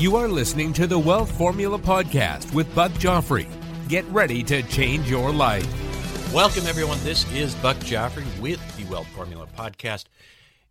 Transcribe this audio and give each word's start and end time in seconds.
You 0.00 0.16
are 0.16 0.28
listening 0.28 0.72
to 0.72 0.86
the 0.86 0.98
Wealth 0.98 1.30
Formula 1.36 1.78
Podcast 1.78 2.54
with 2.54 2.74
Buck 2.74 2.90
Joffrey. 2.92 3.46
Get 3.86 4.06
ready 4.06 4.42
to 4.44 4.62
change 4.62 5.10
your 5.10 5.30
life. 5.30 6.32
Welcome, 6.32 6.66
everyone. 6.66 6.96
This 7.04 7.30
is 7.34 7.54
Buck 7.56 7.76
Joffrey 7.80 8.24
with 8.40 8.58
the 8.78 8.90
Wealth 8.90 9.08
Formula 9.08 9.46
Podcast. 9.54 10.04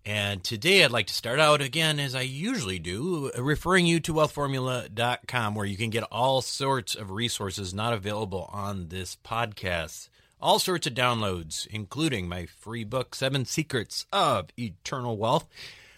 And 0.04 0.44
today 0.44 0.84
I'd 0.84 0.90
like 0.90 1.06
to 1.06 1.14
start 1.14 1.40
out 1.40 1.62
again, 1.62 2.00
as 2.00 2.16
I 2.16 2.22
usually 2.22 2.80
do, 2.80 3.30
referring 3.38 3.86
you 3.86 4.00
to 4.00 4.16
wealthformula.com, 4.16 5.54
where 5.54 5.68
you 5.68 5.78
can 5.78 5.92
get 5.92 6.06
all 6.06 6.42
sorts 6.42 6.96
of 6.96 7.12
resources 7.12 7.72
not 7.72 7.94
available 7.94 8.50
on 8.52 8.88
this 8.88 9.16
podcast. 9.24 10.10
All 10.42 10.58
sorts 10.58 10.88
of 10.88 10.96
downloads, 10.96 11.68
including 11.68 12.28
my 12.28 12.48
free 12.48 12.84
book, 12.84 13.14
Seven 13.14 13.46
Secrets 13.46 14.08
of 14.12 14.48
Eternal 14.58 15.18
Wealth, 15.18 15.48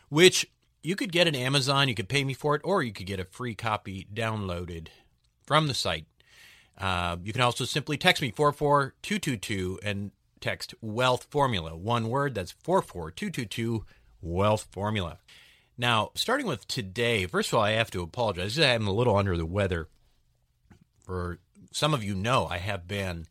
which 0.10 0.48
you 0.84 0.96
could 0.96 1.12
get 1.12 1.28
at 1.28 1.36
Amazon. 1.36 1.88
You 1.88 1.96
could 1.96 2.10
pay 2.10 2.24
me 2.24 2.34
for 2.34 2.56
it, 2.56 2.62
or 2.64 2.84
you 2.84 2.94
could 2.94 3.06
get 3.06 3.20
a 3.20 3.26
free 3.26 3.56
copy 3.56 4.08
downloaded 4.14 4.88
from 5.44 5.68
the 5.68 5.74
site. 5.74 6.06
Uh, 6.78 7.18
you 7.24 7.34
can 7.34 7.42
also 7.42 7.66
simply 7.66 7.98
text 7.98 8.22
me 8.22 8.32
44222 8.32 9.80
and 9.84 10.12
text 10.40 10.74
wealth 10.82 11.28
formula. 11.30 11.76
One 11.76 12.10
word, 12.10 12.34
that's 12.34 12.52
44222 12.52 13.86
wealth 14.22 14.68
formula. 14.72 15.20
Now, 15.78 16.12
starting 16.16 16.48
with 16.48 16.68
today, 16.68 17.26
first 17.26 17.50
of 17.50 17.56
all, 17.56 17.64
I 17.64 17.72
have 17.72 17.92
to 17.92 18.02
apologize. 18.02 18.60
I'm 18.60 18.88
a 18.88 18.94
little 18.94 19.16
under 19.16 19.38
the 19.38 19.46
weather. 19.46 19.88
For 21.04 21.40
some 21.72 21.94
of 21.94 22.04
you 22.04 22.16
know, 22.16 22.48
I 22.48 22.58
have 22.58 22.88
been 22.88 23.28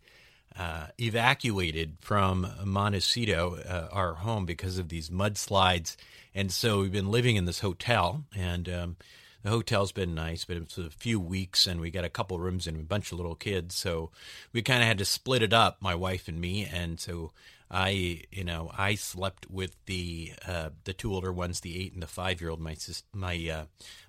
uh, 0.59 0.89
evacuated 0.98 1.97
from 2.01 2.47
Montecito, 2.65 3.56
uh, 3.56 3.89
our 3.93 4.15
home, 4.15 4.47
because 4.47 4.79
of 4.79 4.89
these 4.89 5.11
mudslides. 5.11 5.97
And 6.34 6.53
so 6.53 6.81
we've 6.81 6.92
been 6.92 7.11
living 7.11 7.37
in 7.37 7.45
this 7.45 7.61
hotel, 7.61 8.25
and 8.37 8.69
um, 8.69 8.97
the 9.42 9.51
hotel's 9.51 9.92
been 9.92 10.15
nice, 10.15 10.45
but 10.45 10.57
it's 10.57 10.79
a 10.79 10.91
few 10.91 11.19
weeks, 11.19 11.67
and 11.67 11.81
we 11.81 11.91
got 11.91 12.05
a 12.05 12.11
couple 12.11 12.39
rooms 12.39 12.67
and 12.67 12.79
a 12.79 12.84
bunch 12.84 13.11
of 13.11 13.19
little 13.19 13.34
kids, 13.34 13.75
so 13.75 14.11
we 14.53 14.62
kind 14.62 14.83
of 14.83 14.89
had 14.89 14.98
to 14.98 15.05
split 15.05 15.42
it 15.42 15.53
up, 15.53 15.79
my 15.81 15.95
wife 15.95 16.29
and 16.29 16.41
me, 16.41 16.69
and 16.70 17.01
so 17.01 17.33
I, 17.70 18.23
you 18.33 18.42
know, 18.42 18.70
I 18.77 18.97
slept 18.97 19.48
with 19.48 19.77
the 19.87 20.33
uh, 20.47 20.70
the 20.85 20.92
two 20.92 21.14
older 21.14 21.33
ones, 21.33 21.61
the 21.61 21.80
eight 21.80 21.92
and 21.92 22.03
the 22.03 22.08
five 22.08 22.41
year 22.41 22.51
old. 22.51 22.61
My 22.61 22.74
sis, 22.74 23.05
my 23.13 23.36
uh, 23.48 23.64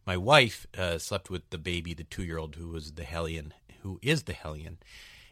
my 0.05 0.17
wife 0.17 0.65
uh, 0.75 0.97
slept 0.97 1.29
with 1.29 1.47
the 1.51 1.59
baby, 1.59 1.93
the 1.93 2.03
two 2.03 2.23
year 2.23 2.39
old, 2.39 2.55
who 2.55 2.69
was 2.69 2.93
the 2.93 3.03
hellion, 3.03 3.53
who 3.83 3.99
is 4.01 4.23
the 4.23 4.33
hellion, 4.33 4.79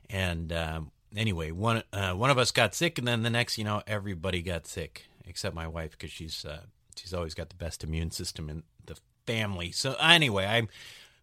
and 0.10 0.54
um, 0.54 0.92
anyway, 1.16 1.52
one 1.52 1.84
uh, 1.94 2.14
one 2.14 2.30
of 2.30 2.38
us 2.38 2.52
got 2.52 2.76
sick, 2.76 2.98
and 2.98 3.08
then 3.08 3.24
the 3.24 3.30
next, 3.30 3.58
you 3.58 3.64
know, 3.64 3.82
everybody 3.88 4.42
got 4.42 4.68
sick 4.68 5.06
except 5.26 5.56
my 5.56 5.68
wife 5.68 5.92
because 5.92 6.12
she's 6.12 6.44
uh, 6.46 6.62
She's 7.00 7.14
always 7.14 7.34
got 7.34 7.50
the 7.50 7.56
best 7.56 7.84
immune 7.84 8.12
system 8.12 8.50
in 8.50 8.64
the 8.86 8.98
family. 9.26 9.72
So 9.72 9.96
anyway, 10.00 10.46
I'm 10.46 10.70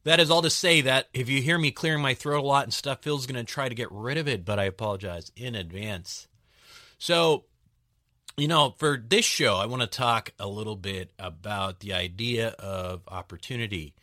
that 0.04 0.20
is 0.20 0.30
all 0.30 0.42
to 0.42 0.50
say 0.50 0.80
that 0.82 1.08
if 1.12 1.28
you 1.28 1.42
hear 1.42 1.58
me 1.58 1.70
clearing 1.70 2.00
my 2.00 2.14
throat 2.14 2.42
a 2.42 2.46
lot 2.46 2.64
and 2.64 2.72
stuff, 2.72 3.02
Phil's 3.02 3.26
going 3.26 3.44
to 3.44 3.52
try 3.52 3.68
to 3.68 3.74
get 3.74 3.90
rid 3.90 4.18
of 4.18 4.28
it, 4.28 4.44
but 4.44 4.58
I 4.58 4.64
apologize 4.64 5.32
in 5.36 5.54
advance. 5.54 6.28
So, 6.98 7.44
you 8.36 8.46
know, 8.46 8.74
for 8.78 9.02
this 9.04 9.24
show, 9.24 9.56
I 9.56 9.66
want 9.66 9.82
to 9.82 9.88
talk 9.88 10.32
a 10.38 10.46
little 10.46 10.76
bit 10.76 11.10
about 11.18 11.80
the 11.80 11.92
idea 11.92 12.50
of 12.50 13.02
opportunity. 13.08 13.94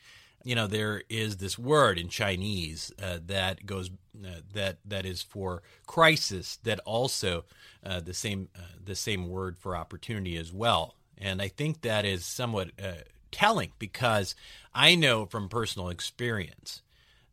You 0.44 0.56
know, 0.56 0.68
there 0.68 1.04
is 1.10 1.38
this 1.38 1.58
word 1.58 1.98
in 1.98 2.10
Chinese 2.10 2.92
uh, 3.02 3.20
that 3.28 3.66
goes 3.66 3.90
uh, 4.26 4.42
that 4.54 4.78
that 4.86 5.06
is 5.06 5.22
for 5.22 5.64
crisis. 5.88 6.60
That 6.64 6.80
also 6.82 7.46
uh, 7.86 8.02
the 8.02 8.14
same 8.14 8.50
uh, 8.56 8.76
the 8.84 8.96
same 8.96 9.30
word 9.30 9.58
for 9.58 9.76
opportunity 9.76 10.38
as 10.38 10.52
well. 10.52 10.96
And 11.18 11.42
I 11.42 11.48
think 11.48 11.82
that 11.82 12.06
is 12.06 12.26
somewhat 12.26 12.72
uh, 12.82 13.04
telling 13.32 13.72
because 13.80 14.36
I 14.74 14.96
know 14.96 15.26
from 15.26 15.50
personal 15.50 15.90
experience 15.90 16.82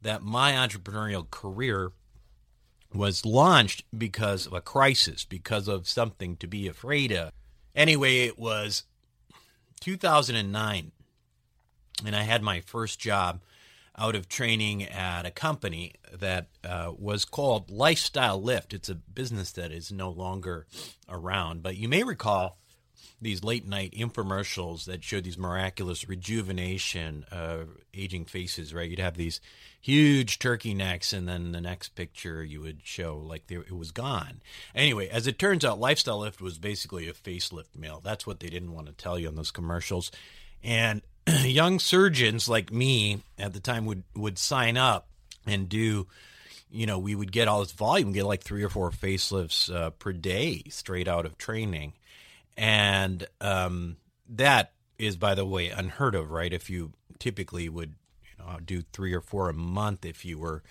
that 0.03 0.22
my 0.22 0.53
entrepreneurial 0.53 1.31
career 1.31 1.92
was 2.92 3.25
launched 3.25 3.84
because 3.97 4.47
of 4.47 4.53
a 4.53 4.60
crisis, 4.60 5.25
because 5.25 5.69
of 5.69 5.88
something 5.88 6.37
to 6.37 6.47
be 6.47 6.66
afraid 6.66 7.12
of. 7.12 7.32
Anyway, 7.75 8.21
it 8.21 8.38
was 8.38 8.84
2009, 9.81 10.92
and 12.04 12.16
I 12.16 12.22
had 12.22 12.42
my 12.42 12.60
first 12.60 12.98
job 12.98 13.40
out 13.96 14.14
of 14.14 14.28
training 14.28 14.84
at 14.84 15.26
a 15.26 15.30
company 15.30 15.94
that 16.12 16.48
uh, 16.64 16.92
was 16.96 17.24
called 17.24 17.70
Lifestyle 17.70 18.40
Lift. 18.40 18.72
It's 18.72 18.88
a 18.88 18.94
business 18.94 19.52
that 19.52 19.72
is 19.72 19.92
no 19.92 20.10
longer 20.10 20.66
around, 21.08 21.62
but 21.62 21.76
you 21.76 21.88
may 21.88 22.02
recall 22.02 22.56
these 23.22 23.44
late 23.44 23.66
night 23.66 23.92
infomercials 23.92 24.86
that 24.86 25.04
showed 25.04 25.24
these 25.24 25.36
miraculous 25.36 26.08
rejuvenation 26.08 27.24
of 27.30 27.68
aging 27.92 28.24
faces, 28.24 28.72
right? 28.72 28.88
You'd 28.88 28.98
have 28.98 29.16
these 29.16 29.40
huge 29.78 30.38
turkey 30.38 30.72
necks, 30.72 31.12
and 31.12 31.28
then 31.28 31.52
the 31.52 31.60
next 31.60 31.90
picture 31.90 32.42
you 32.42 32.62
would 32.62 32.80
show 32.82 33.18
like 33.18 33.46
they, 33.46 33.56
it 33.56 33.76
was 33.76 33.90
gone. 33.92 34.40
Anyway, 34.74 35.08
as 35.08 35.26
it 35.26 35.38
turns 35.38 35.64
out, 35.64 35.78
Lifestyle 35.78 36.20
Lift 36.20 36.40
was 36.40 36.58
basically 36.58 37.08
a 37.08 37.12
facelift 37.12 37.76
meal. 37.76 38.00
That's 38.02 38.26
what 38.26 38.40
they 38.40 38.48
didn't 38.48 38.72
want 38.72 38.86
to 38.86 38.92
tell 38.92 39.18
you 39.18 39.28
on 39.28 39.34
those 39.34 39.50
commercials. 39.50 40.10
And 40.62 41.02
young 41.44 41.78
surgeons 41.78 42.48
like 42.48 42.72
me 42.72 43.22
at 43.38 43.53
the 43.53 43.60
time 43.60 43.86
would, 43.86 44.03
would 44.14 44.38
sign 44.38 44.76
up 44.76 45.08
and 45.47 45.69
do 45.69 46.06
you 46.72 46.86
know, 46.86 47.00
we 47.00 47.16
would 47.16 47.32
get 47.32 47.48
all 47.48 47.60
this 47.60 47.72
volume, 47.72 48.12
get 48.12 48.26
like 48.26 48.42
three 48.42 48.62
or 48.62 48.69
four 48.69 48.92
facelifts 48.92 49.75
uh, 49.75 49.91
per 49.91 50.12
day 50.12 50.62
straight 50.69 51.09
out 51.09 51.26
of 51.26 51.36
training 51.36 51.94
and 52.56 53.26
um, 53.41 53.97
that 54.28 54.72
is, 54.98 55.16
by 55.16 55.34
the 55.34 55.47
way, 55.47 55.70
unheard 55.70 56.14
of, 56.14 56.30
right? 56.30 56.53
If 56.53 56.69
you 56.69 56.92
typically 57.19 57.70
would 57.70 57.94
you 58.22 58.44
know, 58.44 58.59
do 58.62 58.82
three 58.92 59.14
or 59.14 59.22
four 59.22 59.48
a 59.48 59.54
month, 59.54 60.04
if 60.04 60.26
you 60.26 60.38
were 60.38 60.62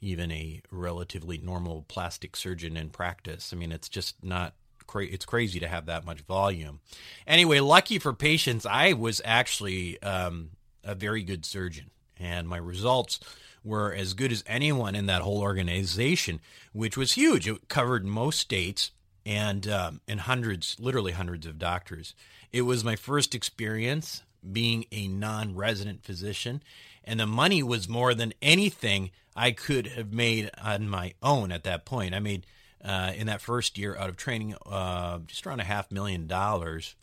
even 0.00 0.30
a 0.30 0.60
relatively 0.70 1.38
normal 1.38 1.86
plastic 1.88 2.36
surgeon 2.36 2.76
in 2.76 2.90
practice, 2.90 3.52
I 3.52 3.56
mean, 3.56 3.72
it's 3.72 3.88
just 3.88 4.22
not. 4.22 4.52
Cra- 4.88 5.06
it's 5.06 5.24
crazy 5.24 5.60
to 5.60 5.68
have 5.68 5.86
that 5.86 6.04
much 6.04 6.22
volume. 6.22 6.80
Anyway, 7.28 7.60
lucky 7.60 8.00
for 8.00 8.12
patients, 8.12 8.66
I 8.66 8.94
was 8.94 9.22
actually 9.24 10.02
um, 10.02 10.50
a 10.82 10.96
very 10.96 11.22
good 11.22 11.44
surgeon, 11.44 11.90
and 12.18 12.48
my 12.48 12.56
results 12.56 13.20
were 13.62 13.92
as 13.92 14.14
good 14.14 14.32
as 14.32 14.42
anyone 14.46 14.96
in 14.96 15.06
that 15.06 15.22
whole 15.22 15.40
organization, 15.40 16.40
which 16.72 16.96
was 16.96 17.12
huge. 17.12 17.46
It 17.46 17.68
covered 17.68 18.04
most 18.04 18.40
states 18.40 18.90
and 19.24 19.68
um, 19.68 20.00
and 20.08 20.20
hundreds, 20.20 20.76
literally 20.80 21.12
hundreds 21.12 21.46
of 21.46 21.58
doctors. 21.58 22.14
It 22.50 22.62
was 22.62 22.82
my 22.82 22.96
first 22.96 23.34
experience 23.34 24.22
being 24.50 24.86
a 24.90 25.06
non-resident 25.06 26.02
physician, 26.02 26.62
and 27.04 27.20
the 27.20 27.26
money 27.26 27.62
was 27.62 27.88
more 27.88 28.14
than 28.14 28.32
anything 28.40 29.10
I 29.36 29.50
could 29.52 29.88
have 29.88 30.12
made 30.12 30.50
on 30.62 30.88
my 30.88 31.12
own 31.22 31.52
at 31.52 31.64
that 31.64 31.84
point. 31.84 32.14
I 32.14 32.20
made 32.20 32.46
uh, 32.84 33.12
in 33.16 33.26
that 33.26 33.40
first 33.40 33.78
year 33.78 33.96
out 33.96 34.08
of 34.08 34.16
training 34.16 34.54
uh, 34.66 35.18
just 35.26 35.46
around 35.46 35.60
a 35.60 35.64
half 35.64 35.90
million 35.90 36.26
dollars, 36.26 36.94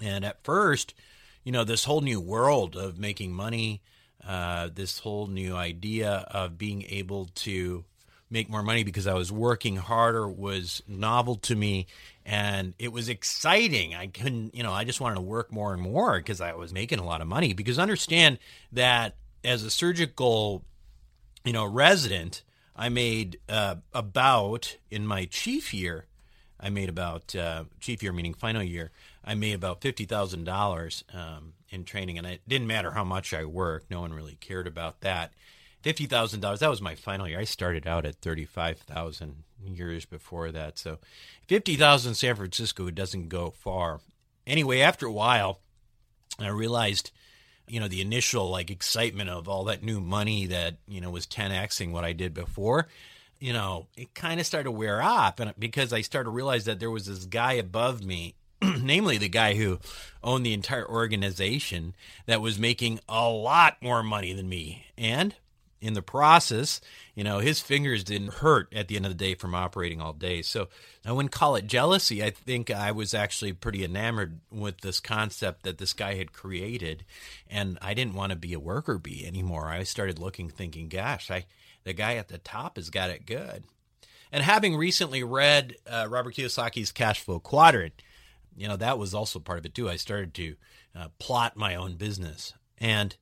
and 0.00 0.24
at 0.24 0.42
first, 0.44 0.94
you 1.44 1.52
know, 1.52 1.64
this 1.64 1.84
whole 1.84 2.00
new 2.00 2.20
world 2.20 2.76
of 2.76 2.98
making 2.98 3.32
money. 3.32 3.82
Uh, 4.26 4.68
this 4.74 4.98
whole 4.98 5.28
new 5.28 5.54
idea 5.54 6.26
of 6.32 6.58
being 6.58 6.82
able 6.88 7.26
to 7.34 7.84
make 8.28 8.50
more 8.50 8.64
money 8.64 8.82
because 8.82 9.06
I 9.06 9.14
was 9.14 9.32
working 9.32 9.76
harder 9.76 10.28
was 10.28 10.82
novel 10.86 11.36
to 11.36 11.54
me 11.54 11.86
and 12.26 12.74
it 12.78 12.92
was 12.92 13.08
exciting. 13.08 13.94
I 13.94 14.08
couldn't, 14.08 14.54
you 14.54 14.62
know, 14.62 14.72
I 14.72 14.84
just 14.84 15.00
wanted 15.00 15.14
to 15.14 15.20
work 15.22 15.52
more 15.52 15.72
and 15.72 15.80
more 15.80 16.18
because 16.18 16.40
I 16.40 16.52
was 16.54 16.72
making 16.72 16.98
a 16.98 17.06
lot 17.06 17.22
of 17.22 17.28
money. 17.28 17.54
Because 17.54 17.78
understand 17.78 18.38
that 18.72 19.14
as 19.44 19.62
a 19.62 19.70
surgical 19.70 20.64
you 21.48 21.54
know, 21.54 21.64
resident, 21.64 22.42
I 22.78 22.88
made 22.88 23.40
uh, 23.48 23.76
about 23.92 24.76
in 24.88 25.04
my 25.04 25.24
chief 25.24 25.74
year, 25.74 26.06
I 26.60 26.70
made 26.70 26.88
about 26.88 27.34
uh, 27.34 27.64
chief 27.80 28.02
year 28.02 28.12
meaning 28.12 28.34
final 28.34 28.62
year. 28.62 28.90
I 29.24 29.34
made 29.34 29.54
about 29.54 29.82
fifty 29.82 30.04
thousand 30.04 30.40
um, 30.40 30.44
dollars 30.44 31.04
in 31.70 31.84
training, 31.84 32.18
and 32.18 32.26
it 32.26 32.40
didn't 32.46 32.68
matter 32.68 32.92
how 32.92 33.04
much 33.04 33.34
I 33.34 33.44
worked. 33.44 33.90
No 33.90 34.00
one 34.00 34.14
really 34.14 34.36
cared 34.40 34.66
about 34.68 35.00
that. 35.00 35.32
Fifty 35.82 36.06
thousand 36.06 36.40
dollars. 36.40 36.60
That 36.60 36.70
was 36.70 36.80
my 36.80 36.94
final 36.94 37.28
year. 37.28 37.40
I 37.40 37.44
started 37.44 37.86
out 37.86 38.06
at 38.06 38.16
thirty-five 38.16 38.78
thousand 38.78 39.42
years 39.64 40.04
before 40.04 40.52
that. 40.52 40.78
So, 40.78 40.98
fifty 41.48 41.74
thousand 41.76 42.14
San 42.14 42.36
Francisco 42.36 42.90
doesn't 42.90 43.28
go 43.28 43.50
far. 43.50 44.00
Anyway, 44.46 44.80
after 44.80 45.06
a 45.06 45.12
while, 45.12 45.60
I 46.38 46.48
realized, 46.48 47.10
you 47.68 47.80
know, 47.80 47.88
the 47.88 48.00
initial 48.00 48.48
like 48.50 48.70
excitement 48.70 49.30
of 49.30 49.48
all 49.48 49.64
that 49.64 49.82
new 49.82 50.00
money 50.00 50.46
that 50.46 50.76
you 50.86 51.00
know 51.00 51.10
was 51.10 51.26
10xing 51.26 51.92
what 51.92 52.04
I 52.04 52.12
did 52.12 52.34
before. 52.34 52.88
You 53.40 53.52
know, 53.52 53.86
it 53.96 54.14
kind 54.14 54.40
of 54.40 54.46
started 54.46 54.64
to 54.64 54.72
wear 54.72 55.00
off, 55.00 55.38
and 55.38 55.54
because 55.58 55.92
I 55.92 56.00
started 56.00 56.24
to 56.24 56.30
realize 56.30 56.64
that 56.64 56.80
there 56.80 56.90
was 56.90 57.06
this 57.06 57.24
guy 57.24 57.52
above 57.52 58.02
me 58.02 58.34
namely 58.82 59.18
the 59.18 59.28
guy 59.28 59.54
who 59.54 59.78
owned 60.22 60.44
the 60.44 60.52
entire 60.52 60.88
organization 60.88 61.94
that 62.26 62.40
was 62.40 62.58
making 62.58 63.00
a 63.08 63.28
lot 63.28 63.76
more 63.80 64.02
money 64.02 64.32
than 64.32 64.48
me. 64.48 64.86
And 64.96 65.34
in 65.80 65.94
the 65.94 66.02
process, 66.02 66.80
you 67.14 67.22
know, 67.22 67.38
his 67.38 67.60
fingers 67.60 68.02
didn't 68.02 68.34
hurt 68.34 68.72
at 68.74 68.88
the 68.88 68.96
end 68.96 69.06
of 69.06 69.12
the 69.12 69.24
day 69.24 69.34
from 69.34 69.54
operating 69.54 70.00
all 70.00 70.12
day. 70.12 70.42
So 70.42 70.68
I 71.04 71.12
wouldn't 71.12 71.32
call 71.32 71.56
it 71.56 71.66
jealousy. 71.66 72.22
I 72.22 72.30
think 72.30 72.70
I 72.70 72.90
was 72.90 73.14
actually 73.14 73.52
pretty 73.52 73.84
enamored 73.84 74.40
with 74.50 74.80
this 74.80 75.00
concept 75.00 75.62
that 75.62 75.78
this 75.78 75.92
guy 75.92 76.14
had 76.14 76.32
created, 76.32 77.04
and 77.48 77.78
I 77.80 77.94
didn't 77.94 78.14
want 78.14 78.30
to 78.30 78.38
be 78.38 78.52
a 78.52 78.60
worker 78.60 78.98
bee 78.98 79.24
anymore. 79.26 79.68
I 79.68 79.82
started 79.84 80.18
looking, 80.18 80.48
thinking, 80.48 80.88
"Gosh, 80.88 81.30
I 81.30 81.46
the 81.84 81.92
guy 81.92 82.16
at 82.16 82.28
the 82.28 82.38
top 82.38 82.76
has 82.76 82.90
got 82.90 83.10
it 83.10 83.26
good." 83.26 83.64
And 84.30 84.42
having 84.42 84.76
recently 84.76 85.22
read 85.22 85.76
uh, 85.86 86.06
Robert 86.10 86.34
Kiyosaki's 86.34 86.92
Cash 86.92 87.20
Flow 87.20 87.40
Quadrant, 87.40 88.02
you 88.56 88.68
know, 88.68 88.76
that 88.76 88.98
was 88.98 89.14
also 89.14 89.38
part 89.38 89.58
of 89.58 89.64
it 89.64 89.74
too. 89.74 89.88
I 89.88 89.96
started 89.96 90.34
to 90.34 90.56
uh, 90.94 91.08
plot 91.18 91.56
my 91.56 91.76
own 91.76 91.96
business, 91.96 92.52
and 92.78 93.16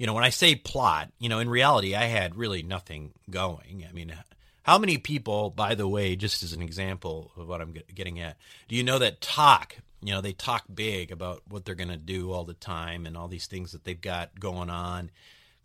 you 0.00 0.06
know, 0.06 0.14
when 0.14 0.24
I 0.24 0.30
say 0.30 0.54
plot, 0.54 1.12
you 1.18 1.28
know, 1.28 1.40
in 1.40 1.50
reality, 1.50 1.94
I 1.94 2.04
had 2.04 2.34
really 2.34 2.62
nothing 2.62 3.12
going. 3.28 3.84
I 3.86 3.92
mean, 3.92 4.14
how 4.62 4.78
many 4.78 4.96
people, 4.96 5.50
by 5.50 5.74
the 5.74 5.86
way, 5.86 6.16
just 6.16 6.42
as 6.42 6.54
an 6.54 6.62
example 6.62 7.32
of 7.36 7.46
what 7.46 7.60
I'm 7.60 7.74
getting 7.94 8.18
at, 8.18 8.38
do 8.66 8.76
you 8.76 8.82
know 8.82 8.98
that 8.98 9.20
talk? 9.20 9.76
You 10.02 10.14
know, 10.14 10.22
they 10.22 10.32
talk 10.32 10.64
big 10.74 11.12
about 11.12 11.42
what 11.46 11.66
they're 11.66 11.74
going 11.74 11.90
to 11.90 11.98
do 11.98 12.32
all 12.32 12.44
the 12.44 12.54
time 12.54 13.04
and 13.04 13.14
all 13.14 13.28
these 13.28 13.46
things 13.46 13.72
that 13.72 13.84
they've 13.84 14.00
got 14.00 14.40
going 14.40 14.70
on, 14.70 15.10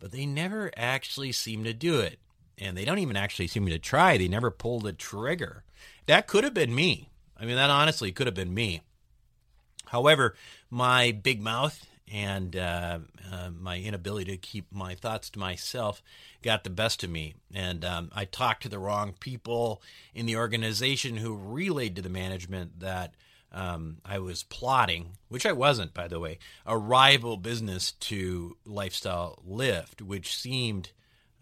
but 0.00 0.12
they 0.12 0.26
never 0.26 0.70
actually 0.76 1.32
seem 1.32 1.64
to 1.64 1.72
do 1.72 2.00
it. 2.00 2.18
And 2.58 2.76
they 2.76 2.84
don't 2.84 2.98
even 2.98 3.16
actually 3.16 3.46
seem 3.46 3.64
to 3.64 3.78
try. 3.78 4.18
They 4.18 4.28
never 4.28 4.50
pull 4.50 4.80
the 4.80 4.92
trigger. 4.92 5.64
That 6.04 6.26
could 6.26 6.44
have 6.44 6.52
been 6.52 6.74
me. 6.74 7.08
I 7.40 7.46
mean, 7.46 7.56
that 7.56 7.70
honestly 7.70 8.12
could 8.12 8.26
have 8.26 8.36
been 8.36 8.52
me. 8.52 8.82
However, 9.86 10.34
my 10.68 11.12
big 11.12 11.40
mouth 11.40 11.86
and 12.12 12.54
uh, 12.56 13.00
uh, 13.32 13.50
my 13.50 13.78
inability 13.78 14.30
to 14.32 14.36
keep 14.36 14.72
my 14.72 14.94
thoughts 14.94 15.30
to 15.30 15.38
myself 15.38 16.02
got 16.42 16.64
the 16.64 16.70
best 16.70 17.02
of 17.02 17.10
me. 17.10 17.34
And 17.52 17.84
um, 17.84 18.10
I 18.14 18.24
talked 18.24 18.62
to 18.62 18.68
the 18.68 18.78
wrong 18.78 19.14
people 19.18 19.82
in 20.14 20.26
the 20.26 20.36
organization 20.36 21.16
who 21.16 21.34
relayed 21.34 21.96
to 21.96 22.02
the 22.02 22.08
management 22.08 22.80
that 22.80 23.14
um, 23.52 23.98
I 24.04 24.18
was 24.18 24.42
plotting, 24.42 25.16
which 25.28 25.46
I 25.46 25.52
wasn't, 25.52 25.94
by 25.94 26.08
the 26.08 26.20
way, 26.20 26.38
a 26.64 26.76
rival 26.76 27.36
business 27.36 27.92
to 27.92 28.56
Lifestyle 28.64 29.42
Lift, 29.44 30.02
which 30.02 30.36
seemed. 30.36 30.90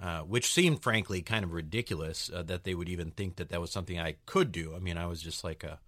Uh, 0.00 0.20
which 0.22 0.52
seemed 0.52 0.82
frankly 0.82 1.22
kind 1.22 1.44
of 1.44 1.52
ridiculous 1.52 2.28
uh, 2.34 2.43
that 2.43 2.64
they 2.64 2.75
would 2.75 2.88
even 2.88 3.12
think 3.12 3.37
that 3.37 3.49
that 3.49 3.60
was 3.60 3.70
something 3.70 3.99
I 3.99 4.17
could 4.26 4.50
do. 4.50 4.75
I 4.75 4.81
mean, 4.81 4.99
I 4.99 5.06
was 5.06 5.22
just 5.22 5.44
like 5.44 5.62
a 5.62 5.78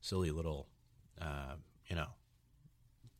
silly 0.00 0.30
little, 0.30 0.68
uh, 1.20 1.56
you 1.88 1.96
know, 1.96 2.06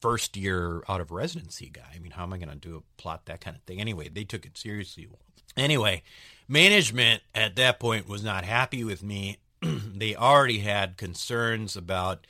first 0.00 0.36
year 0.36 0.82
out 0.88 1.00
of 1.00 1.10
residency 1.10 1.70
guy. 1.72 1.92
I 1.94 1.98
mean, 1.98 2.12
how 2.12 2.22
am 2.22 2.32
I 2.32 2.38
going 2.38 2.48
to 2.48 2.56
do 2.56 2.76
a 2.76 3.00
plot 3.00 3.26
that 3.26 3.40
kind 3.40 3.56
of 3.56 3.62
thing? 3.62 3.80
Anyway, 3.80 4.08
they 4.08 4.24
took 4.24 4.46
it 4.46 4.56
seriously. 4.56 5.08
Anyway, 5.56 6.02
management 6.48 7.22
at 7.34 7.56
that 7.56 7.80
point 7.80 8.08
was 8.08 8.24
not 8.24 8.44
happy 8.44 8.84
with 8.84 9.02
me. 9.02 9.38
they 9.62 10.16
already 10.16 10.58
had 10.58 10.96
concerns 10.96 11.76
about 11.76 12.26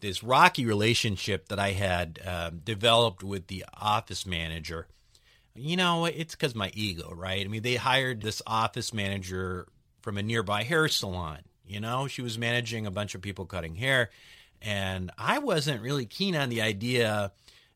this 0.00 0.22
rocky 0.22 0.66
relationship 0.66 1.48
that 1.48 1.58
I 1.58 1.72
had 1.72 2.20
uh, 2.26 2.50
developed 2.62 3.22
with 3.22 3.46
the 3.46 3.64
office 3.72 4.26
manager. 4.26 4.86
You 5.54 5.76
know, 5.76 6.04
it's 6.04 6.34
because 6.34 6.54
my 6.54 6.70
ego, 6.74 7.12
right? 7.14 7.44
I 7.44 7.48
mean, 7.48 7.62
they 7.62 7.76
hired 7.76 8.20
this 8.20 8.42
office 8.46 8.92
manager 8.92 9.68
from 10.02 10.18
a 10.18 10.22
nearby 10.22 10.64
hair 10.64 10.88
salon. 10.88 11.38
You 11.66 11.80
know, 11.80 12.06
she 12.06 12.20
was 12.20 12.36
managing 12.36 12.86
a 12.86 12.90
bunch 12.90 13.14
of 13.14 13.22
people 13.22 13.46
cutting 13.46 13.76
hair 13.76 14.10
and 14.62 15.10
I 15.18 15.38
wasn't 15.38 15.82
really 15.82 16.06
keen 16.06 16.36
on 16.36 16.48
the 16.48 16.62
idea. 16.62 17.32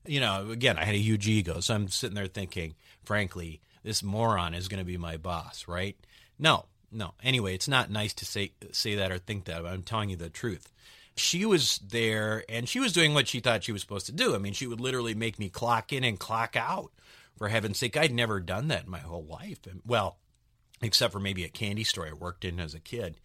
You 0.06 0.20
know, 0.20 0.50
again, 0.50 0.78
I 0.78 0.84
had 0.84 0.94
a 0.94 0.98
huge 0.98 1.28
ego. 1.28 1.60
So 1.60 1.74
I'm 1.74 1.88
sitting 1.88 2.14
there 2.14 2.26
thinking, 2.26 2.74
frankly, 3.04 3.60
this 3.82 4.02
moron 4.02 4.54
is 4.54 4.68
going 4.68 4.80
to 4.80 4.86
be 4.86 4.96
my 4.96 5.16
boss, 5.16 5.66
right? 5.68 5.96
No, 6.38 6.66
no. 6.90 7.14
Anyway, 7.22 7.54
it's 7.54 7.68
not 7.68 7.90
nice 7.90 8.14
to 8.14 8.24
say 8.24 8.52
say 8.72 8.94
that 8.94 9.12
or 9.12 9.18
think 9.18 9.44
that, 9.44 9.62
but 9.62 9.72
I'm 9.72 9.82
telling 9.82 10.10
you 10.10 10.16
the 10.16 10.30
truth. 10.30 10.72
She 11.16 11.44
was 11.44 11.78
there 11.78 12.44
and 12.48 12.68
she 12.68 12.78
was 12.78 12.92
doing 12.92 13.12
what 13.12 13.26
she 13.26 13.40
thought 13.40 13.64
she 13.64 13.72
was 13.72 13.82
supposed 13.82 14.06
to 14.06 14.12
do. 14.12 14.34
I 14.34 14.38
mean, 14.38 14.52
she 14.52 14.68
would 14.68 14.80
literally 14.80 15.14
make 15.14 15.38
me 15.38 15.48
clock 15.48 15.92
in 15.92 16.04
and 16.04 16.18
clock 16.18 16.56
out. 16.56 16.92
For 17.36 17.48
heaven's 17.48 17.78
sake, 17.78 17.96
I'd 17.96 18.12
never 18.12 18.40
done 18.40 18.66
that 18.68 18.84
in 18.84 18.90
my 18.90 18.98
whole 18.98 19.24
life. 19.24 19.60
And 19.70 19.80
well, 19.86 20.18
except 20.82 21.12
for 21.12 21.20
maybe 21.20 21.44
a 21.44 21.48
candy 21.48 21.84
store 21.84 22.08
I 22.08 22.12
worked 22.12 22.44
in 22.44 22.58
as 22.60 22.74
a 22.74 22.80
kid. 22.80 23.16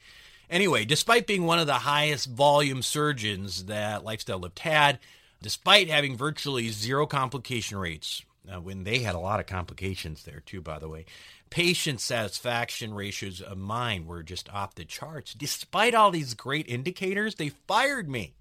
Anyway, 0.54 0.86
despite 0.86 1.26
being 1.26 1.48
one 1.48 1.58
of 1.58 1.66
the 1.66 1.74
highest 1.74 2.30
volume 2.30 2.84
surgeons 2.84 3.66
that 3.66 4.04
Lifestyle 4.04 4.38
Lift 4.38 4.60
had, 4.60 5.00
despite 5.42 5.90
having 5.90 6.16
virtually 6.16 6.70
zero 6.70 7.08
complication 7.08 7.80
rates, 7.80 8.22
uh, 8.48 8.62
when 8.62 8.84
they 8.84 9.00
had 9.00 9.16
a 9.16 9.20
lot 9.20 9.40
of 9.40 9.48
complications 9.48 10.22
there 10.26 10.44
too, 10.46 10.62
by 10.62 10.78
the 10.78 10.88
way, 10.88 11.06
patient 11.50 12.00
satisfaction 12.00 12.94
ratios 12.94 13.42
of 13.42 13.58
mine 13.58 14.06
were 14.06 14.22
just 14.22 14.48
off 14.54 14.76
the 14.76 14.86
charts. 14.86 15.34
Despite 15.34 15.96
all 15.96 16.12
these 16.12 16.36
great 16.36 16.70
indicators, 16.70 17.34
they 17.34 17.50
fired 17.50 18.08
me. 18.08 18.36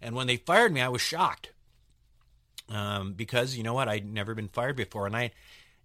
And 0.00 0.14
when 0.14 0.26
they 0.26 0.38
fired 0.38 0.72
me, 0.72 0.80
I 0.80 0.88
was 0.88 1.02
shocked. 1.02 1.50
Um, 2.70 3.12
because 3.12 3.54
you 3.54 3.62
know 3.62 3.74
what? 3.74 3.88
I'd 3.88 4.10
never 4.10 4.34
been 4.34 4.48
fired 4.48 4.76
before. 4.76 5.06
And 5.06 5.14
I 5.14 5.32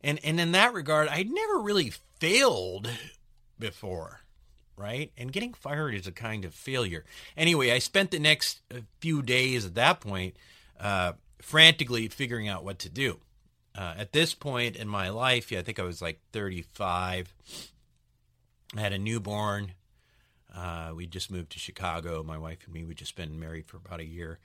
and 0.01 0.21
and 0.23 0.39
in 0.39 0.53
that 0.53 0.71
regard, 0.71 1.09
I'd 1.09 1.29
never 1.29 1.59
really 1.59 1.91
failed 2.17 2.89
before 3.59 4.21
right? 4.79 5.11
And 5.17 5.31
getting 5.31 5.53
fired 5.53 5.93
is 5.93 6.07
a 6.07 6.11
kind 6.11 6.45
of 6.45 6.53
failure. 6.53 7.03
Anyway, 7.35 7.71
I 7.71 7.79
spent 7.79 8.11
the 8.11 8.19
next 8.19 8.61
uh, 8.73 8.79
few 9.01 9.21
days 9.21 9.65
at 9.65 9.75
that 9.75 9.99
point 9.99 10.37
uh, 10.79 11.13
frantically 11.41 12.07
figuring 12.07 12.47
out 12.47 12.63
what 12.63 12.79
to 12.79 12.89
do. 12.89 13.19
Uh, 13.77 13.93
at 13.97 14.13
this 14.13 14.33
point 14.33 14.75
in 14.75 14.87
my 14.87 15.09
life, 15.09 15.51
yeah, 15.51 15.59
I 15.59 15.61
think 15.61 15.79
I 15.79 15.83
was 15.83 16.01
like 16.01 16.19
35. 16.31 17.33
I 18.75 18.79
had 18.79 18.93
a 18.93 18.97
newborn. 18.97 19.73
Uh, 20.55 20.91
we 20.95 21.05
just 21.05 21.29
moved 21.29 21.51
to 21.51 21.59
Chicago. 21.59 22.23
My 22.23 22.37
wife 22.37 22.59
and 22.65 22.73
me, 22.73 22.85
we 22.85 22.95
just 22.95 23.15
been 23.15 23.39
married 23.39 23.67
for 23.67 23.77
about 23.77 23.99
a 23.99 24.05
year. 24.05 24.39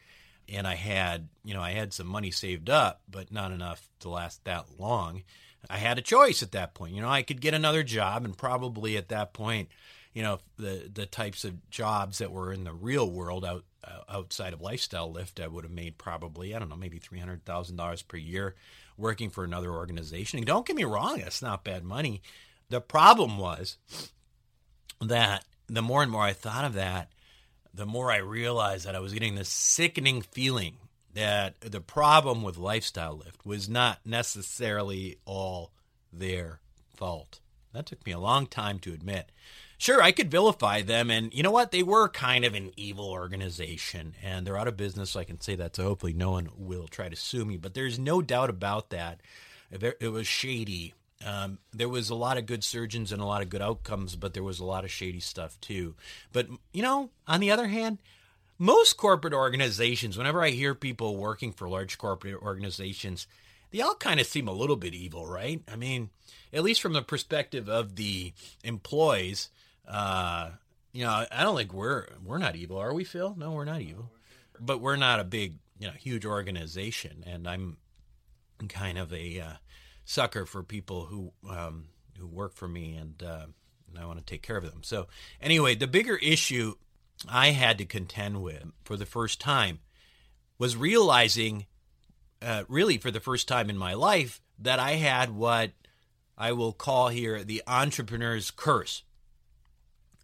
And 0.53 0.67
I 0.67 0.75
had, 0.75 1.29
you 1.45 1.55
know, 1.55 1.63
I 1.63 1.71
had 1.71 1.95
some 1.95 2.07
money 2.07 2.31
saved 2.31 2.69
up, 2.69 3.01
but 3.11 3.33
not 3.33 3.53
enough 3.53 3.89
to 4.01 4.11
last 4.11 4.45
that 4.45 4.67
long. 4.79 5.23
I 5.71 5.79
had 5.79 5.97
a 5.97 6.03
choice 6.03 6.43
at 6.43 6.53
that 6.53 6.75
point. 6.75 6.95
You 6.95 7.01
know, 7.01 7.09
I 7.09 7.23
could 7.23 7.41
get 7.41 7.55
another 7.55 7.83
job, 7.83 8.25
and 8.25 8.37
probably 8.37 8.97
at 8.97 9.09
that 9.09 9.33
point, 9.33 9.69
you 10.15 10.23
know 10.23 10.39
the 10.57 10.91
the 10.93 11.07
types 11.07 11.45
of 11.45 11.69
jobs 11.71 12.19
that 12.19 12.33
were 12.33 12.53
in 12.53 12.65
the 12.65 12.73
real 12.73 13.11
world 13.11 13.45
out 13.45 13.65
outside 14.09 14.55
of 14.55 14.63
lifestyle 14.63 15.13
lift 15.13 15.39
i 15.41 15.47
would 15.47 15.65
have 15.65 15.73
made 15.73 15.99
probably 15.99 16.55
i 16.55 16.59
don't 16.59 16.71
know 16.71 16.77
maybe 16.77 16.99
$300000 16.99 18.09
per 18.09 18.17
year 18.17 18.55
working 18.97 19.29
for 19.29 19.45
another 19.45 19.73
organization. 19.73 20.39
And 20.39 20.47
don't 20.47 20.65
get 20.65 20.77
me 20.77 20.85
wrong 20.85 21.19
that's 21.19 21.43
not 21.43 21.65
bad 21.65 21.85
money. 21.85 22.23
The 22.71 22.81
problem 22.81 23.39
was 23.39 23.77
that 25.01 25.45
the 25.69 25.83
more 25.83 26.03
and 26.03 26.11
more 26.11 26.23
i 26.23 26.33
thought 26.33 26.65
of 26.65 26.75
that 26.75 27.11
the 27.75 27.85
more 27.85 28.11
i 28.11 28.17
realized 28.17 28.87
that 28.87 28.95
i 28.95 29.01
was 29.01 29.13
getting 29.13 29.35
this 29.35 29.49
sickening 29.49 30.23
feeling 30.23 30.77
that 31.15 31.61
the 31.61 31.81
problem 31.81 32.43
with 32.43 32.57
lifestyle 32.57 33.17
lift 33.17 33.47
was 33.47 33.69
not 33.69 34.01
necessarily 34.05 35.17
all 35.25 35.73
their 36.13 36.61
fault. 36.95 37.41
That 37.73 37.87
took 37.87 38.05
me 38.05 38.13
a 38.13 38.19
long 38.19 38.47
time 38.47 38.79
to 38.81 38.93
admit 38.93 39.31
sure, 39.85 40.03
I 40.03 40.13
could 40.13 40.31
vilify 40.31 40.81
them. 40.81 41.11
And 41.11 41.33
you 41.35 41.43
know 41.43 41.51
what? 41.51 41.71
They 41.71 41.83
were 41.83 42.09
kind 42.09 42.45
of 42.45 42.55
an 42.55 42.73
evil 42.77 43.11
organization 43.11 44.15
and 44.23 44.47
they're 44.47 44.57
out 44.57 44.69
of 44.69 44.79
business. 44.79 45.11
So 45.11 45.21
I 45.21 45.25
can 45.25 45.41
say 45.41 45.57
that. 45.57 45.77
So 45.77 45.85
hopefully 45.85 46.15
no 46.15 46.31
one 46.31 46.49
will 46.57 46.89
try 46.89 47.11
to 47.11 47.17
sue 47.17 47.45
me. 47.45 47.59
But 47.59 47.75
there's 47.75 47.99
no 47.99 48.23
doubt 48.23 48.49
about 48.49 48.91
that. 48.91 49.21
It 49.71 50.11
was 50.11 50.27
shady. 50.27 50.95
Um, 51.25 51.59
there 51.73 51.89
was 51.89 52.09
a 52.09 52.15
lot 52.15 52.39
of 52.39 52.47
good 52.47 52.65
surgeons 52.65 53.13
and 53.13 53.21
a 53.21 53.27
lot 53.27 53.43
of 53.43 53.51
good 53.51 53.63
outcomes, 53.63 54.17
but 54.17 54.33
there 54.33 54.43
was 54.43 54.59
a 54.59 54.65
lot 54.65 54.85
of 54.85 54.91
shady 54.91 55.21
stuff 55.21 55.61
too. 55.61 55.95
But, 56.33 56.49
you 56.73 56.83
know, 56.83 57.11
on 57.27 57.41
the 57.41 57.51
other 57.51 57.67
hand, 57.67 57.99
most 58.59 58.97
corporate 58.97 59.35
organizations, 59.35 60.17
whenever 60.17 60.43
I 60.43 60.51
hear 60.51 60.75
people 60.75 61.17
working 61.17 61.53
for 61.53 61.69
large 61.69 61.99
corporate 61.99 62.41
organizations, 62.41 63.27
they 63.71 63.81
all 63.81 63.97
kind 63.97 64.21
of 64.21 64.27
seem 64.27 64.49
a 64.49 64.53
little 64.53 64.77
bit 64.77 64.95
evil, 64.95 65.27
right? 65.27 65.63
I 65.71 65.77
mean, 65.77 66.11
at 66.53 66.63
least 66.63 66.81
from 66.81 66.93
the 66.93 67.03
perspective 67.03 67.69
of 67.69 67.97
the 67.97 68.33
employees. 68.63 69.51
Uh, 69.89 70.51
you 70.93 71.05
know, 71.05 71.27
I 71.31 71.43
don't 71.43 71.57
think 71.57 71.73
we're 71.73 72.07
we're 72.25 72.39
not 72.39 72.57
evil, 72.57 72.79
are 72.79 72.95
we, 72.95 73.05
Phil? 73.05 73.35
No, 73.37 73.53
we're 73.53 73.65
not 73.65 73.81
evil, 73.81 74.11
but 74.61 74.81
we're 74.81 74.97
not 74.97 75.21
a 75.21 75.25
big, 75.25 75.59
you 75.79 75.89
know, 75.89 75.93
huge 75.93 76.25
organization, 76.25 77.25
and 77.27 77.49
I'm 77.49 77.79
kind 78.69 78.99
of 78.99 79.13
a 79.13 79.41
uh, 79.41 79.53
sucker 80.05 80.47
for 80.47 80.63
people 80.63 81.07
who 81.07 81.33
um, 81.49 81.89
who 82.19 82.27
work 82.27 82.55
for 82.55 82.69
me, 82.69 82.95
and, 82.95 83.23
uh, 83.23 83.47
and 83.89 83.99
I 83.99 84.07
want 84.07 84.19
to 84.19 84.25
take 84.25 84.43
care 84.43 84.57
of 84.57 84.65
them. 84.65 84.83
So, 84.83 85.09
anyway, 85.41 85.75
the 85.75 85.87
bigger 85.87 86.17
issue 86.17 86.75
I 87.29 87.49
had 87.49 87.79
to 87.79 87.85
contend 87.85 88.43
with 88.43 88.65
for 88.85 88.97
the 88.97 89.07
first 89.07 89.41
time 89.41 89.81
was 90.59 90.77
realizing, 90.77 91.67
uh, 92.41 92.65
really 92.69 92.99
for 92.99 93.11
the 93.11 93.21
first 93.21 93.49
time 93.49 93.69
in 93.71 93.77
my 93.77 93.95
life, 93.95 94.41
that 94.59 94.79
I 94.79 94.93
had 94.93 95.31
what 95.31 95.73
I 96.39 96.53
will 96.53 96.73
call 96.73 97.09
here 97.09 97.43
the 97.43 97.63
entrepreneur's 97.67 98.51
curse. 98.51 99.03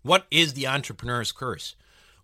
What 0.03 0.27
is 0.31 0.55
the 0.55 0.67
entrepreneur's 0.67 1.33
curse? 1.33 1.75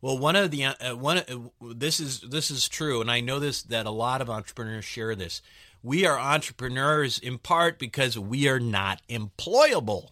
Well, 0.00 0.18
one 0.18 0.36
of 0.36 0.50
the 0.50 0.64
uh, 0.64 0.96
one 0.96 1.18
uh, 1.18 1.72
this 1.74 2.00
is 2.00 2.20
this 2.20 2.50
is 2.50 2.68
true, 2.68 3.00
and 3.00 3.10
I 3.10 3.20
know 3.20 3.38
this 3.38 3.62
that 3.62 3.86
a 3.86 3.90
lot 3.90 4.20
of 4.20 4.30
entrepreneurs 4.30 4.84
share 4.84 5.14
this. 5.14 5.42
We 5.82 6.06
are 6.06 6.18
entrepreneurs 6.18 7.18
in 7.18 7.38
part 7.38 7.78
because 7.78 8.18
we 8.18 8.48
are 8.48 8.60
not 8.60 9.02
employable, 9.08 10.10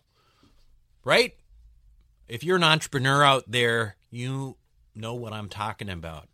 right? 1.04 1.34
If 2.28 2.42
you're 2.42 2.56
an 2.56 2.64
entrepreneur 2.64 3.22
out 3.22 3.44
there, 3.46 3.96
you 4.10 4.56
know 4.94 5.14
what 5.14 5.32
I'm 5.32 5.48
talking 5.48 5.90
about, 5.90 6.28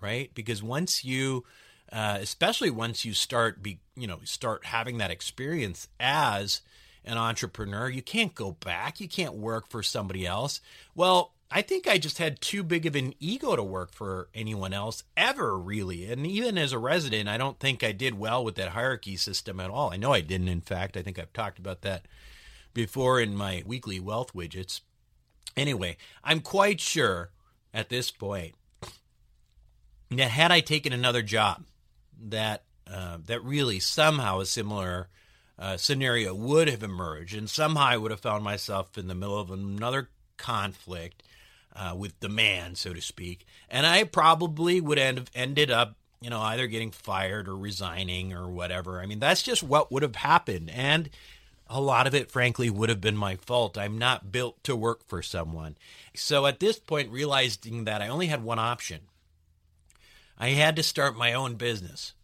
right? 0.00 0.30
Because 0.34 0.62
once 0.62 1.04
you, 1.04 1.44
uh, 1.90 2.18
especially 2.20 2.70
once 2.70 3.04
you 3.04 3.14
start 3.14 3.62
be, 3.62 3.78
you 3.96 4.06
know, 4.06 4.18
start 4.24 4.66
having 4.66 4.98
that 4.98 5.10
experience 5.10 5.88
as 5.98 6.60
an 7.04 7.18
entrepreneur, 7.18 7.88
you 7.88 8.02
can't 8.02 8.34
go 8.34 8.52
back. 8.52 9.00
You 9.00 9.08
can't 9.08 9.34
work 9.34 9.68
for 9.68 9.82
somebody 9.82 10.26
else. 10.26 10.60
Well, 10.94 11.32
I 11.50 11.60
think 11.60 11.86
I 11.86 11.98
just 11.98 12.18
had 12.18 12.40
too 12.40 12.62
big 12.62 12.86
of 12.86 12.96
an 12.96 13.12
ego 13.20 13.56
to 13.56 13.62
work 13.62 13.92
for 13.92 14.28
anyone 14.34 14.72
else 14.72 15.04
ever, 15.16 15.58
really. 15.58 16.10
And 16.10 16.26
even 16.26 16.56
as 16.56 16.72
a 16.72 16.78
resident, 16.78 17.28
I 17.28 17.36
don't 17.36 17.60
think 17.60 17.84
I 17.84 17.92
did 17.92 18.18
well 18.18 18.42
with 18.42 18.54
that 18.54 18.70
hierarchy 18.70 19.16
system 19.16 19.60
at 19.60 19.68
all. 19.68 19.92
I 19.92 19.96
know 19.96 20.12
I 20.12 20.22
didn't, 20.22 20.48
in 20.48 20.62
fact. 20.62 20.96
I 20.96 21.02
think 21.02 21.18
I've 21.18 21.32
talked 21.32 21.58
about 21.58 21.82
that 21.82 22.06
before 22.72 23.20
in 23.20 23.36
my 23.36 23.62
weekly 23.66 24.00
wealth 24.00 24.32
widgets. 24.32 24.80
Anyway, 25.54 25.98
I'm 26.24 26.40
quite 26.40 26.80
sure 26.80 27.32
at 27.74 27.90
this 27.90 28.10
point 28.10 28.54
that 30.10 30.30
had 30.30 30.50
I 30.50 30.60
taken 30.60 30.94
another 30.94 31.22
job, 31.22 31.64
that 32.28 32.64
uh, 32.90 33.18
that 33.26 33.42
really 33.44 33.78
somehow 33.78 34.40
is 34.40 34.50
similar 34.50 35.08
uh, 35.62 35.76
scenario 35.76 36.34
would 36.34 36.66
have 36.66 36.82
emerged, 36.82 37.36
and 37.36 37.48
somehow 37.48 37.84
I 37.84 37.96
would 37.96 38.10
have 38.10 38.18
found 38.18 38.42
myself 38.42 38.98
in 38.98 39.06
the 39.06 39.14
middle 39.14 39.38
of 39.38 39.52
another 39.52 40.08
conflict 40.36 41.22
uh, 41.76 41.94
with 41.96 42.18
the 42.18 42.28
man, 42.28 42.74
so 42.74 42.92
to 42.92 43.00
speak, 43.00 43.46
and 43.70 43.86
I 43.86 44.02
probably 44.02 44.80
would 44.80 44.98
have 44.98 45.30
ended 45.36 45.70
up, 45.70 45.94
you 46.20 46.30
know, 46.30 46.40
either 46.40 46.66
getting 46.66 46.90
fired 46.90 47.48
or 47.48 47.56
resigning 47.56 48.32
or 48.32 48.50
whatever. 48.50 49.00
I 49.00 49.06
mean, 49.06 49.20
that's 49.20 49.40
just 49.40 49.62
what 49.62 49.92
would 49.92 50.02
have 50.02 50.16
happened, 50.16 50.68
and 50.68 51.08
a 51.68 51.80
lot 51.80 52.08
of 52.08 52.14
it, 52.14 52.32
frankly, 52.32 52.68
would 52.68 52.88
have 52.88 53.00
been 53.00 53.16
my 53.16 53.36
fault. 53.36 53.78
I'm 53.78 53.96
not 53.96 54.32
built 54.32 54.64
to 54.64 54.74
work 54.74 55.06
for 55.06 55.22
someone. 55.22 55.76
So 56.12 56.44
at 56.46 56.58
this 56.58 56.80
point, 56.80 57.12
realizing 57.12 57.84
that 57.84 58.02
I 58.02 58.08
only 58.08 58.26
had 58.26 58.42
one 58.42 58.58
option, 58.58 59.02
I 60.36 60.48
had 60.50 60.74
to 60.74 60.82
start 60.82 61.16
my 61.16 61.32
own 61.32 61.54
business. 61.54 62.14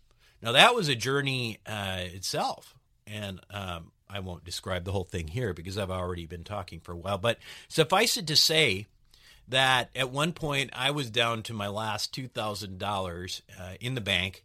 Now, 0.43 0.51
that 0.51 0.75
was 0.75 0.89
a 0.89 0.97
journey 0.97 1.59
uh, 1.65 2.01
itself. 2.01 2.75
And 3.11 3.41
um, 3.51 3.93
I 4.09 4.21
won't 4.21 4.45
describe 4.45 4.85
the 4.85 4.93
whole 4.93 5.05
thing 5.05 5.29
here 5.29 5.53
because 5.53 5.79
I've 5.79 5.91
already 5.91 6.27
been 6.27 6.45
talking 6.45 6.81
for 6.81 6.93
a 6.93 6.97
while. 6.97 7.19
But 7.19 7.39
suffice 7.69 8.17
it 8.17 8.27
to 8.27 8.37
say, 8.37 8.87
that 9.49 9.89
at 9.97 10.11
one 10.11 10.33
point 10.33 10.71
I 10.75 10.91
was 10.91 11.11
down 11.11 11.43
to 11.45 11.55
my 11.55 11.69
last 11.69 12.15
$2,000 12.15 13.41
uh, 13.59 13.75
in 13.81 13.95
the 13.95 14.01
bank 14.01 14.45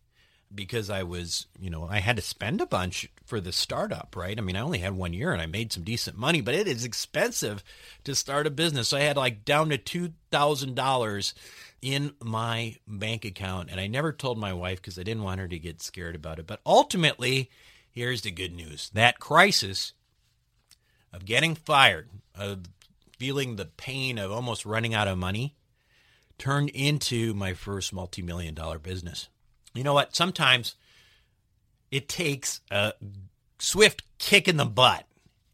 because 0.55 0.89
I 0.89 1.03
was, 1.03 1.47
you 1.59 1.69
know, 1.69 1.87
I 1.89 1.99
had 1.99 2.15
to 2.15 2.21
spend 2.21 2.61
a 2.61 2.65
bunch 2.65 3.09
for 3.25 3.41
the 3.41 3.51
startup, 3.51 4.15
right? 4.15 4.37
I 4.37 4.41
mean, 4.41 4.55
I 4.55 4.61
only 4.61 4.79
had 4.79 4.93
one 4.93 5.13
year 5.13 5.33
and 5.33 5.41
I 5.41 5.47
made 5.47 5.73
some 5.73 5.83
decent 5.83 6.17
money, 6.17 6.41
but 6.41 6.53
it 6.53 6.67
is 6.67 6.85
expensive 6.85 7.63
to 8.03 8.15
start 8.15 8.47
a 8.47 8.51
business. 8.51 8.89
So 8.89 8.97
I 8.97 9.01
had 9.01 9.17
like 9.17 9.45
down 9.45 9.69
to 9.69 9.77
$2,000 9.77 11.33
in 11.81 12.13
my 12.21 12.75
bank 12.87 13.25
account. 13.25 13.69
And 13.71 13.79
I 13.79 13.87
never 13.87 14.13
told 14.13 14.37
my 14.37 14.53
wife 14.53 14.79
because 14.79 14.99
I 14.99 15.03
didn't 15.03 15.23
want 15.23 15.41
her 15.41 15.47
to 15.47 15.59
get 15.59 15.81
scared 15.81 16.15
about 16.15 16.39
it. 16.39 16.47
But 16.47 16.61
ultimately, 16.65 17.49
here's 17.93 18.21
the 18.21 18.31
good 18.31 18.53
news 18.53 18.89
that 18.93 19.19
crisis 19.19 19.93
of 21.13 21.25
getting 21.25 21.55
fired, 21.55 22.09
of 22.35 22.63
feeling 23.17 23.55
the 23.55 23.65
pain 23.65 24.17
of 24.17 24.31
almost 24.31 24.65
running 24.65 24.93
out 24.93 25.07
of 25.07 25.17
money 25.17 25.55
turned 26.37 26.69
into 26.69 27.33
my 27.33 27.53
first 27.53 27.93
multi 27.93 28.21
million 28.21 28.53
dollar 28.53 28.79
business. 28.79 29.29
You 29.73 29.83
know 29.83 29.93
what? 29.93 30.15
Sometimes 30.15 30.75
it 31.91 32.09
takes 32.09 32.61
a 32.71 32.93
swift 33.59 34.03
kick 34.17 34.47
in 34.47 34.57
the 34.57 34.65
butt 34.65 35.05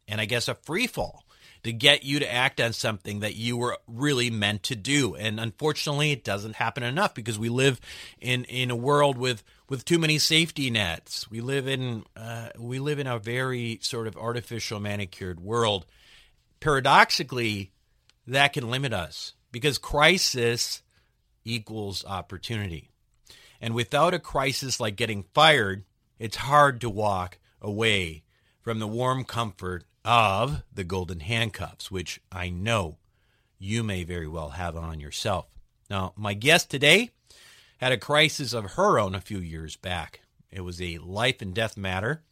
and 0.08 0.20
I 0.20 0.26
guess 0.26 0.48
a 0.48 0.56
free 0.56 0.88
fall 0.88 1.26
to 1.64 1.74
get 1.74 2.04
you 2.04 2.20
to 2.20 2.34
act 2.34 2.62
on 2.62 2.72
something 2.72 3.20
that 3.20 3.36
you 3.36 3.58
were 3.58 3.78
really 3.88 4.30
meant 4.30 4.64
to 4.64 4.76
do. 4.76 5.16
And 5.16 5.40
unfortunately, 5.40 6.12
it 6.12 6.24
doesn't 6.24 6.56
happen 6.56 6.84
enough 6.84 7.14
because 7.14 7.38
we 7.38 7.50
live 7.50 7.82
in, 8.20 8.46
in 8.46 8.72
a 8.72 8.76
world 8.76 9.18
with, 9.18 9.44
with 9.70 9.86
too 9.86 10.00
many 10.00 10.18
safety 10.18 10.70
nets. 10.70 11.30
We 11.30 11.42
live 11.42 11.68
in 11.68 12.04
uh, 12.16 12.50
we 12.58 12.80
live 12.80 13.00
in 13.00 13.08
a 13.08 13.20
very 13.20 13.80
sort 13.82 14.08
of 14.08 14.18
artificial 14.18 14.80
manicured 14.80 15.40
world 15.40 15.86
paradoxically, 16.60 17.72
that 18.28 18.54
can 18.54 18.70
limit 18.70 18.94
us 18.94 19.34
because 19.52 19.78
crisis 19.78 20.84
equals 21.46 22.06
opportunity. 22.06 22.90
And 23.62 23.74
without 23.74 24.14
a 24.14 24.20
crisis 24.20 24.80
like 24.80 24.96
getting 24.96 25.26
fired, 25.34 25.84
it's 26.18 26.38
hard 26.38 26.82
to 26.82 26.90
walk 26.90 27.40
away 27.62 28.24
from 28.62 28.80
the 28.80 28.88
warm 28.88 29.24
comfort 29.24 29.86
of 30.06 30.64
the 30.74 30.84
golden 30.84 31.22
handcuffs, 31.22 31.90
which 31.92 32.22
I 32.32 32.50
know 32.50 32.98
you 33.58 33.84
may 33.84 34.04
very 34.04 34.28
well 34.28 34.50
have 34.50 34.78
on 34.78 35.00
yourself. 35.00 35.48
Now, 35.90 36.14
my 36.16 36.34
guest 36.34 36.70
today 36.70 37.12
had 37.80 37.92
a 37.94 37.98
crisis 37.98 38.54
of 38.54 38.72
her 38.72 39.00
own 39.00 39.16
a 39.16 39.22
few 39.22 39.40
years 39.40 39.76
back. 39.76 40.22
It 40.52 40.62
was 40.62 40.82
a 40.82 40.98
life 40.98 41.42
and 41.42 41.54
death 41.54 41.78
matter 41.78 42.24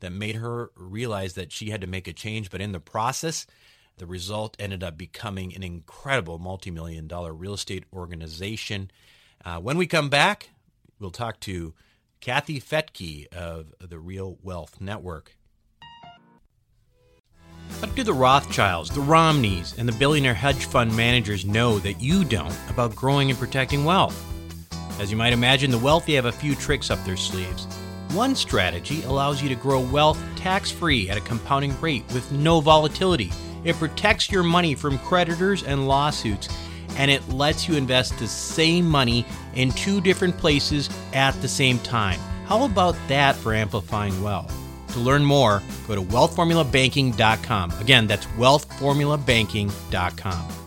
that 0.00 0.12
made 0.12 0.36
her 0.36 0.70
realize 0.76 1.34
that 1.34 1.52
she 1.52 1.70
had 1.70 1.80
to 1.80 1.86
make 1.86 2.08
a 2.08 2.12
change, 2.12 2.50
but 2.50 2.60
in 2.60 2.72
the 2.72 2.80
process, 2.80 3.46
the 3.98 4.06
result 4.06 4.56
ended 4.58 4.82
up 4.82 4.98
becoming 4.98 5.54
an 5.54 5.62
incredible 5.62 6.38
multi 6.38 6.70
million 6.70 7.06
dollar 7.06 7.32
real 7.32 7.54
estate 7.54 7.84
organization. 7.92 8.90
Uh, 9.44 9.58
when 9.58 9.78
we 9.78 9.86
come 9.86 10.10
back, 10.10 10.50
we'll 10.98 11.10
talk 11.10 11.40
to 11.40 11.72
Kathy 12.20 12.60
Fettke 12.60 13.32
of 13.32 13.72
the 13.78 13.98
Real 13.98 14.38
Wealth 14.42 14.80
Network. 14.80 15.36
What 17.78 17.94
do 17.94 18.02
the 18.02 18.12
Rothschilds, 18.12 18.90
the 18.90 19.00
Romneys, 19.00 19.78
and 19.78 19.88
the 19.88 19.92
billionaire 19.92 20.34
hedge 20.34 20.64
fund 20.66 20.96
managers 20.96 21.44
know 21.44 21.78
that 21.78 22.00
you 22.00 22.24
don't 22.24 22.56
about 22.68 22.94
growing 22.94 23.30
and 23.30 23.38
protecting 23.38 23.84
wealth? 23.84 24.35
As 24.98 25.10
you 25.10 25.16
might 25.16 25.32
imagine, 25.32 25.70
the 25.70 25.78
wealthy 25.78 26.14
have 26.14 26.26
a 26.26 26.32
few 26.32 26.54
tricks 26.54 26.90
up 26.90 27.02
their 27.04 27.16
sleeves. 27.16 27.66
One 28.12 28.34
strategy 28.34 29.02
allows 29.02 29.42
you 29.42 29.48
to 29.48 29.54
grow 29.54 29.80
wealth 29.80 30.22
tax 30.36 30.70
free 30.70 31.10
at 31.10 31.18
a 31.18 31.20
compounding 31.20 31.78
rate 31.80 32.04
with 32.12 32.30
no 32.32 32.60
volatility 32.60 33.30
it 33.66 33.76
protects 33.76 34.30
your 34.30 34.44
money 34.44 34.76
from 34.76 34.98
creditors 34.98 35.64
and 35.64 35.88
lawsuits, 35.88 36.48
and 36.96 37.10
it 37.10 37.28
lets 37.28 37.68
you 37.68 37.74
invest 37.74 38.16
the 38.18 38.28
same 38.28 38.88
money 38.88 39.26
in 39.54 39.72
two 39.72 40.00
different 40.00 40.38
places 40.38 40.88
at 41.12 41.32
the 41.42 41.48
same 41.48 41.80
time. 41.80 42.20
How 42.46 42.64
about 42.64 42.94
that 43.08 43.34
for 43.34 43.52
amplifying 43.54 44.22
wealth? 44.22 44.54
To 44.92 45.00
learn 45.00 45.24
more, 45.24 45.64
go 45.88 45.96
to 45.96 46.00
wealthformulabanking.com. 46.00 47.72
Again, 47.80 48.06
that's 48.06 48.26
wealthformulabanking.com. 48.26 50.65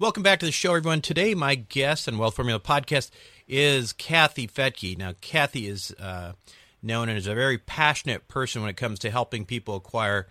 Welcome 0.00 0.22
back 0.22 0.38
to 0.40 0.46
the 0.46 0.52
show, 0.52 0.74
everyone. 0.74 1.02
Today, 1.02 1.34
my 1.34 1.56
guest 1.56 2.08
on 2.08 2.16
Wealth 2.16 2.36
Formula 2.36 2.58
Podcast 2.58 3.10
is 3.46 3.92
Kathy 3.92 4.48
Fettke. 4.48 4.96
Now, 4.96 5.12
Kathy 5.20 5.68
is 5.68 5.94
uh, 6.00 6.32
known 6.82 7.10
as 7.10 7.26
a 7.26 7.34
very 7.34 7.58
passionate 7.58 8.26
person 8.26 8.62
when 8.62 8.70
it 8.70 8.78
comes 8.78 8.98
to 9.00 9.10
helping 9.10 9.44
people 9.44 9.76
acquire 9.76 10.26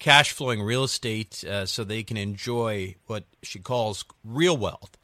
cash 0.00 0.32
flowing 0.32 0.60
real 0.60 0.82
estate 0.82 1.44
uh, 1.44 1.66
so 1.66 1.84
they 1.84 2.02
can 2.02 2.16
enjoy 2.16 2.96
what 3.06 3.22
she 3.44 3.60
calls 3.60 4.04
real 4.24 4.56
wealth. 4.56 4.98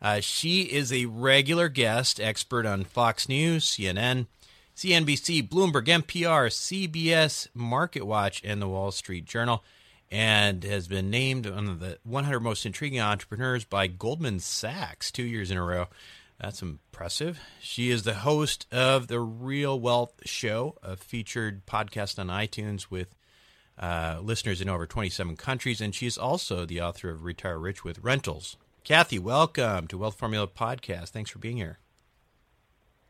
Uh, 0.00 0.20
she 0.20 0.62
is 0.62 0.92
a 0.92 1.06
regular 1.06 1.68
guest 1.68 2.20
expert 2.20 2.66
on 2.66 2.84
Fox 2.84 3.28
News, 3.28 3.64
CNN, 3.64 4.28
CNBC, 4.76 5.48
Bloomberg, 5.48 5.86
NPR, 5.86 6.46
CBS, 6.48 7.48
MarketWatch, 7.56 8.40
and 8.44 8.62
the 8.62 8.68
Wall 8.68 8.92
Street 8.92 9.24
Journal, 9.24 9.64
and 10.10 10.62
has 10.64 10.88
been 10.88 11.10
named 11.10 11.46
one 11.46 11.68
of 11.68 11.80
the 11.80 11.98
100 12.04 12.40
most 12.40 12.64
intriguing 12.66 13.00
entrepreneurs 13.00 13.64
by 13.64 13.86
Goldman 13.86 14.40
Sachs 14.40 15.10
two 15.10 15.24
years 15.24 15.50
in 15.50 15.56
a 15.56 15.62
row. 15.62 15.86
That's 16.40 16.62
impressive. 16.62 17.40
She 17.60 17.90
is 17.90 18.02
the 18.02 18.14
host 18.14 18.66
of 18.72 19.06
the 19.06 19.20
Real 19.20 19.78
Wealth 19.78 20.14
Show, 20.24 20.76
a 20.82 20.96
featured 20.96 21.64
podcast 21.66 22.18
on 22.18 22.26
iTunes 22.28 22.90
with 22.90 23.14
uh, 23.78 24.18
listeners 24.22 24.60
in 24.60 24.68
over 24.68 24.86
27 24.86 25.36
countries, 25.36 25.80
and 25.80 25.94
she's 25.94 26.18
also 26.18 26.64
the 26.64 26.80
author 26.80 27.10
of 27.10 27.24
Retire 27.24 27.58
Rich 27.58 27.84
with 27.84 27.98
Rentals. 28.00 28.56
Kathy, 28.84 29.18
welcome 29.18 29.86
to 29.88 29.98
Wealth 29.98 30.18
Formula 30.18 30.46
Podcast. 30.46 31.08
Thanks 31.08 31.30
for 31.30 31.38
being 31.38 31.56
here. 31.56 31.78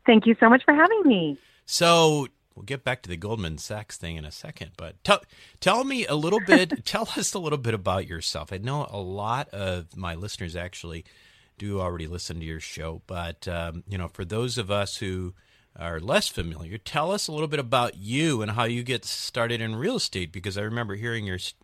Thank 0.05 0.25
you 0.25 0.35
so 0.39 0.49
much 0.49 0.63
for 0.63 0.73
having 0.73 1.01
me. 1.05 1.37
So, 1.65 2.27
we'll 2.55 2.63
get 2.63 2.83
back 2.83 3.01
to 3.03 3.09
the 3.09 3.17
Goldman 3.17 3.57
Sachs 3.57 3.97
thing 3.97 4.15
in 4.15 4.25
a 4.25 4.31
second, 4.31 4.71
but 4.77 5.03
tell 5.03 5.21
tell 5.59 5.83
me 5.83 6.05
a 6.05 6.15
little 6.15 6.39
bit. 6.39 6.85
tell 6.85 7.09
us 7.15 7.33
a 7.33 7.39
little 7.39 7.57
bit 7.57 7.73
about 7.73 8.07
yourself. 8.07 8.53
I 8.53 8.57
know 8.57 8.87
a 8.89 8.99
lot 8.99 9.49
of 9.49 9.95
my 9.95 10.15
listeners 10.15 10.55
actually 10.55 11.05
do 11.57 11.79
already 11.79 12.07
listen 12.07 12.39
to 12.39 12.45
your 12.45 12.59
show, 12.59 13.01
but 13.07 13.47
um, 13.47 13.83
you 13.87 13.97
know, 13.97 14.07
for 14.07 14.25
those 14.25 14.57
of 14.57 14.71
us 14.71 14.97
who 14.97 15.33
are 15.77 15.99
less 15.99 16.27
familiar, 16.27 16.77
tell 16.77 17.11
us 17.11 17.27
a 17.27 17.31
little 17.31 17.47
bit 17.47 17.59
about 17.59 17.97
you 17.97 18.41
and 18.41 18.51
how 18.51 18.63
you 18.63 18.83
get 18.83 19.03
started 19.03 19.59
in 19.59 19.75
real 19.75 19.97
estate. 19.97 20.31
Because 20.31 20.57
I 20.57 20.61
remember 20.61 20.95
hearing 20.95 21.25
your 21.25 21.39
st- 21.39 21.61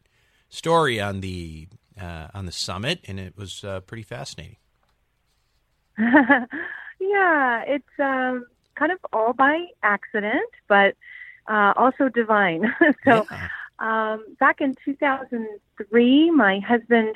story 0.50 1.00
on 1.00 1.22
the 1.22 1.68
uh, 2.00 2.28
on 2.34 2.46
the 2.46 2.52
summit, 2.52 3.00
and 3.08 3.20
it 3.20 3.38
was 3.38 3.64
uh, 3.64 3.80
pretty 3.82 4.04
fascinating. 4.04 4.58
yeah, 5.98 7.64
it's 7.68 8.00
um, 8.00 8.46
kind 8.82 8.92
of 8.92 9.00
all 9.14 9.32
by 9.32 9.68
accident, 9.84 10.50
but 10.68 10.96
uh, 11.48 11.72
also 11.76 12.10
divine. 12.10 12.74
so, 13.06 13.28
yeah. 13.30 13.48
um, 13.78 14.26
back 14.40 14.60
in 14.60 14.76
2003, 14.84 16.32
my 16.32 16.60
husband 16.60 17.16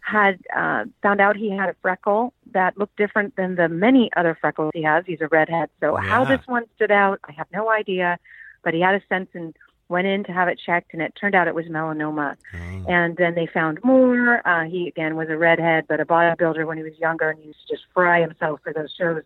had 0.00 0.38
uh, 0.54 0.84
found 1.02 1.20
out 1.22 1.34
he 1.36 1.50
had 1.50 1.70
a 1.70 1.76
freckle 1.80 2.34
that 2.52 2.76
looked 2.76 2.96
different 2.96 3.34
than 3.36 3.54
the 3.54 3.68
many 3.68 4.10
other 4.14 4.36
freckles 4.38 4.72
he 4.74 4.82
has. 4.82 5.04
He's 5.06 5.22
a 5.22 5.28
redhead, 5.28 5.70
so 5.80 5.98
yeah. 5.98 6.06
how 6.06 6.24
this 6.26 6.46
one 6.46 6.64
stood 6.76 6.90
out, 6.90 7.18
I 7.24 7.32
have 7.32 7.46
no 7.50 7.70
idea. 7.70 8.18
But 8.62 8.74
he 8.74 8.80
had 8.80 8.94
a 8.94 9.02
sense 9.08 9.30
and 9.32 9.56
went 9.88 10.06
in 10.06 10.24
to 10.24 10.32
have 10.32 10.48
it 10.48 10.60
checked, 10.64 10.92
and 10.92 11.00
it 11.00 11.14
turned 11.18 11.34
out 11.34 11.48
it 11.48 11.54
was 11.54 11.66
melanoma. 11.66 12.36
Oh. 12.52 12.84
And 12.88 13.16
then 13.16 13.34
they 13.34 13.46
found 13.46 13.78
more. 13.82 14.46
Uh, 14.46 14.64
he 14.64 14.86
again 14.86 15.16
was 15.16 15.28
a 15.30 15.36
redhead, 15.36 15.86
but 15.88 15.98
a 15.98 16.04
bodybuilder 16.04 16.66
when 16.66 16.76
he 16.76 16.82
was 16.82 16.98
younger, 16.98 17.30
and 17.30 17.38
he 17.38 17.46
used 17.46 17.60
to 17.66 17.74
just 17.74 17.86
fry 17.94 18.20
himself 18.20 18.60
for 18.62 18.72
those 18.72 18.92
shows 18.92 19.22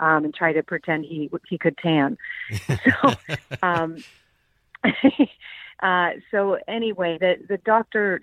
um, 0.00 0.24
and 0.24 0.34
try 0.34 0.52
to 0.52 0.62
pretend 0.62 1.04
he 1.04 1.30
he 1.48 1.58
could 1.58 1.76
tan. 1.78 2.18
so, 2.66 3.14
um, 3.62 3.96
uh, 5.82 6.10
so 6.30 6.58
anyway, 6.68 7.18
the 7.18 7.36
the 7.48 7.58
doctor 7.58 8.22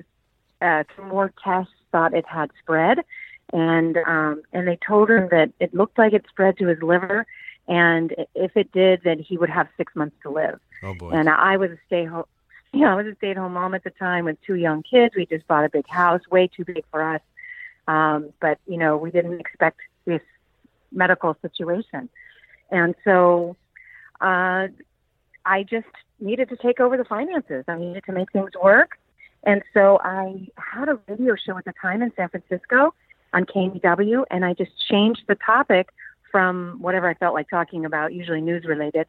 uh, 0.62 0.84
through 0.94 1.08
more 1.08 1.34
tests 1.44 1.74
thought 1.92 2.14
it 2.14 2.26
had 2.26 2.52
spread, 2.62 3.00
and 3.52 3.98
um, 3.98 4.42
and 4.54 4.68
they 4.68 4.78
told 4.86 5.10
him 5.10 5.28
that 5.32 5.52
it 5.60 5.74
looked 5.74 5.98
like 5.98 6.14
it 6.14 6.26
spread 6.30 6.58
to 6.58 6.68
his 6.68 6.82
liver, 6.82 7.26
and 7.68 8.14
if 8.36 8.56
it 8.56 8.72
did, 8.72 9.02
then 9.04 9.20
he 9.20 9.38
would 9.38 9.50
have 9.50 9.68
six 9.78 9.96
months 9.96 10.16
to 10.24 10.30
live. 10.30 10.60
Oh 10.84 10.94
boy! 10.94 11.12
And 11.12 11.30
I 11.30 11.58
was 11.58 11.72
a 11.72 11.78
stay 11.88 12.06
home. 12.06 12.26
You 12.72 12.82
know, 12.82 12.88
I 12.88 12.96
was 12.96 13.06
a 13.06 13.16
stay-at-home 13.18 13.54
mom 13.54 13.76
at 13.76 13.84
the 13.84 13.92
time 13.92 14.26
with 14.26 14.42
two 14.42 14.56
young 14.56 14.82
kids. 14.82 15.14
We 15.16 15.28
just 15.28 15.48
bought 15.48 15.64
a 15.64 15.70
big 15.70 15.88
house, 15.88 16.22
way 16.32 16.48
too 16.48 16.66
big 16.66 16.84
for 16.90 17.04
us. 17.04 17.22
Um, 17.88 18.34
but 18.42 18.58
you 18.66 18.78
know, 18.78 18.98
we 18.98 19.12
didn't 19.12 19.40
expect 19.40 19.80
this 20.06 20.22
medical 20.94 21.36
situation, 21.42 22.10
and 22.72 22.96
so 23.04 23.56
uh, 24.22 24.68
I 25.46 25.64
just 25.64 25.88
needed 26.20 26.50
to 26.50 26.58
take 26.58 26.80
over 26.80 26.98
the 26.98 27.06
finances. 27.06 27.66
I 27.68 27.78
needed 27.78 28.04
to 28.06 28.14
make 28.14 28.32
things 28.32 28.52
work, 28.62 28.98
and 29.44 29.62
so 29.74 30.00
I 30.04 30.48
had 30.58 30.90
a 30.90 31.00
radio 31.08 31.36
show 31.36 31.58
at 31.58 31.66
the 31.66 31.74
time 31.82 32.02
in 32.02 32.12
San 32.16 32.30
Francisco 32.30 32.94
on 33.34 33.46
KMEW, 33.46 34.24
and 34.32 34.46
I 34.46 34.54
just 34.54 34.72
changed 34.90 35.24
the 35.28 35.36
topic 35.36 35.90
from 36.32 36.78
whatever 36.80 37.08
I 37.08 37.14
felt 37.14 37.34
like 37.34 37.50
talking 37.50 37.86
about, 37.86 38.14
usually 38.14 38.42
news 38.42 38.66
related, 38.66 39.08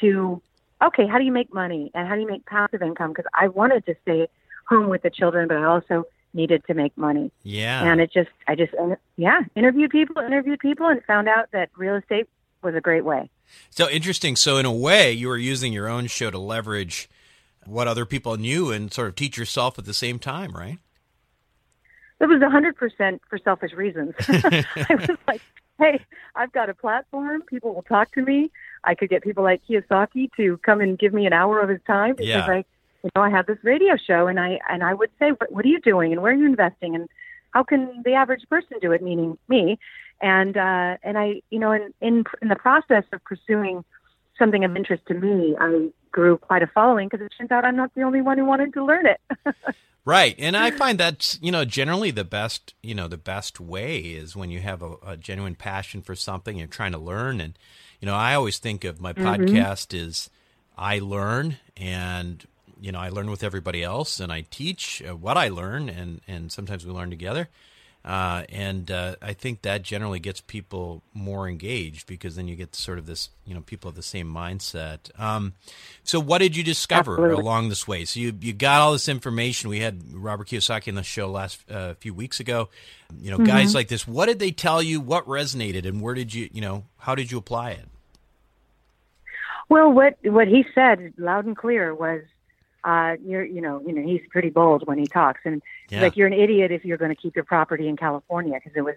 to 0.00 0.42
okay, 0.82 1.06
how 1.06 1.18
do 1.18 1.24
you 1.24 1.32
make 1.32 1.52
money 1.52 1.90
and 1.94 2.08
how 2.08 2.14
do 2.14 2.20
you 2.20 2.26
make 2.26 2.44
passive 2.46 2.82
income? 2.82 3.10
Because 3.10 3.30
I 3.34 3.48
wanted 3.48 3.86
to 3.86 3.94
stay 4.02 4.28
home 4.68 4.88
with 4.88 5.02
the 5.02 5.10
children, 5.10 5.48
but 5.48 5.56
I 5.56 5.64
also 5.64 6.04
needed 6.34 6.64
to 6.66 6.74
make 6.74 6.96
money. 6.96 7.30
Yeah. 7.42 7.84
And 7.84 8.00
it 8.00 8.12
just, 8.12 8.30
I 8.48 8.54
just, 8.54 8.74
uh, 8.74 8.96
yeah, 9.16 9.40
interviewed 9.54 9.90
people, 9.90 10.20
interviewed 10.22 10.58
people, 10.58 10.86
and 10.86 11.02
found 11.04 11.28
out 11.28 11.50
that 11.52 11.70
real 11.76 11.94
estate 11.94 12.28
was 12.62 12.74
a 12.74 12.80
great 12.80 13.04
way. 13.04 13.30
So 13.70 13.88
interesting. 13.88 14.36
So 14.36 14.56
in 14.56 14.66
a 14.66 14.72
way, 14.72 15.12
you 15.12 15.28
were 15.28 15.36
using 15.36 15.72
your 15.72 15.88
own 15.88 16.06
show 16.06 16.30
to 16.30 16.38
leverage 16.38 17.08
what 17.66 17.88
other 17.88 18.04
people 18.04 18.36
knew 18.36 18.70
and 18.70 18.92
sort 18.92 19.08
of 19.08 19.14
teach 19.14 19.36
yourself 19.36 19.78
at 19.78 19.84
the 19.84 19.94
same 19.94 20.18
time, 20.18 20.52
right? 20.52 20.78
It 22.20 22.26
was 22.26 22.40
100% 22.40 23.20
for 23.28 23.38
selfish 23.38 23.72
reasons. 23.72 24.14
I 24.28 24.64
was 24.90 25.08
like, 25.28 25.42
hey, 25.78 26.00
I've 26.34 26.52
got 26.52 26.70
a 26.70 26.74
platform. 26.74 27.42
People 27.42 27.74
will 27.74 27.82
talk 27.82 28.12
to 28.14 28.22
me. 28.22 28.50
I 28.84 28.94
could 28.94 29.10
get 29.10 29.22
people 29.22 29.44
like 29.44 29.62
Kiyosaki 29.68 30.30
to 30.36 30.58
come 30.58 30.80
and 30.80 30.98
give 30.98 31.12
me 31.12 31.26
an 31.26 31.32
hour 31.32 31.60
of 31.60 31.68
his 31.68 31.80
time 31.86 32.14
because 32.14 32.28
yeah. 32.28 32.46
I, 32.46 32.64
you 33.04 33.10
know, 33.14 33.22
I 33.22 33.30
have 33.30 33.46
this 33.46 33.58
radio 33.62 33.96
show 33.96 34.26
and 34.26 34.40
I, 34.40 34.58
and 34.68 34.82
I 34.82 34.94
would 34.94 35.10
say, 35.18 35.30
what, 35.30 35.52
what 35.52 35.64
are 35.64 35.68
you 35.68 35.80
doing 35.80 36.12
and 36.12 36.22
where 36.22 36.32
are 36.32 36.36
you 36.36 36.46
investing 36.46 36.94
and 36.94 37.08
how 37.50 37.62
can 37.62 38.02
the 38.04 38.14
average 38.14 38.42
person 38.48 38.78
do 38.80 38.92
it? 38.92 39.02
Meaning 39.02 39.38
me. 39.48 39.78
And, 40.22 40.56
uh, 40.56 40.96
and 41.02 41.18
I, 41.18 41.42
you 41.50 41.58
know, 41.58 41.70
in, 41.72 41.92
in, 42.00 42.24
in 42.40 42.48
the 42.48 42.56
process 42.56 43.04
of 43.12 43.22
pursuing 43.24 43.84
something 44.38 44.64
of 44.64 44.74
interest 44.74 45.04
to 45.08 45.14
me, 45.14 45.54
I 45.60 45.90
grew 46.12 46.38
quite 46.38 46.62
a 46.62 46.66
following 46.66 47.08
because 47.08 47.24
it 47.24 47.32
turns 47.36 47.50
out 47.50 47.64
I'm 47.64 47.76
not 47.76 47.94
the 47.94 48.02
only 48.02 48.22
one 48.22 48.38
who 48.38 48.46
wanted 48.46 48.72
to 48.74 48.84
learn 48.84 49.06
it. 49.06 49.20
right, 50.04 50.34
and 50.38 50.56
I 50.56 50.70
find 50.70 50.98
that's 50.98 51.38
you 51.42 51.52
know 51.52 51.64
generally 51.64 52.10
the 52.10 52.24
best 52.24 52.74
you 52.82 52.94
know 52.94 53.08
the 53.08 53.18
best 53.18 53.60
way 53.60 53.98
is 53.98 54.34
when 54.36 54.50
you 54.50 54.60
have 54.60 54.82
a, 54.82 54.94
a 55.06 55.16
genuine 55.16 55.56
passion 55.56 56.02
for 56.02 56.14
something 56.14 56.56
you're 56.56 56.66
trying 56.66 56.92
to 56.92 56.98
learn, 56.98 57.40
and 57.40 57.58
you 58.00 58.06
know 58.06 58.14
I 58.14 58.34
always 58.34 58.58
think 58.58 58.84
of 58.84 59.00
my 59.00 59.12
mm-hmm. 59.12 59.26
podcast 59.26 59.92
is 59.92 60.30
I 60.78 60.98
learn 60.98 61.58
and 61.76 62.46
you 62.84 62.92
know 62.92 63.00
I 63.00 63.08
learn 63.08 63.30
with 63.30 63.42
everybody 63.42 63.82
else 63.82 64.20
and 64.20 64.30
I 64.30 64.42
teach 64.50 65.02
uh, 65.02 65.16
what 65.16 65.38
I 65.38 65.48
learn 65.48 65.88
and 65.88 66.20
and 66.28 66.52
sometimes 66.52 66.84
we 66.84 66.92
learn 66.92 67.08
together. 67.08 67.48
Uh, 68.04 68.44
and 68.50 68.90
uh, 68.90 69.16
I 69.22 69.32
think 69.32 69.62
that 69.62 69.80
generally 69.82 70.18
gets 70.18 70.42
people 70.42 71.02
more 71.14 71.48
engaged 71.48 72.06
because 72.06 72.36
then 72.36 72.46
you 72.46 72.54
get 72.54 72.74
sort 72.74 72.98
of 72.98 73.06
this, 73.06 73.30
you 73.46 73.54
know, 73.54 73.62
people 73.62 73.90
have 73.90 73.96
the 73.96 74.02
same 74.02 74.30
mindset. 74.30 74.98
Um, 75.18 75.54
so, 76.02 76.20
what 76.20 76.40
did 76.40 76.54
you 76.54 76.62
discover 76.62 77.12
Absolutely. 77.12 77.40
along 77.40 77.70
this 77.70 77.88
way? 77.88 78.04
So, 78.04 78.20
you 78.20 78.36
you 78.42 78.52
got 78.52 78.82
all 78.82 78.92
this 78.92 79.08
information. 79.08 79.70
We 79.70 79.80
had 79.80 80.02
Robert 80.12 80.48
Kiyosaki 80.48 80.88
on 80.88 80.96
the 80.96 81.02
show 81.02 81.30
last 81.30 81.62
uh, 81.70 81.94
few 81.94 82.12
weeks 82.12 82.40
ago. 82.40 82.68
You 83.18 83.30
know, 83.30 83.38
mm-hmm. 83.38 83.46
guys 83.46 83.74
like 83.74 83.88
this. 83.88 84.06
What 84.06 84.26
did 84.26 84.38
they 84.38 84.50
tell 84.50 84.82
you? 84.82 85.00
What 85.00 85.26
resonated, 85.26 85.86
and 85.86 86.02
where 86.02 86.12
did 86.12 86.34
you, 86.34 86.50
you 86.52 86.60
know, 86.60 86.84
how 86.98 87.14
did 87.14 87.32
you 87.32 87.38
apply 87.38 87.70
it? 87.70 87.88
Well, 89.70 89.90
what 89.90 90.18
what 90.24 90.46
he 90.46 90.66
said 90.74 91.14
loud 91.16 91.46
and 91.46 91.56
clear 91.56 91.94
was 91.94 92.20
uh, 92.84 93.16
you're, 93.24 93.44
you 93.44 93.60
know, 93.60 93.82
you 93.86 93.92
know, 93.92 94.02
he's 94.02 94.20
pretty 94.30 94.50
bold 94.50 94.86
when 94.86 94.98
he 94.98 95.06
talks, 95.06 95.40
and 95.44 95.62
yeah. 95.90 96.02
like 96.02 96.16
you're 96.16 96.26
an 96.26 96.34
idiot 96.34 96.70
if 96.70 96.84
you're 96.84 96.98
going 96.98 97.14
to 97.14 97.20
keep 97.20 97.34
your 97.34 97.44
property 97.44 97.88
in 97.88 97.96
California 97.96 98.54
because 98.54 98.72
it 98.76 98.82
was, 98.82 98.96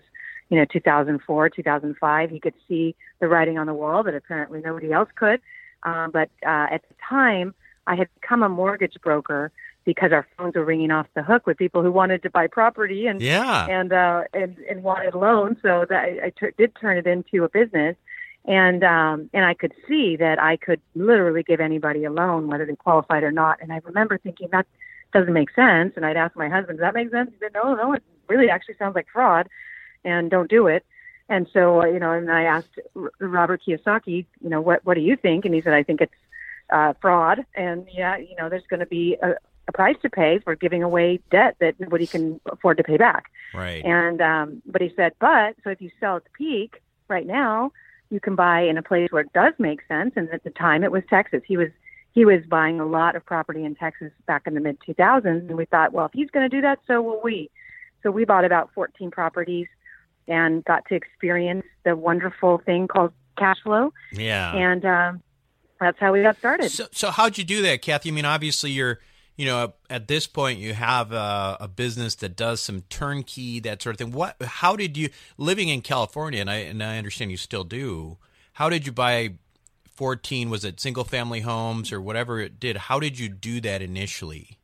you 0.49 0.57
know, 0.57 0.65
2004, 0.65 1.49
2005. 1.49 2.29
He 2.29 2.39
could 2.39 2.53
see 2.67 2.95
the 3.19 3.27
writing 3.27 3.57
on 3.57 3.65
the 3.65 3.73
wall 3.73 4.03
that 4.03 4.13
apparently 4.13 4.61
nobody 4.61 4.91
else 4.91 5.09
could. 5.15 5.41
Um, 5.83 6.11
but 6.11 6.29
uh, 6.45 6.67
at 6.69 6.81
the 6.89 6.95
time, 7.07 7.55
I 7.85 7.95
had 7.95 8.09
become 8.19 8.43
a 8.43 8.49
mortgage 8.49 8.97
broker 9.01 9.51
because 9.85 10.11
our 10.11 10.27
phones 10.37 10.55
were 10.55 10.65
ringing 10.65 10.91
off 10.91 11.07
the 11.13 11.23
hook 11.23 11.47
with 11.47 11.57
people 11.57 11.81
who 11.81 11.91
wanted 11.91 12.21
to 12.23 12.29
buy 12.29 12.45
property 12.45 13.07
and 13.07 13.21
yeah 13.21 13.65
and 13.67 13.93
uh, 13.93 14.23
and, 14.33 14.57
and 14.69 14.83
wanted 14.83 15.15
loans. 15.15 15.57
So 15.61 15.85
that 15.89 16.03
I, 16.03 16.25
I 16.25 16.29
t- 16.37 16.53
did 16.57 16.75
turn 16.75 16.97
it 16.97 17.07
into 17.07 17.45
a 17.45 17.49
business 17.49 17.95
and 18.47 18.83
um, 18.83 19.29
and 19.33 19.45
I 19.45 19.53
could 19.53 19.73
see 19.87 20.15
that 20.15 20.41
I 20.41 20.55
could 20.55 20.79
literally 20.95 21.43
give 21.43 21.59
anybody 21.59 22.05
a 22.05 22.11
loan, 22.11 22.47
whether 22.47 22.65
they 22.65 22.75
qualified 22.75 23.23
or 23.23 23.31
not. 23.31 23.61
And 23.61 23.73
I 23.73 23.81
remember 23.83 24.17
thinking 24.17 24.47
that 24.51 24.65
doesn't 25.13 25.33
make 25.33 25.51
sense. 25.53 25.93
And 25.95 26.05
I'd 26.05 26.17
ask 26.17 26.35
my 26.35 26.47
husband, 26.47 26.79
"Does 26.79 26.85
that 26.85 26.93
make 26.93 27.11
sense?" 27.11 27.29
He 27.31 27.37
said, 27.39 27.51
"No, 27.53 27.75
no, 27.75 27.93
it 27.93 28.03
really 28.29 28.49
actually 28.49 28.75
sounds 28.75 28.95
like 28.95 29.07
fraud, 29.11 29.49
and 30.05 30.31
don't 30.31 30.49
do 30.49 30.67
it." 30.67 30.85
And 31.29 31.45
so, 31.51 31.85
you 31.85 31.99
know, 31.99 32.11
and 32.13 32.31
I 32.31 32.43
asked 32.43 32.79
Robert 33.19 33.61
Kiyosaki, 33.67 34.25
you 34.41 34.49
know, 34.49 34.61
what 34.61 34.85
what 34.85 34.93
do 34.93 35.01
you 35.01 35.17
think? 35.17 35.43
And 35.43 35.53
he 35.53 35.61
said, 35.61 35.73
"I 35.73 35.83
think 35.83 35.99
it's 35.99 36.13
uh, 36.69 36.93
fraud, 37.01 37.45
and 37.53 37.85
yeah, 37.93 38.15
you 38.15 38.35
know, 38.37 38.47
there's 38.47 38.67
going 38.69 38.79
to 38.79 38.85
be 38.85 39.17
a, 39.21 39.31
a 39.67 39.71
price 39.73 39.97
to 40.03 40.09
pay 40.09 40.39
for 40.39 40.55
giving 40.55 40.83
away 40.83 41.19
debt 41.31 41.57
that 41.59 41.77
nobody 41.81 42.07
can 42.07 42.39
afford 42.45 42.77
to 42.77 42.83
pay 42.83 42.95
back." 42.95 43.25
Right. 43.53 43.83
And 43.83 44.21
um, 44.21 44.61
but 44.65 44.81
he 44.81 44.93
said, 44.95 45.11
"But 45.19 45.57
so 45.65 45.69
if 45.69 45.81
you 45.81 45.91
sell 45.99 46.15
at 46.15 46.23
the 46.23 46.29
peak 46.29 46.81
right 47.09 47.27
now." 47.27 47.73
You 48.09 48.19
can 48.19 48.35
buy 48.35 48.61
in 48.61 48.77
a 48.77 48.83
place 48.83 49.11
where 49.11 49.21
it 49.21 49.33
does 49.33 49.53
make 49.57 49.79
sense. 49.87 50.13
And 50.15 50.29
at 50.29 50.43
the 50.43 50.49
time, 50.49 50.83
it 50.83 50.91
was 50.91 51.03
Texas. 51.09 51.41
He 51.45 51.57
was 51.57 51.69
he 52.13 52.25
was 52.25 52.41
buying 52.49 52.79
a 52.79 52.85
lot 52.85 53.15
of 53.15 53.25
property 53.25 53.63
in 53.63 53.75
Texas 53.75 54.11
back 54.25 54.47
in 54.47 54.55
the 54.55 54.59
mid 54.59 54.79
2000s, 54.79 55.25
and 55.25 55.55
we 55.55 55.65
thought, 55.65 55.93
well, 55.93 56.07
if 56.07 56.13
he's 56.13 56.31
going 56.31 56.49
to 56.49 56.55
do 56.55 56.61
that, 56.61 56.79
so 56.87 57.01
will 57.01 57.21
we. 57.23 57.49
So 58.01 58.09
we 58.09 58.25
bought 58.25 58.43
about 58.43 58.71
14 58.73 59.11
properties 59.11 59.67
and 60.27 60.65
got 60.65 60.85
to 60.85 60.95
experience 60.95 61.65
the 61.85 61.95
wonderful 61.95 62.59
thing 62.65 62.87
called 62.87 63.13
cash 63.37 63.57
flow. 63.63 63.93
Yeah. 64.11 64.51
And 64.55 64.83
um, 64.83 65.23
that's 65.79 65.99
how 65.99 66.13
we 66.13 66.23
got 66.23 66.37
started. 66.37 66.71
So, 66.71 66.87
so 66.91 67.11
how'd 67.11 67.37
you 67.37 67.43
do 67.43 67.61
that, 67.61 67.81
Kathy? 67.81 68.09
I 68.09 68.11
mean, 68.13 68.25
obviously 68.25 68.71
you're 68.71 68.99
you 69.37 69.45
know, 69.45 69.73
at 69.89 70.07
this 70.07 70.25
point, 70.25 70.59
you 70.59 70.73
have 70.73 71.11
a, 71.11 71.57
a, 71.61 71.67
business 71.67 72.15
that 72.15 72.35
does 72.35 72.59
some 72.59 72.81
turnkey, 72.89 73.59
that 73.59 73.83
sort 73.83 73.93
of 73.95 73.99
thing. 73.99 74.11
What? 74.11 74.35
How 74.41 74.75
did 74.75 74.97
you 74.97 75.09
living 75.37 75.69
in 75.69 75.81
California? 75.81 76.41
And 76.41 76.49
I 76.49 76.55
and 76.55 76.83
I 76.83 76.97
understand 76.97 77.29
you 77.29 77.37
still 77.37 77.63
do. 77.63 78.17
How 78.53 78.67
did 78.67 78.87
you 78.87 78.91
buy 78.91 79.35
14? 79.93 80.49
Was 80.49 80.65
it 80.65 80.79
single 80.79 81.03
family 81.03 81.41
homes 81.41 81.91
or 81.91 82.01
whatever 82.01 82.39
it 82.39 82.59
did? 82.59 82.77
How 82.77 82.99
did 82.99 83.19
you 83.19 83.29
do 83.29 83.61
that 83.61 83.83
initially? 83.83 84.57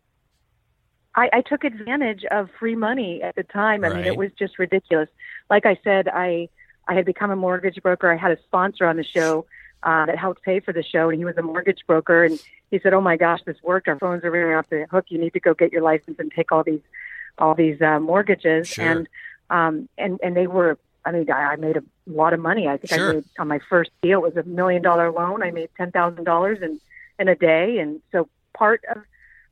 I, 1.16 1.30
I 1.32 1.42
took 1.42 1.64
advantage 1.64 2.26
of 2.32 2.50
free 2.60 2.76
money 2.76 3.22
at 3.22 3.36
the 3.36 3.44
time. 3.44 3.84
I 3.84 3.90
right. 3.90 3.98
mean, 3.98 4.06
it 4.06 4.18
was 4.18 4.32
just 4.40 4.58
ridiculous. 4.58 5.10
Like 5.52 5.68
I 5.68 5.78
said, 5.84 6.08
I 6.08 6.50
I 6.88 6.96
had 6.96 7.06
become 7.06 7.30
a 7.30 7.36
mortgage 7.36 7.80
broker. 7.84 8.12
I 8.12 8.18
had 8.18 8.32
a 8.32 8.42
sponsor 8.42 8.88
on 8.88 8.98
the 8.98 9.04
show 9.04 9.46
uh, 9.84 10.06
that 10.06 10.18
helped 10.18 10.42
pay 10.44 10.60
for 10.60 10.74
the 10.74 10.84
show, 10.84 11.10
and 11.10 11.18
he 11.18 11.26
was 11.26 11.38
a 11.38 11.42
mortgage 11.42 11.82
broker. 11.86 12.24
And 12.24 12.40
he 12.72 12.80
said, 12.80 12.94
"Oh 12.94 13.02
my 13.02 13.18
gosh, 13.18 13.42
this 13.46 13.58
worked. 13.62 13.88
Our 13.88 14.00
phones 14.00 14.24
are 14.24 14.32
ringing 14.32 14.56
off 14.56 14.70
the 14.70 14.88
hook. 14.90 15.06
You 15.10 15.20
need 15.20 15.34
to 15.34 15.40
go 15.40 15.54
get 15.54 15.72
your 15.72 15.82
license 15.82 16.20
and 16.20 16.32
take 16.32 16.52
all 16.52 16.64
these 16.64 16.82
all 17.38 17.54
these 17.54 17.82
uh, 17.82 18.00
mortgages." 18.00 18.70
Sure. 18.70 18.86
And 18.86 19.10
um, 19.50 19.90
and 19.98 20.20
and 20.24 20.36
they 20.36 20.48
were. 20.48 20.78
I 21.06 21.12
mean, 21.12 21.30
I, 21.30 21.52
I 21.52 21.56
made 21.58 21.76
a 21.76 21.84
lot 22.08 22.34
of 22.34 22.40
money. 22.40 22.68
I 22.70 22.78
think 22.78 22.94
sure. 22.94 23.10
I 23.10 23.14
made 23.16 23.26
on 23.38 23.48
my 23.50 23.60
first 23.60 23.92
deal 24.02 24.20
it 24.20 24.34
was 24.34 24.38
a 24.38 24.48
million 24.48 24.82
dollar 24.82 25.12
loan. 25.12 25.44
I 25.44 25.52
made 25.52 25.70
ten 25.76 25.92
thousand 25.92 26.24
dollars 26.24 26.62
in 26.62 26.80
in 27.20 27.28
a 27.28 27.36
day, 27.36 27.80
and 27.80 28.02
so 28.12 28.30
part 28.54 28.84
of 28.90 29.04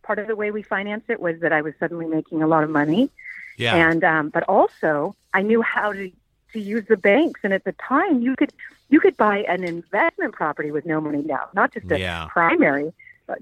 part 0.01 0.17
of 0.19 0.27
the 0.27 0.35
way 0.35 0.51
we 0.51 0.61
financed 0.61 1.09
it 1.09 1.19
was 1.19 1.39
that 1.41 1.51
I 1.51 1.61
was 1.61 1.73
suddenly 1.79 2.05
making 2.05 2.41
a 2.41 2.47
lot 2.47 2.63
of 2.63 2.69
money. 2.69 3.09
Yeah. 3.57 3.75
And 3.75 4.03
um, 4.03 4.29
but 4.29 4.43
also 4.43 5.15
I 5.33 5.41
knew 5.41 5.61
how 5.61 5.91
to 5.91 6.11
to 6.53 6.59
use 6.59 6.85
the 6.87 6.97
banks, 6.97 7.41
and 7.43 7.53
at 7.53 7.63
the 7.63 7.73
time 7.73 8.21
you 8.21 8.35
could 8.35 8.53
you 8.91 8.99
could 8.99 9.17
buy 9.17 9.39
an 9.47 9.63
investment 9.63 10.33
property 10.33 10.69
with 10.69 10.85
no 10.85 11.01
money 11.01 11.23
down, 11.23 11.47
not 11.55 11.73
just 11.73 11.89
a 11.91 11.99
yeah. 11.99 12.27
primary. 12.29 12.93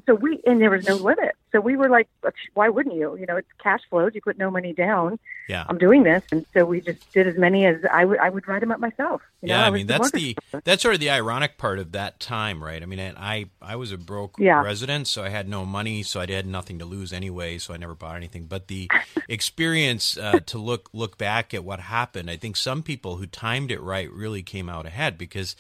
So 0.06 0.16
we 0.16 0.40
and 0.46 0.62
there 0.62 0.70
was 0.70 0.88
no 0.88 0.96
limit. 0.96 1.36
So 1.52 1.60
we 1.60 1.76
were 1.76 1.90
like, 1.90 2.08
why 2.54 2.70
wouldn't 2.70 2.96
you? 2.96 3.18
You 3.18 3.26
know, 3.26 3.38
it's 3.38 3.48
cash 3.58 3.82
flows. 3.90 4.12
You 4.14 4.22
put 4.22 4.38
no 4.38 4.52
money 4.52 4.74
down. 4.74 5.20
Yeah, 5.48 5.66
I'm 5.68 5.78
doing 5.78 6.04
this, 6.04 6.24
and 6.32 6.46
so 6.54 6.66
we 6.66 6.82
just 6.82 7.12
did 7.12 7.26
as 7.28 7.38
many 7.38 7.66
as 7.66 7.78
I 7.92 8.06
would. 8.06 8.20
I 8.20 8.30
would 8.30 8.48
write 8.48 8.60
them 8.60 8.72
up 8.72 8.80
myself. 8.80 9.22
yeah, 9.42 9.58
know? 9.58 9.64
I, 9.64 9.68
I 9.68 9.70
mean 9.72 9.88
that's 9.88 10.12
the 10.12 10.38
that's 10.64 10.84
sort 10.84 10.94
of 10.94 11.00
the 11.00 11.10
ironic 11.10 11.58
part 11.58 11.80
of 11.80 11.94
that 11.94 12.20
time, 12.20 12.64
right? 12.64 12.82
I 12.82 12.86
mean, 12.86 13.00
I 13.00 13.46
I 13.62 13.76
was 13.76 13.92
a 13.92 13.98
broke 13.98 14.36
yeah. 14.38 14.62
resident, 14.62 15.08
so 15.08 15.24
I 15.24 15.30
had 15.30 15.50
no 15.50 15.66
money, 15.66 16.04
so 16.04 16.20
I 16.20 16.30
had 16.30 16.46
nothing 16.46 16.78
to 16.80 16.86
lose 16.86 17.12
anyway, 17.12 17.58
so 17.58 17.74
I 17.74 17.78
never 17.78 17.96
bought 17.96 18.16
anything. 18.16 18.46
But 18.46 18.68
the 18.68 18.90
experience 19.30 20.18
uh, 20.18 20.40
to 20.46 20.58
look 20.60 20.90
look 20.94 21.18
back 21.18 21.54
at 21.54 21.64
what 21.64 21.80
happened, 21.80 22.30
I 22.30 22.38
think 22.38 22.56
some 22.56 22.84
people 22.84 23.18
who 23.18 23.26
timed 23.26 23.72
it 23.72 23.82
right 23.82 24.12
really 24.12 24.44
came 24.44 24.70
out 24.70 24.86
ahead 24.86 25.18
because 25.18 25.56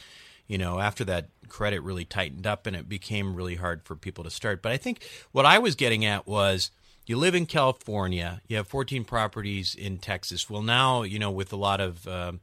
you 0.49 0.57
know, 0.57 0.79
after 0.79 1.05
that 1.05 1.29
credit 1.47 1.81
really 1.81 2.03
tightened 2.03 2.45
up 2.45 2.67
and 2.67 2.75
it 2.75 2.89
became 2.89 3.35
really 3.35 3.55
hard 3.55 3.83
for 3.83 3.95
people 3.95 4.23
to 4.25 4.29
start. 4.29 4.61
But 4.61 4.73
I 4.73 4.77
think 4.77 5.07
what 5.31 5.45
I 5.45 5.59
was 5.59 5.75
getting 5.75 6.03
at 6.03 6.27
was 6.27 6.71
you 7.05 7.17
live 7.17 7.35
in 7.35 7.45
California, 7.45 8.41
you 8.47 8.57
have 8.57 8.67
14 8.67 9.05
properties 9.05 9.75
in 9.75 9.99
Texas. 9.99 10.49
Well, 10.49 10.63
now, 10.63 11.03
you 11.03 11.19
know, 11.19 11.31
with 11.31 11.53
a 11.53 11.55
lot 11.55 11.79
of 11.79 12.07
uh, 12.07 12.33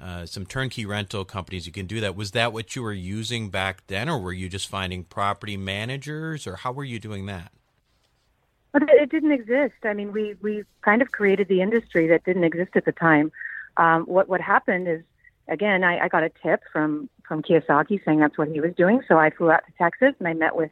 uh, 0.00 0.26
some 0.26 0.44
turnkey 0.44 0.84
rental 0.84 1.24
companies, 1.24 1.64
you 1.64 1.72
can 1.72 1.86
do 1.86 2.00
that. 2.00 2.16
Was 2.16 2.32
that 2.32 2.52
what 2.52 2.74
you 2.74 2.82
were 2.82 2.92
using 2.92 3.50
back 3.50 3.86
then, 3.86 4.08
or 4.08 4.18
were 4.18 4.32
you 4.32 4.48
just 4.48 4.68
finding 4.68 5.04
property 5.04 5.56
managers, 5.56 6.46
or 6.46 6.56
how 6.56 6.72
were 6.72 6.84
you 6.84 6.98
doing 6.98 7.26
that? 7.26 7.52
It 8.74 9.10
didn't 9.10 9.30
exist. 9.30 9.74
I 9.84 9.94
mean, 9.94 10.10
we 10.10 10.34
we 10.42 10.64
kind 10.82 11.00
of 11.00 11.12
created 11.12 11.46
the 11.46 11.62
industry 11.62 12.08
that 12.08 12.24
didn't 12.24 12.42
exist 12.42 12.72
at 12.74 12.84
the 12.84 12.92
time. 12.92 13.30
Um, 13.76 14.02
what 14.06 14.28
what 14.28 14.40
happened 14.40 14.88
is 14.88 15.02
again, 15.48 15.84
I, 15.84 16.04
I 16.04 16.08
got 16.08 16.22
a 16.22 16.30
tip 16.42 16.62
from 16.72 17.08
from 17.26 17.42
Kiyosaki 17.42 18.04
saying 18.04 18.20
that's 18.20 18.38
what 18.38 18.48
he 18.48 18.60
was 18.60 18.72
doing. 18.76 19.02
So 19.08 19.18
I 19.18 19.30
flew 19.30 19.50
out 19.50 19.64
to 19.66 19.72
Texas 19.78 20.14
and 20.18 20.28
I 20.28 20.34
met 20.34 20.56
with 20.56 20.70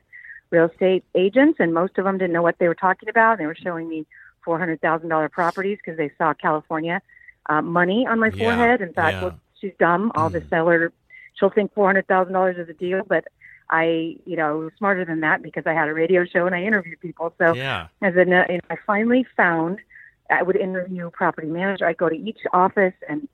real 0.50 0.66
estate 0.66 1.04
agents, 1.14 1.58
and 1.60 1.72
most 1.72 1.96
of 1.98 2.04
them 2.04 2.18
didn't 2.18 2.32
know 2.32 2.42
what 2.42 2.56
they 2.58 2.68
were 2.68 2.74
talking 2.74 3.08
about. 3.08 3.38
They 3.38 3.46
were 3.46 3.56
showing 3.56 3.88
me 3.88 4.06
four 4.44 4.58
hundred 4.58 4.80
thousand 4.80 5.08
dollar 5.08 5.28
properties 5.28 5.78
because 5.82 5.96
they 5.96 6.10
saw 6.18 6.34
California 6.34 7.00
uh, 7.48 7.62
money 7.62 8.06
on 8.06 8.20
my 8.20 8.30
Yeah, 8.34 8.38
forehead 8.38 8.80
and 8.80 8.94
thought, 8.94 9.14
yeah. 9.14 9.20
well, 9.22 9.40
she's 9.60 9.72
dumb. 9.78 10.12
All 10.14 10.30
the 10.30 10.42
seller, 10.50 10.92
she'll 11.34 11.50
think 11.50 11.72
four 11.74 11.86
hundred 11.86 12.06
thousand 12.06 12.34
dollars 12.34 12.56
is 12.58 12.68
a 12.68 12.74
deal, 12.74 13.02
but 13.06 13.24
I, 13.70 14.16
you 14.26 14.36
know, 14.36 14.58
was 14.58 14.72
smarter 14.76 15.04
than 15.04 15.20
that 15.20 15.42
because 15.42 15.64
I 15.66 15.72
had 15.72 15.88
a 15.88 15.94
radio 15.94 16.24
show 16.26 16.46
and 16.46 16.54
I 16.54 16.62
interviewed 16.62 17.00
people. 17.00 17.34
So 17.38 17.56
Yeah. 17.56 17.88
as 18.02 18.14
a, 18.16 18.20
you 18.20 18.26
know, 18.26 18.44
I 18.68 18.76
finally 18.86 19.24
found 19.36 19.78
I 20.30 20.42
would 20.42 20.56
interview 20.56 21.10
property 21.10 21.48
manager. 21.48 21.86
I'd 21.86 21.96
go 21.96 22.08
to 22.08 22.14
each 22.14 22.40
office 22.52 22.94
and 23.08 23.28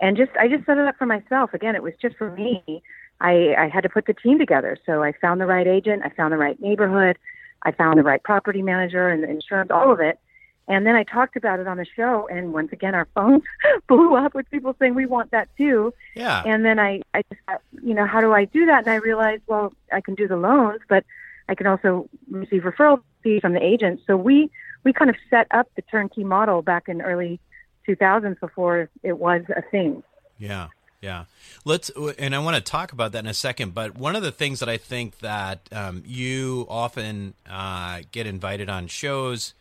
and 0.00 0.16
just 0.16 0.32
I 0.38 0.48
just 0.48 0.66
set 0.66 0.78
it 0.78 0.86
up 0.86 0.96
for 0.96 1.06
myself. 1.06 1.54
Again, 1.54 1.74
it 1.74 1.82
was 1.82 1.94
just 2.00 2.16
for 2.16 2.30
me. 2.30 2.82
I, 3.20 3.54
I 3.56 3.68
had 3.68 3.82
to 3.82 3.88
put 3.88 4.06
the 4.06 4.14
team 4.14 4.38
together. 4.38 4.76
So 4.84 5.02
I 5.02 5.12
found 5.12 5.40
the 5.40 5.46
right 5.46 5.66
agent, 5.66 6.02
I 6.04 6.10
found 6.10 6.32
the 6.32 6.36
right 6.36 6.60
neighborhood, 6.60 7.16
I 7.62 7.70
found 7.72 7.98
the 7.98 8.02
right 8.02 8.22
property 8.22 8.60
manager 8.60 9.08
and 9.08 9.22
the 9.22 9.30
insurance, 9.30 9.70
all 9.70 9.92
of 9.92 10.00
it. 10.00 10.18
And 10.66 10.86
then 10.86 10.96
I 10.96 11.04
talked 11.04 11.36
about 11.36 11.60
it 11.60 11.66
on 11.66 11.76
the 11.76 11.84
show, 11.84 12.26
and 12.28 12.54
once 12.54 12.72
again, 12.72 12.94
our 12.94 13.06
phones 13.14 13.42
blew 13.86 14.16
up 14.16 14.34
with 14.34 14.50
people 14.50 14.74
saying 14.78 14.94
we 14.94 15.04
want 15.04 15.30
that 15.30 15.48
too. 15.58 15.92
Yeah. 16.14 16.42
And 16.46 16.64
then 16.64 16.78
I, 16.78 17.02
I 17.12 17.22
just 17.30 17.42
thought, 17.46 17.60
you 17.82 17.92
know, 17.92 18.06
how 18.06 18.22
do 18.22 18.32
I 18.32 18.46
do 18.46 18.64
that? 18.66 18.84
And 18.84 18.90
I 18.90 18.96
realized, 18.96 19.42
well, 19.46 19.74
I 19.92 20.00
can 20.00 20.14
do 20.14 20.26
the 20.26 20.38
loans, 20.38 20.80
but 20.88 21.04
I 21.50 21.54
can 21.54 21.66
also 21.66 22.08
receive 22.30 22.62
referral 22.62 23.02
fees 23.22 23.42
from 23.42 23.52
the 23.52 23.62
agents. 23.62 24.04
So 24.06 24.16
we 24.16 24.50
we 24.84 24.92
kind 24.92 25.10
of 25.10 25.16
set 25.28 25.46
up 25.50 25.68
the 25.76 25.82
turnkey 25.82 26.24
model 26.24 26.62
back 26.62 26.88
in 26.88 27.02
early 27.02 27.40
2000s 27.86 28.38
before 28.40 28.88
it 29.02 29.18
was 29.18 29.42
a 29.54 29.62
thing. 29.62 30.02
Yeah, 30.38 30.68
yeah. 31.00 31.24
Let's, 31.64 31.90
and 32.18 32.34
I 32.34 32.38
want 32.38 32.56
to 32.56 32.62
talk 32.62 32.92
about 32.92 33.12
that 33.12 33.20
in 33.20 33.26
a 33.26 33.34
second. 33.34 33.74
But 33.74 33.96
one 33.96 34.16
of 34.16 34.22
the 34.22 34.32
things 34.32 34.60
that 34.60 34.68
I 34.68 34.76
think 34.76 35.18
that 35.18 35.68
um, 35.72 36.02
you 36.06 36.66
often 36.68 37.34
uh, 37.48 38.00
get 38.12 38.26
invited 38.26 38.68
on 38.68 38.86
shows 38.86 39.54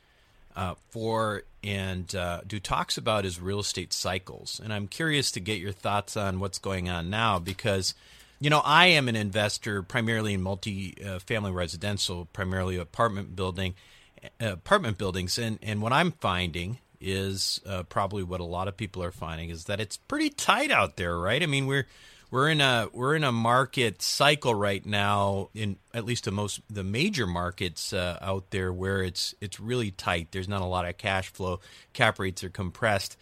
uh, 0.55 0.75
for 0.89 1.43
and 1.63 2.13
uh, 2.15 2.41
do 2.45 2.59
talks 2.59 2.97
about 2.97 3.25
is 3.25 3.39
real 3.39 3.59
estate 3.59 3.93
cycles. 3.93 4.59
And 4.63 4.73
I'm 4.73 4.88
curious 4.88 5.31
to 5.31 5.39
get 5.39 5.59
your 5.59 5.71
thoughts 5.71 6.17
on 6.17 6.39
what's 6.39 6.59
going 6.59 6.89
on 6.89 7.09
now 7.09 7.39
because. 7.39 7.93
You 8.39 8.49
know, 8.49 8.62
I 8.65 8.88
am 8.88 9.07
an 9.07 9.15
investor 9.15 9.81
primarily 9.83 10.33
in 10.33 10.41
multi-family 10.41 11.51
residential, 11.51 12.27
primarily 12.33 12.75
apartment 12.75 13.38
building, 13.38 13.73
uh, 14.21 14.51
apartment 14.51 14.97
buildings, 14.97 15.38
and 15.38 15.57
and 15.62 15.81
what 15.81 15.93
I'm 15.93 16.12
finding 16.12 16.79
is 17.03 17.59
uh, 17.67 17.83
probably 17.83 18.23
what 18.23 18.39
a 18.39 18.45
lot 18.45 18.67
of 18.67 18.77
people 18.77 19.03
are 19.03 19.11
finding 19.11 19.49
is 19.49 19.65
that 19.65 19.79
it's 19.79 19.97
pretty 19.97 20.29
tight 20.29 20.71
out 20.71 20.95
there, 20.95 21.17
right? 21.19 21.43
I 21.43 21.45
mean, 21.45 21.67
we're 21.67 21.85
we're 22.31 22.49
in 22.49 22.61
a 22.61 22.87
we're 22.93 23.15
in 23.15 23.23
a 23.23 23.31
market 23.31 24.01
cycle 24.01 24.55
right 24.55 24.83
now 24.83 25.49
in 25.53 25.77
at 25.93 26.03
least 26.03 26.23
the 26.23 26.31
most 26.31 26.61
the 26.67 26.83
major 26.83 27.27
markets 27.27 27.93
uh, 27.93 28.17
out 28.21 28.49
there 28.49 28.73
where 28.73 29.03
it's 29.03 29.35
it's 29.39 29.59
really 29.59 29.91
tight. 29.91 30.29
There's 30.31 30.47
not 30.47 30.61
a 30.61 30.65
lot 30.65 30.87
of 30.87 30.97
cash 30.97 31.31
flow. 31.31 31.59
Cap 31.93 32.17
rates 32.17 32.43
are 32.43 32.49
compressed. 32.49 33.17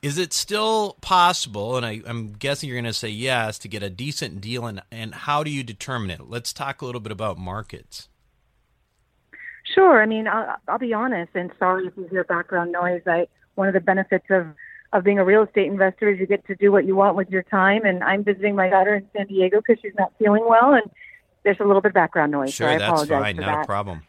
Is 0.00 0.18
it 0.18 0.32
still 0.32 0.96
possible? 1.00 1.76
And 1.76 1.84
I, 1.84 2.02
I'm 2.06 2.32
guessing 2.32 2.68
you're 2.68 2.76
going 2.76 2.84
to 2.84 2.92
say 2.92 3.08
yes 3.08 3.58
to 3.60 3.68
get 3.68 3.82
a 3.82 3.90
decent 3.90 4.40
deal. 4.40 4.66
And 4.66 4.80
and 4.92 5.12
how 5.12 5.42
do 5.42 5.50
you 5.50 5.64
determine 5.64 6.10
it? 6.10 6.28
Let's 6.28 6.52
talk 6.52 6.82
a 6.82 6.86
little 6.86 7.00
bit 7.00 7.12
about 7.12 7.38
markets. 7.38 8.08
Sure. 9.82 10.00
I 10.00 10.06
mean, 10.06 10.28
I'll, 10.28 10.56
I'll 10.68 10.78
be 10.78 10.94
honest, 10.94 11.32
and 11.34 11.50
sorry 11.58 11.88
if 11.88 11.96
you 11.96 12.06
hear 12.08 12.22
background 12.22 12.70
noise. 12.70 13.02
I 13.04 13.26
one 13.56 13.66
of 13.66 13.74
the 13.74 13.80
benefits 13.80 14.26
of 14.30 14.46
of 14.92 15.02
being 15.02 15.18
a 15.18 15.24
real 15.24 15.42
estate 15.42 15.66
investor 15.66 16.08
is 16.08 16.20
you 16.20 16.26
get 16.26 16.46
to 16.46 16.54
do 16.54 16.70
what 16.70 16.84
you 16.86 16.94
want 16.94 17.16
with 17.16 17.28
your 17.30 17.42
time. 17.42 17.84
And 17.84 18.04
I'm 18.04 18.22
visiting 18.22 18.54
my 18.54 18.68
daughter 18.68 18.94
in 18.94 19.08
San 19.16 19.26
Diego 19.26 19.60
because 19.60 19.82
she's 19.82 19.94
not 19.98 20.12
feeling 20.20 20.46
well, 20.48 20.74
and 20.74 20.84
there's 21.42 21.56
a 21.58 21.64
little 21.64 21.80
bit 21.80 21.88
of 21.88 21.94
background 21.94 22.30
noise. 22.30 22.54
Sure, 22.54 22.68
so 22.68 22.74
I 22.74 22.78
that's 22.78 22.90
apologize 22.90 23.22
fine, 23.22 23.34
for 23.36 23.40
not 23.40 23.54
that. 23.56 23.62
a 23.62 23.66
problem. 23.66 24.02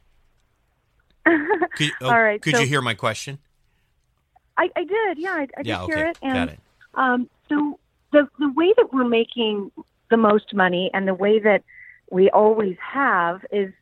Could, 1.26 1.92
oh, 2.02 2.10
All 2.10 2.22
right, 2.22 2.40
Could 2.40 2.54
so- 2.56 2.62
you 2.62 2.68
hear 2.68 2.82
my 2.82 2.94
question? 2.94 3.40
I, 4.56 4.70
I 4.76 4.84
did, 4.84 5.18
yeah, 5.18 5.32
I, 5.32 5.48
I 5.58 5.64
did 5.64 5.66
Yeah, 5.66 5.84
okay, 5.84 5.96
hear 5.96 6.06
it. 6.10 6.20
And 6.22 6.34
got 6.36 6.50
it. 6.50 6.60
Um, 6.94 7.30
so 7.50 7.80
the 8.12 8.28
the 8.38 8.52
way 8.52 8.72
that 8.78 8.94
we're 8.94 9.08
making 9.08 9.72
the 10.12 10.18
most 10.18 10.54
money 10.54 10.92
and 10.94 11.08
the 11.08 11.16
way 11.16 11.40
that 11.40 11.64
we 12.12 12.30
always 12.30 12.78
have 12.80 13.44
is 13.52 13.74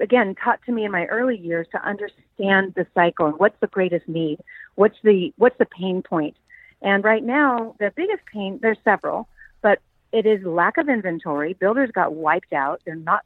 again 0.00 0.34
taught 0.34 0.60
to 0.66 0.72
me 0.72 0.84
in 0.84 0.92
my 0.92 1.06
early 1.06 1.36
years 1.36 1.66
to 1.72 1.82
understand 1.86 2.74
the 2.74 2.86
cycle 2.94 3.26
and 3.26 3.38
what's 3.38 3.58
the 3.60 3.66
greatest 3.66 4.08
need, 4.08 4.40
what's 4.74 4.96
the 5.02 5.32
what's 5.36 5.58
the 5.58 5.66
pain 5.66 6.02
point. 6.02 6.36
And 6.82 7.02
right 7.04 7.22
now, 7.22 7.74
the 7.78 7.92
biggest 7.94 8.24
pain 8.32 8.58
there's 8.60 8.78
several, 8.84 9.28
but 9.62 9.80
it 10.12 10.26
is 10.26 10.44
lack 10.44 10.76
of 10.76 10.88
inventory. 10.88 11.54
Builders 11.54 11.90
got 11.90 12.14
wiped 12.14 12.52
out. 12.52 12.82
They're 12.84 12.94
not 12.94 13.24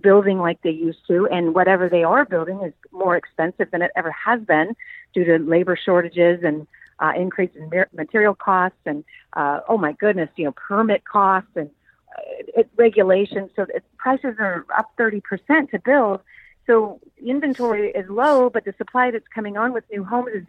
building 0.00 0.38
like 0.38 0.60
they 0.62 0.70
used 0.70 1.06
to, 1.06 1.26
and 1.28 1.54
whatever 1.54 1.88
they 1.88 2.02
are 2.02 2.24
building 2.24 2.60
is 2.62 2.72
more 2.90 3.16
expensive 3.16 3.70
than 3.70 3.82
it 3.82 3.92
ever 3.94 4.10
has 4.10 4.40
been 4.42 4.74
due 5.14 5.24
to 5.24 5.38
labor 5.38 5.78
shortages 5.82 6.42
and 6.42 6.66
uh, 6.98 7.12
increase 7.16 7.50
in 7.54 7.70
material 7.92 8.34
costs 8.34 8.78
and 8.86 9.04
uh, 9.34 9.60
oh 9.68 9.76
my 9.76 9.92
goodness, 9.92 10.30
you 10.36 10.44
know, 10.44 10.52
permit 10.52 11.04
costs 11.04 11.50
and 11.54 11.70
Uh, 12.16 12.62
regulations. 12.76 13.50
So 13.56 13.66
prices 13.98 14.36
are 14.38 14.64
up 14.76 14.90
30% 14.98 15.70
to 15.70 15.78
build. 15.78 16.20
So 16.66 17.00
inventory 17.24 17.90
is 17.90 18.08
low, 18.08 18.50
but 18.50 18.64
the 18.64 18.74
supply 18.78 19.10
that's 19.10 19.28
coming 19.34 19.56
on 19.56 19.72
with 19.72 19.84
new 19.90 20.04
homes 20.04 20.30
is, 20.34 20.44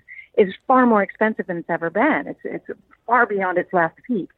is 0.48 0.54
far 0.68 0.86
more 0.86 1.04
expensive 1.04 1.48
than 1.48 1.58
it's 1.58 1.70
ever 1.70 1.90
been. 1.90 2.28
It's, 2.28 2.40
it's 2.44 2.80
far 3.06 3.26
beyond 3.26 3.58
its 3.58 3.72
last 3.74 3.96
peak. 4.08 4.30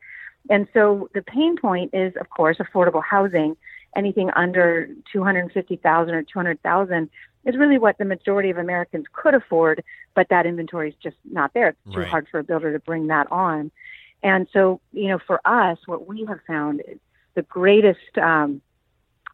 And 0.50 0.68
so 0.74 1.10
the 1.14 1.22
pain 1.22 1.58
point 1.58 1.92
is, 1.94 2.14
of 2.20 2.30
course, 2.30 2.58
affordable 2.58 3.04
housing. 3.04 3.56
Anything 3.96 4.30
under 4.36 4.90
250,000 5.12 6.14
or 6.14 6.24
200,000 6.24 7.10
is 7.46 7.58
really 7.58 7.78
what 7.78 7.98
the 7.98 8.06
majority 8.06 8.50
of 8.50 8.58
Americans 8.58 9.06
could 9.14 9.34
afford, 9.34 9.84
but 10.16 10.28
that 10.30 10.46
inventory 10.46 10.90
is 10.90 10.96
just 11.02 11.18
not 11.32 11.54
there. 11.54 11.70
It's 11.70 11.94
too 11.94 12.02
Right. 12.02 12.08
hard 12.08 12.28
for 12.30 12.40
a 12.40 12.44
builder 12.44 12.72
to 12.74 12.80
bring 12.80 13.08
that 13.08 13.32
on. 13.32 13.72
And 14.22 14.48
so, 14.52 14.82
you 14.92 15.08
know, 15.08 15.20
for 15.20 15.40
us, 15.46 15.78
what 15.86 16.08
we 16.08 16.26
have 16.26 16.40
found 16.46 16.82
is 16.88 17.00
the 17.36 17.42
greatest 17.44 18.18
um, 18.22 18.62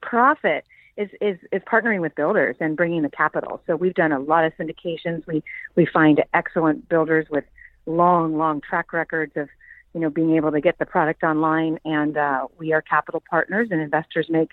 profit 0.02 0.66
is, 0.98 1.10
is 1.20 1.38
is 1.52 1.62
partnering 1.64 2.00
with 2.00 2.16
builders 2.16 2.56
and 2.60 2.78
bringing 2.78 3.02
the 3.02 3.10
capital. 3.10 3.62
So 3.68 3.76
we've 3.76 3.94
done 3.94 4.12
a 4.12 4.20
lot 4.20 4.46
of 4.46 4.54
syndications. 4.58 5.26
We 5.28 5.44
we 5.76 5.86
find 5.86 6.24
excellent 6.34 6.88
builders 6.88 7.28
with 7.30 7.44
long, 7.86 8.38
long 8.38 8.62
track 8.62 8.94
records 8.94 9.34
of 9.36 9.50
you 9.94 10.00
know 10.00 10.10
being 10.10 10.36
able 10.36 10.52
to 10.52 10.62
get 10.62 10.80
the 10.80 10.86
product 10.86 11.24
online, 11.24 11.80
and 11.86 12.18
uh, 12.18 12.48
we 12.58 12.74
are 12.74 12.82
capital 12.82 13.22
partners, 13.30 13.70
and 13.72 13.82
investors 13.82 14.28
make 14.30 14.52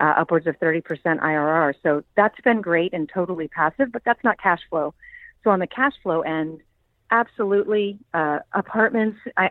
uh, 0.00 0.14
upwards 0.16 0.46
of 0.46 0.58
30% 0.60 0.82
IRR. 1.04 1.74
So 1.82 2.04
that's 2.16 2.40
been 2.42 2.60
great 2.60 2.92
and 2.92 3.08
totally 3.08 3.48
passive, 3.48 3.90
but 3.92 4.02
that's 4.04 4.22
not 4.22 4.40
cash 4.40 4.60
flow. 4.70 4.94
So 5.42 5.50
on 5.50 5.58
the 5.58 5.66
cash 5.66 5.94
flow 6.02 6.20
end, 6.20 6.60
absolutely 7.10 7.98
uh, 8.14 8.40
apartments. 8.52 9.18
I 9.36 9.48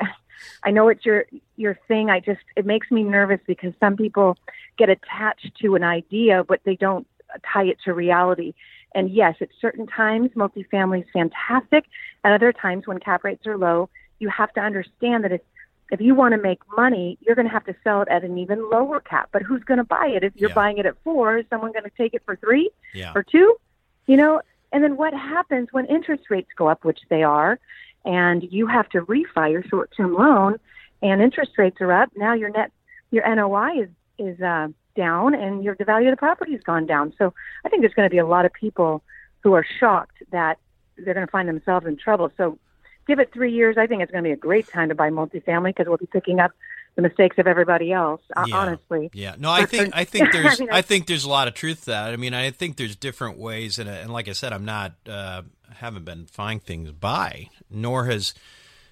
I 0.63 0.71
know 0.71 0.87
it's 0.87 1.05
your 1.05 1.25
your 1.55 1.77
thing. 1.87 2.09
I 2.09 2.19
just 2.19 2.41
it 2.55 2.65
makes 2.65 2.91
me 2.91 3.03
nervous 3.03 3.39
because 3.47 3.73
some 3.79 3.95
people 3.97 4.37
get 4.77 4.89
attached 4.89 5.51
to 5.61 5.75
an 5.75 5.83
idea, 5.83 6.43
but 6.43 6.61
they 6.63 6.75
don't 6.75 7.07
tie 7.51 7.65
it 7.65 7.77
to 7.85 7.93
reality. 7.93 8.53
And 8.95 9.09
yes, 9.09 9.35
at 9.41 9.49
certain 9.59 9.85
times, 9.87 10.29
multifamily 10.35 11.01
is 11.01 11.07
fantastic. 11.11 11.85
At 12.23 12.33
other 12.33 12.53
times, 12.53 12.87
when 12.87 12.99
cap 12.99 13.23
rates 13.23 13.45
are 13.45 13.57
low, 13.57 13.89
you 14.19 14.29
have 14.29 14.53
to 14.53 14.61
understand 14.61 15.23
that 15.23 15.31
if 15.31 15.41
if 15.89 16.01
you 16.01 16.13
want 16.15 16.33
to 16.33 16.37
make 16.41 16.59
money, 16.75 17.17
you're 17.21 17.35
going 17.35 17.47
to 17.47 17.53
have 17.53 17.65
to 17.65 17.75
sell 17.83 18.01
it 18.01 18.09
at 18.09 18.23
an 18.23 18.37
even 18.37 18.69
lower 18.69 18.99
cap. 18.99 19.29
But 19.31 19.41
who's 19.41 19.63
going 19.63 19.77
to 19.77 19.85
buy 19.85 20.07
it? 20.07 20.21
If 20.23 20.33
you're 20.35 20.49
Yeah. 20.49 20.55
buying 20.55 20.77
it 20.79 20.85
at 20.85 20.95
four, 21.03 21.37
is 21.37 21.45
someone 21.49 21.71
going 21.71 21.85
to 21.85 21.91
take 21.97 22.13
it 22.13 22.23
for 22.25 22.35
three 22.35 22.69
Yeah. 22.93 23.13
or 23.15 23.23
two? 23.23 23.55
You 24.05 24.17
know, 24.17 24.41
and 24.71 24.83
then 24.83 24.97
what 24.97 25.13
happens 25.13 25.69
when 25.71 25.85
interest 25.85 26.25
rates 26.29 26.49
go 26.55 26.67
up, 26.67 26.83
which 26.83 26.99
they 27.09 27.23
are, 27.23 27.59
and 28.05 28.43
you 28.51 28.67
have 28.67 28.89
to 28.89 29.01
refi 29.01 29.51
your 29.51 29.63
short-term 29.63 30.13
loan, 30.13 30.59
and 31.01 31.21
interest 31.21 31.51
rates 31.57 31.77
are 31.81 31.91
up. 31.91 32.11
Now 32.15 32.33
your 32.33 32.49
net, 32.49 32.71
your 33.11 33.23
NOI 33.35 33.83
is 33.83 33.89
is 34.17 34.41
uh, 34.41 34.69
down, 34.95 35.35
and 35.35 35.63
your 35.63 35.75
the 35.75 35.85
value 35.85 36.09
of 36.09 36.13
the 36.13 36.17
property 36.17 36.53
has 36.53 36.61
gone 36.61 36.85
down. 36.85 37.13
So 37.17 37.33
I 37.65 37.69
think 37.69 37.81
there's 37.81 37.93
going 37.93 38.09
to 38.09 38.13
be 38.13 38.17
a 38.17 38.25
lot 38.25 38.45
of 38.45 38.53
people 38.53 39.03
who 39.41 39.53
are 39.53 39.65
shocked 39.79 40.23
that 40.31 40.57
they're 40.97 41.13
going 41.13 41.25
to 41.25 41.31
find 41.31 41.47
themselves 41.47 41.85
in 41.85 41.97
trouble. 41.97 42.31
So 42.37 42.57
give 43.07 43.19
it 43.19 43.31
three 43.31 43.53
years. 43.53 43.77
I 43.77 43.87
think 43.87 44.01
it's 44.01 44.11
going 44.11 44.23
to 44.23 44.27
be 44.27 44.33
a 44.33 44.37
great 44.37 44.67
time 44.67 44.89
to 44.89 44.95
buy 44.95 45.09
multifamily 45.09 45.69
because 45.69 45.87
we'll 45.87 45.97
be 45.97 46.07
picking 46.07 46.39
up 46.39 46.51
the 46.97 47.01
mistakes 47.03 47.37
of 47.37 47.47
everybody 47.47 47.93
else. 47.93 48.21
uh, 48.35 48.43
Yeah. 48.47 48.57
Honestly, 48.57 49.09
Yeah, 49.13 49.35
no, 49.39 49.49
I 49.49 49.65
think 49.65 49.91
I 49.95 50.03
think 50.03 50.27
I 50.35 50.41
there's 50.41 50.59
mean, 50.59 50.69
I 50.71 50.79
I- 50.79 50.81
think 50.81 51.07
there's 51.07 51.23
a 51.23 51.29
lot 51.29 51.47
of 51.47 51.53
truth 51.53 51.81
to 51.85 51.91
that. 51.91 52.11
I 52.11 52.17
mean, 52.17 52.33
I 52.33 52.51
think 52.51 52.75
there's 52.75 52.95
different 52.97 53.37
ways, 53.37 53.79
and 53.79 53.87
and 53.87 54.11
like 54.11 54.27
I 54.27 54.33
said, 54.33 54.51
I'm 54.51 54.65
not 54.65 54.93
uh, 55.07 55.43
haven't 55.75 56.03
been 56.03 56.25
finding 56.25 56.59
things 56.59 56.91
by, 56.91 57.49
nor 57.69 58.05
has 58.07 58.33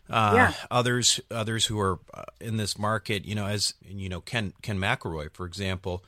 uh, 0.10 0.32
Yeah. 0.36 0.54
others 0.72 1.20
others 1.32 1.66
who 1.66 1.80
are 1.80 2.00
uh, 2.14 2.24
in 2.40 2.58
this 2.58 2.78
market. 2.78 3.26
You 3.26 3.36
know, 3.36 3.48
as 3.48 3.74
you 3.86 4.08
know, 4.08 4.22
Ken 4.22 4.54
Ken 4.62 4.80
McElroy, 4.80 5.34
for 5.34 5.46
example, 5.46 6.06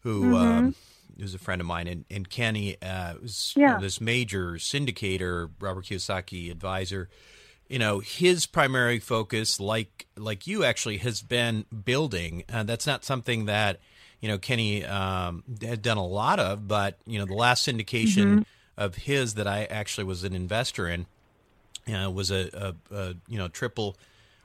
who. 0.00 0.24
Mm-hmm. 0.32 0.34
Um, 0.34 0.74
who's 1.18 1.32
a 1.34 1.38
friend 1.38 1.62
of 1.62 1.66
mine, 1.66 1.86
and, 1.86 2.04
and 2.10 2.28
Kenny 2.28 2.76
uh, 2.82 3.14
was 3.22 3.54
you 3.56 3.66
know, 3.66 3.80
this 3.80 4.02
major 4.02 4.56
syndicator, 4.56 5.48
Robert 5.60 5.86
Kiyosaki 5.86 6.50
advisor. 6.50 7.08
You 7.68 7.78
know, 7.78 7.98
his 7.98 8.46
primary 8.46 8.98
focus, 8.98 9.58
like 9.58 10.06
like 10.16 10.46
you 10.46 10.64
actually, 10.64 10.98
has 10.98 11.22
been 11.22 11.64
building. 11.84 12.44
Uh, 12.52 12.62
that's 12.62 12.86
not 12.86 13.04
something 13.04 13.46
that 13.46 13.80
you 14.20 14.28
know 14.28 14.38
Kenny 14.38 14.84
um, 14.84 15.42
had 15.60 15.82
done 15.82 15.96
a 15.96 16.06
lot 16.06 16.38
of, 16.38 16.68
but 16.68 16.98
you 17.06 17.18
know, 17.18 17.24
the 17.24 17.34
last 17.34 17.66
syndication 17.66 18.44
of 18.76 18.94
his 18.94 19.34
that 19.34 19.46
I 19.46 19.64
actually 19.64 20.04
was 20.04 20.22
an 20.24 20.34
investor 20.34 20.88
in 20.88 21.06
uh, 21.92 22.10
was 22.10 22.30
a, 22.30 22.74
a, 22.90 22.94
a 22.94 23.14
you 23.26 23.38
know 23.38 23.48
triple 23.48 23.96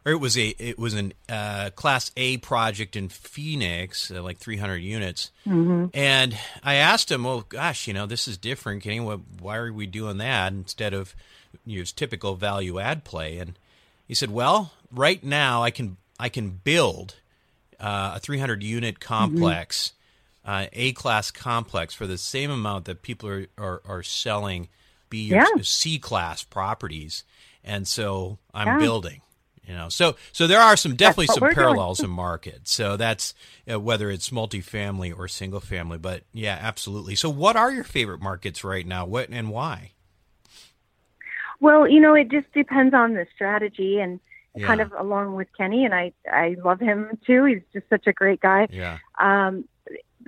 or 0.05 0.11
it 0.13 0.19
was 0.19 0.37
a 0.37 0.49
it 0.57 0.79
was 0.79 0.93
an 0.93 1.13
uh, 1.29 1.69
class 1.75 2.11
A 2.17 2.37
project 2.37 2.95
in 2.95 3.09
Phoenix, 3.09 4.09
uh, 4.11 4.21
like 4.23 4.37
300 4.39 4.77
units. 4.77 5.31
And 5.93 6.37
I 6.63 6.75
asked 6.75 7.11
him, 7.11 7.23
"Well, 7.23 7.41
gosh, 7.41 7.87
you 7.87 7.93
know, 7.93 8.05
this 8.05 8.27
is 8.27 8.37
different. 8.37 8.83
Kenny, 8.83 8.99
what, 8.99 9.19
why 9.39 9.57
are 9.57 9.71
we 9.71 9.85
doing 9.85 10.17
that 10.17 10.53
instead 10.53 10.93
of 10.93 11.15
use 11.65 11.91
typical 11.91 12.35
value 12.35 12.79
add 12.79 13.03
play?" 13.03 13.37
And 13.37 13.57
he 14.07 14.13
said, 14.13 14.31
"Well, 14.31 14.73
right 14.91 15.23
now 15.23 15.63
I 15.63 15.71
can 15.71 15.97
I 16.19 16.29
can 16.29 16.59
build 16.63 17.15
uh, 17.79 18.13
a 18.15 18.19
300 18.19 18.61
unit 18.63 18.99
complex, 18.99 19.93
uh, 20.45 20.67
A 20.73 20.91
class 20.93 21.31
complex 21.31 21.93
for 21.93 22.05
the 22.07 22.17
same 22.17 22.51
amount 22.51 22.85
that 22.85 23.01
people 23.01 23.29
are 23.29 23.47
are, 23.57 23.81
are 23.85 24.03
selling 24.03 24.69
B 25.09 25.33
or 25.33 25.37
Yeah. 25.37 25.63
C 25.63 25.97
class 25.99 26.43
properties, 26.43 27.23
and 27.63 27.87
so 27.87 28.37
I'm 28.53 28.67
Yeah. 28.67 28.77
building." 28.79 29.21
You 29.67 29.75
know, 29.77 29.89
so 29.89 30.15
so 30.31 30.47
there 30.47 30.59
are 30.59 30.75
some 30.75 30.95
definitely 30.95 31.27
some 31.27 31.43
we're 31.43 31.49
doing. 31.49 31.55
parallels 31.55 32.03
in 32.03 32.09
market. 32.09 32.67
So 32.67 32.97
that's 32.97 33.33
uh, 33.71 33.79
whether 33.79 34.09
it's 34.09 34.31
multifamily 34.31 35.17
or 35.17 35.27
single 35.27 35.59
family, 35.59 35.99
but 35.99 36.23
yeah, 36.33 36.57
absolutely. 36.59 37.15
So 37.15 37.29
what 37.29 37.55
are 37.55 37.71
your 37.71 37.83
favorite 37.83 38.19
markets 38.21 38.63
right 38.63 38.85
now? 38.85 39.05
What 39.05 39.29
and 39.29 39.49
why? 39.51 39.91
Well, 41.61 41.87
you 41.87 42.01
know, 42.01 42.13
it 42.15 42.29
just 42.29 42.51
depends 42.53 42.93
on 42.93 43.13
the 43.13 43.25
strategy 43.33 43.99
and 43.99 44.19
Yeah. 44.55 44.67
kind 44.67 44.81
of 44.81 44.91
along 44.97 45.35
with 45.35 45.47
Kenny 45.57 45.85
and 45.85 45.93
I 45.95 46.11
I 46.29 46.57
love 46.63 46.81
him 46.81 47.17
too. 47.25 47.45
He's 47.45 47.61
just 47.71 47.87
such 47.89 48.05
a 48.07 48.11
great 48.13 48.41
guy. 48.41 48.67
Yeah. 48.69 48.97
Um 49.17 49.63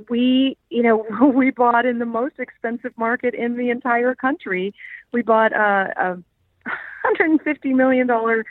we, 0.10 0.58
you 0.70 0.82
know, 0.82 1.06
we 1.36 1.52
bought 1.52 1.86
in 1.86 2.00
the 2.00 2.06
most 2.06 2.40
expensive 2.40 2.94
market 2.98 3.34
in 3.36 3.58
the 3.58 3.70
entire 3.70 4.16
country. 4.16 4.74
We 5.12 5.22
bought 5.24 5.52
a, 5.54 5.94
a 5.98 6.10
150 6.64 7.74
million 7.74 8.08
dollar 8.08 8.46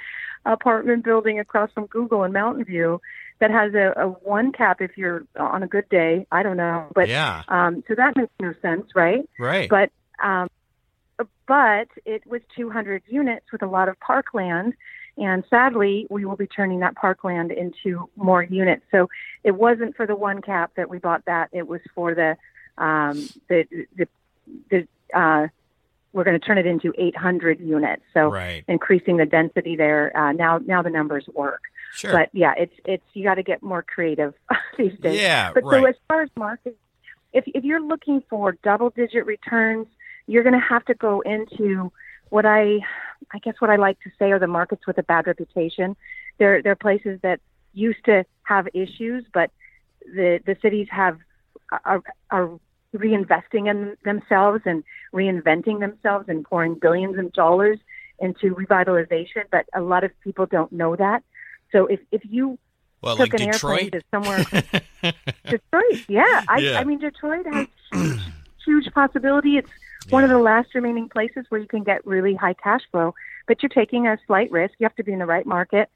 apartment 0.45 1.05
building 1.05 1.39
across 1.39 1.71
from 1.73 1.87
Google 1.87 2.25
in 2.25 2.33
Mountain 2.33 2.65
View 2.65 3.01
that 3.39 3.51
has 3.51 3.75
a, 3.75 3.93
a 3.97 4.09
one 4.09 4.53
cap 4.53 4.81
if 4.81 4.97
you're 4.99 5.25
on 5.39 5.63
a 5.63 5.67
good 5.67 5.89
day. 5.89 6.27
I 6.31 6.43
don't 6.43 6.57
know, 6.57 6.89
but 6.95 7.09
yeah. 7.09 7.45
um 7.49 7.83
so 7.89 7.95
that 7.95 8.17
makes 8.17 8.33
no 8.41 8.53
sense, 8.61 8.87
right? 8.95 9.29
Right. 9.39 9.69
but 9.71 9.91
um, 10.23 10.49
but 11.53 11.89
it 12.07 12.27
was 12.27 12.41
200 12.57 13.03
units 13.09 13.45
with 13.53 13.61
a 13.61 13.67
lot 13.67 13.87
of 13.87 14.01
parkland, 14.01 14.73
and 15.19 15.45
sadly, 15.51 16.07
we 16.09 16.25
will 16.25 16.35
be 16.35 16.47
turning 16.47 16.81
that 16.81 16.97
parkland 16.97 17.53
into 17.53 18.09
more 18.17 18.43
units. 18.43 18.83
So 18.91 19.11
it 19.45 19.51
wasn't 19.51 19.95
for 19.95 20.07
the 20.07 20.17
one 20.17 20.41
cap 20.41 20.71
that 20.77 20.89
we 20.89 20.97
bought 20.97 21.27
that; 21.27 21.51
it 21.53 21.69
was 21.69 21.83
for 21.95 22.15
the 22.15 22.39
um, 22.83 23.29
the 23.51 23.67
the, 23.95 24.09
the 24.71 24.89
uh, 25.15 25.49
we're 26.15 26.25
going 26.25 26.41
to 26.41 26.47
turn 26.47 26.57
it 26.57 26.65
into 26.65 26.95
800 26.97 27.61
units. 27.61 28.03
So 28.15 28.31
right. 28.31 28.65
increasing 28.67 29.19
the 29.19 29.27
density 29.27 29.77
there. 29.77 30.11
Uh, 30.17 30.33
now 30.33 30.57
now 30.57 30.81
the 30.81 30.89
numbers 30.89 31.27
work. 31.35 31.61
Sure. 31.93 32.13
But 32.13 32.31
yeah, 32.33 32.55
it's 32.57 32.75
it's 32.87 33.05
you 33.13 33.25
got 33.25 33.35
to 33.35 33.43
get 33.43 33.63
more 33.63 33.83
creative 33.83 34.33
these 34.79 34.99
days. 35.01 35.21
Yeah, 35.21 35.53
But 35.53 35.65
so 35.65 35.85
as 35.85 35.97
far 36.09 36.23
as 36.23 36.31
market, 36.35 36.79
if 37.35 37.45
if 37.49 37.63
you're 37.63 37.83
looking 37.83 38.23
for 38.31 38.53
double 38.65 38.89
digit 38.89 39.27
returns, 39.27 39.87
you're 40.33 40.43
going 40.43 40.59
to 40.59 40.67
have 40.75 40.85
to 40.87 40.95
go 40.95 41.21
into 41.21 41.93
what 42.31 42.47
I 42.47 42.81
I 43.33 43.39
guess 43.39 43.55
what 43.59 43.71
I 43.71 43.77
like 43.77 44.01
to 44.01 44.11
say 44.19 44.33
are 44.33 44.39
the 44.39 44.47
markets 44.47 44.87
with 44.87 44.97
a 44.97 45.03
bad 45.03 45.27
reputation. 45.27 45.95
They're 46.39 46.63
they're 46.63 46.75
places 46.75 47.21
that 47.23 47.41
used 47.75 48.05
to 48.07 48.25
have 48.45 48.67
issues, 48.73 49.25
but 49.33 49.51
the 50.03 50.41
the 50.47 50.57
cities 50.63 50.89
have 50.91 51.19
are 51.85 52.03
are 52.31 52.59
reinvesting 52.97 53.71
in 53.71 53.97
themselves 54.05 54.63
and 54.65 54.83
reinventing 55.13 55.81
themselves 55.81 56.27
and 56.29 56.45
pouring 56.45 56.75
billions 56.75 57.19
of 57.19 57.33
dollars 57.35 57.79
into 58.19 58.55
revitalization. 58.55 59.45
But 59.51 59.67
a 59.75 59.83
lot 59.83 60.03
of 60.03 60.11
people 60.23 60.47
don't 60.47 60.73
know 60.73 60.97
that. 60.97 61.23
So 61.73 61.87
if 61.87 62.01
if 62.11 62.23
you 62.25 62.59
well, 63.03 63.17
took 63.17 63.33
like 63.33 63.41
an 63.41 63.49
airplane 63.49 63.91
to 63.91 64.01
somewhere 64.11 64.39
Detroit, 65.45 66.05
yeah. 66.09 66.45
I, 66.49 66.59
Yeah. 66.59 66.81
I 66.81 66.85
mean, 66.85 66.99
Detroit 66.99 67.47
has 67.53 67.67
huge, 67.93 68.21
huge 68.65 68.95
possibility. 68.95 69.59
It's 69.59 69.71
one 70.11 70.25
of 70.25 70.31
the 70.31 70.39
last 70.39 70.75
remaining 70.75 71.09
places 71.09 71.47
where 71.49 71.61
you 71.61 71.67
can 71.69 71.83
get 71.85 72.07
really 72.07 72.35
high 72.35 72.55
cash 72.55 72.83
flow, 72.91 73.15
but 73.47 73.63
you're 73.63 73.71
taking 73.71 74.07
a 74.07 74.19
slight 74.27 74.51
risk. 74.51 74.75
You 74.79 74.85
have 74.85 74.97
to 74.97 75.05
be 75.05 75.13
in 75.13 75.19
the 75.19 75.27
right 75.27 75.47
market. 75.47 75.91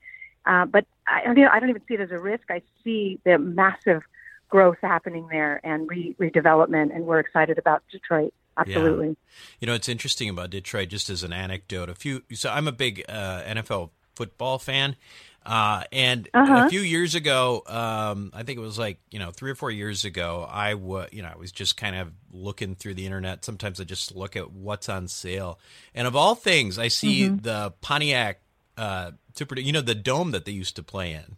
Uh, 0.45 0.64
but 0.66 0.87
I, 1.07 1.23
I 1.31 1.35
don't- 1.35 1.49
I 1.49 1.59
don't 1.61 1.71
even 1.71 1.83
see 1.88 1.95
it 1.95 2.01
as 2.01 2.11
a 2.12 2.19
risk. 2.19 2.45
I 2.51 2.62
see 2.85 3.19
the 3.25 3.38
massive 3.38 4.03
growth 4.49 4.79
happening 4.81 5.27
there 5.29 5.61
and 5.64 5.88
re- 5.88 6.14
redevelopment, 6.21 6.95
and 6.95 7.05
we're 7.05 7.19
excited 7.19 7.59
about 7.59 7.83
Detroit. 7.90 8.33
Absolutely. 8.59 9.16
You 9.61 9.66
know, 9.66 9.75
it's 9.75 9.88
interesting 9.88 10.31
about 10.31 10.51
Detroit. 10.51 10.88
Just 10.88 11.11
as 11.11 11.23
an 11.23 11.33
anecdote, 11.33 11.90
a 11.90 11.95
few. 11.95 12.23
So 12.33 12.51
I'm 12.51 12.66
a 12.69 12.73
big 12.73 13.05
uh, 13.09 13.42
NFL 13.42 13.90
football 14.16 14.59
fan, 14.59 14.96
uh, 15.44 15.85
and 15.92 16.29
Uh-huh. 16.35 16.66
a 16.66 16.68
few 16.68 16.81
years 16.81 17.14
ago, 17.14 17.62
um, 17.68 18.33
I 18.35 18.42
think 18.42 18.59
it 18.59 18.62
was 18.62 18.79
like 18.79 18.98
you 19.11 19.18
know 19.18 19.31
three 19.31 19.50
or 19.50 19.55
four 19.55 19.70
years 19.70 20.05
ago, 20.05 20.46
I 20.50 20.74
was 20.74 21.09
you 21.12 21.22
know 21.22 21.29
I 21.33 21.37
was 21.37 21.52
just 21.52 21.76
kind 21.76 21.94
of 21.94 22.12
looking 22.33 22.74
through 22.74 22.94
the 22.94 23.07
internet. 23.07 23.44
Sometimes 23.44 23.81
I 23.81 23.85
just 23.85 24.14
look 24.16 24.35
at 24.37 24.50
what's 24.50 24.88
on 24.88 25.07
sale, 25.09 25.59
and 25.94 26.07
of 26.09 26.16
all 26.16 26.35
things, 26.35 26.79
I 26.79 26.88
see 26.88 27.29
Mm-hmm. 27.29 27.37
the 27.42 27.72
Pontiac 27.81 28.40
uh, 28.76 29.12
Super. 29.35 29.59
You 29.61 29.72
know 29.72 29.81
the 29.83 29.94
dome 29.94 30.33
that 30.33 30.44
they 30.46 30.52
used 30.52 30.76
to 30.76 30.83
play 30.83 31.12
in, 31.12 31.37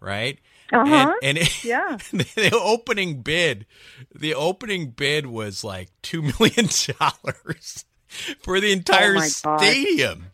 right? 0.00 0.38
Uh-huh. 0.72 1.12
And, 1.20 1.38
and 1.38 1.38
it, 1.38 1.52
Yeah. 1.62 1.98
the 2.12 2.58
opening 2.60 3.22
bid, 3.22 3.66
the 4.14 4.34
opening 4.34 4.90
bid 4.90 5.26
was 5.26 5.62
like 5.62 5.90
two 6.02 6.22
million 6.22 6.68
dollars 6.98 7.84
for 8.42 8.60
the 8.60 8.72
entire 8.72 9.14
Oh 9.14 9.14
my 9.14 9.30
God. 9.42 9.78
stadium, 9.78 10.31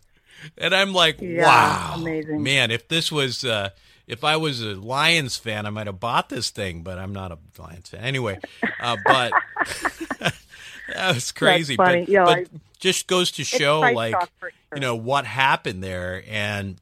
and 0.57 0.75
I'm 0.75 0.93
like, 0.93 1.21
Yeah, 1.21 1.45
wow, 1.47 1.93
amazing. 1.97 2.43
man! 2.43 2.71
If 2.71 2.89
this 2.89 3.11
was, 3.13 3.45
uh, 3.45 3.71
if 4.07 4.25
I 4.25 4.37
was 4.37 4.61
a 4.63 4.75
Lions 4.75 5.37
fan, 5.37 5.67
I 5.67 5.71
might 5.71 5.87
have 5.87 6.01
bought 6.01 6.29
this 6.29 6.51
thing, 6.51 6.83
but 6.83 6.99
I'm 6.99 7.13
not 7.13 7.33
a 7.33 7.39
Lions 7.61 7.89
fan 7.91 8.01
anyway. 8.03 8.39
Uh, 8.81 8.97
but 9.07 9.33
that 10.19 11.15
was 11.15 11.33
crazy. 11.33 11.77
funny. 11.77 12.01
But, 12.03 12.09
Yeah, 12.09 12.25
but 12.25 12.39
I- 12.39 12.47
just 12.79 13.07
goes 13.09 13.33
to 13.33 13.45
show, 13.45 13.81
like, 13.81 14.15
sure. 14.41 14.53
you 14.75 14.81
know 14.81 14.95
what 14.95 15.25
happened 15.27 15.83
there 15.83 16.23
and 16.29 16.77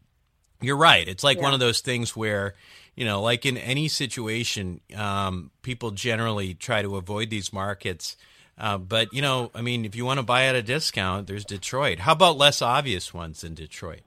you're 0.60 0.76
right 0.76 1.06
it's 1.08 1.22
like 1.24 1.40
one 1.40 1.52
of 1.54 1.60
those 1.60 1.80
things 1.80 2.14
where 2.16 2.54
you 2.96 3.04
know 3.04 3.20
like 3.22 3.44
in 3.46 3.56
any 3.58 3.88
situation 3.88 4.80
um, 4.96 5.50
people 5.62 5.90
generally 5.92 6.52
try 6.54 6.82
to 6.82 6.96
avoid 6.96 7.30
these 7.30 7.50
markets 7.52 8.16
uh, 8.58 8.78
but 8.78 9.12
you 9.12 9.22
know 9.22 9.50
i 9.54 9.60
mean 9.62 9.84
if 9.84 9.94
you 9.94 10.04
want 10.04 10.18
to 10.18 10.22
buy 10.24 10.44
at 10.44 10.54
a 10.54 10.62
discount 10.62 11.26
there's 11.26 11.44
detroit 11.44 12.00
how 12.00 12.12
about 12.12 12.36
less 12.36 12.60
obvious 12.62 13.12
ones 13.14 13.44
in 13.44 13.54
detroit 13.54 14.00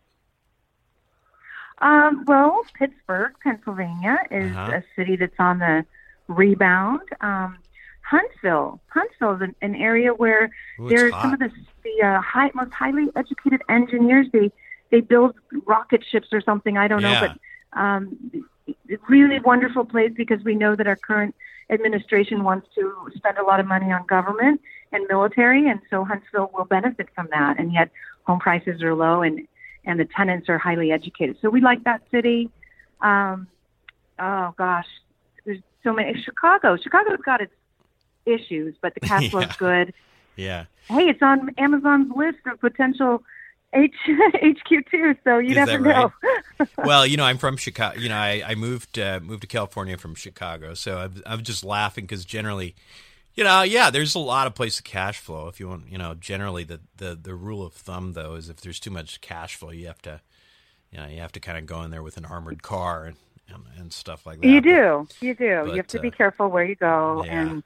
Um, 1.81 2.25
well, 2.27 2.63
Pittsburgh, 2.77 3.33
Pennsylvania 3.41 4.17
is 4.31 4.51
Uh-huh. 4.51 4.71
a 4.71 4.83
city 4.95 5.15
that's 5.15 5.39
on 5.39 5.59
the 5.59 5.85
rebound. 6.27 7.01
Um, 7.21 7.57
Huntsville, 8.01 8.81
Huntsville 8.89 9.35
is 9.35 9.41
an, 9.41 9.55
an 9.61 9.75
area 9.75 10.11
where 10.13 10.49
Ooh, 10.79 10.89
it's 10.89 10.89
there's 10.89 11.13
hot. 11.13 11.21
some 11.21 11.33
of 11.33 11.39
the 11.39 11.51
the 11.83 12.05
uh, 12.05 12.21
high, 12.21 12.51
most 12.53 12.73
highly 12.73 13.07
educated 13.15 13.61
engineers. 13.69 14.27
They 14.33 14.51
they 14.91 14.99
build 15.01 15.35
rocket 15.65 16.03
ships 16.11 16.27
or 16.33 16.41
something. 16.41 16.77
I 16.77 16.87
don't 16.89 17.01
Yeah. 17.01 17.13
know, 17.13 17.29
but 17.73 17.79
um, 17.79 18.17
really 19.07 19.39
wonderful 19.39 19.85
place 19.85 20.11
because 20.15 20.43
we 20.43 20.55
know 20.55 20.75
that 20.75 20.87
our 20.87 20.95
current 20.97 21.35
administration 21.69 22.43
wants 22.43 22.67
to 22.75 23.09
spend 23.15 23.37
a 23.37 23.43
lot 23.43 23.59
of 23.59 23.65
money 23.67 23.91
on 23.91 24.05
government 24.07 24.61
and 24.91 25.05
military, 25.07 25.69
and 25.69 25.79
so 25.89 26.03
Huntsville 26.03 26.49
will 26.53 26.65
benefit 26.65 27.07
from 27.13 27.27
that. 27.31 27.59
And 27.59 27.71
yet, 27.73 27.91
home 28.23 28.39
prices 28.39 28.81
are 28.81 28.95
low, 28.95 29.21
and 29.21 29.47
and 29.85 29.99
the 29.99 30.05
tenants 30.05 30.49
are 30.49 30.57
highly 30.57 30.91
educated. 30.91 31.37
So 31.41 31.49
we 31.49 31.61
like 31.61 31.83
that 31.85 32.01
city. 32.11 32.49
Um, 33.01 33.47
oh 34.19 34.53
gosh, 34.57 34.87
there's 35.45 35.59
so 35.83 35.93
many. 35.93 36.21
Chicago, 36.21 36.75
Chicago's 36.77 37.19
got 37.23 37.41
its 37.41 37.53
issues, 38.25 38.75
but 38.81 38.93
the 38.93 38.99
cash 39.01 39.29
flow's 39.31 39.43
Yeah. 39.45 39.55
good. 39.57 39.93
yeah 40.35 40.65
Hey, 40.87 41.03
it's 41.07 41.21
on 41.21 41.51
Amazon's 41.57 42.11
list 42.15 42.39
of 42.51 42.59
potential 42.59 43.23
H 43.73 43.93
HQ2, 44.07 45.17
so 45.23 45.37
you 45.37 45.51
Is 45.51 45.55
never 45.55 45.79
right? 45.83 46.11
know. 46.59 46.65
well, 46.77 47.05
you 47.05 47.17
know, 47.17 47.23
I'm 47.23 47.37
from 47.37 47.55
Chicago. 47.57 47.99
You 47.99 48.09
know, 48.09 48.17
I, 48.17 48.41
I 48.45 48.55
moved 48.55 48.97
uh, 48.97 49.19
moved 49.21 49.41
to 49.41 49.47
California 49.47 49.97
from 49.97 50.15
Chicago, 50.15 50.73
so 50.73 50.97
I'm, 50.97 51.21
I'm 51.25 51.43
just 51.43 51.63
laughing 51.63 52.05
because 52.05 52.25
generally, 52.25 52.75
you 53.35 53.43
know, 53.43 53.61
yeah, 53.61 53.89
there's 53.91 54.15
a 54.15 54.19
lot 54.19 54.47
of 54.47 54.55
place 54.55 54.77
to 54.77 54.83
cash 54.83 55.19
flow. 55.19 55.47
If 55.47 55.59
you 55.59 55.67
want, 55.69 55.91
you 55.91 55.97
know, 55.97 56.15
generally 56.15 56.63
the, 56.63 56.79
the 56.97 57.15
the 57.21 57.35
rule 57.35 57.63
of 57.65 57.73
thumb 57.73 58.13
though 58.13 58.35
is 58.35 58.49
if 58.49 58.61
there's 58.61 58.79
too 58.79 58.91
much 58.91 59.21
cash 59.21 59.55
flow, 59.55 59.69
you 59.69 59.85
have 59.87 60.01
to, 60.01 60.19
you 60.91 60.97
know, 60.97 61.05
you 61.07 61.19
have 61.19 61.31
to 61.33 61.39
kind 61.39 61.57
of 61.57 61.65
go 61.67 61.83
in 61.83 61.91
there 61.91 62.03
with 62.03 62.17
an 62.17 62.25
armored 62.25 62.63
car 62.63 63.05
and 63.05 63.17
and, 63.53 63.63
and 63.77 63.93
stuff 63.93 64.25
like 64.25 64.41
that. 64.41 64.47
You 64.47 64.61
But- 64.61 64.67
do, 65.19 65.25
you 65.25 65.33
do. 65.35 65.61
but, 65.65 65.71
you 65.71 65.77
have 65.77 65.87
to 65.87 65.99
uh, 65.99 66.01
be 66.01 66.11
careful 66.11 66.49
where 66.49 66.65
you 66.65 66.75
go 66.75 67.23
yeah. 67.25 67.41
and 67.41 67.63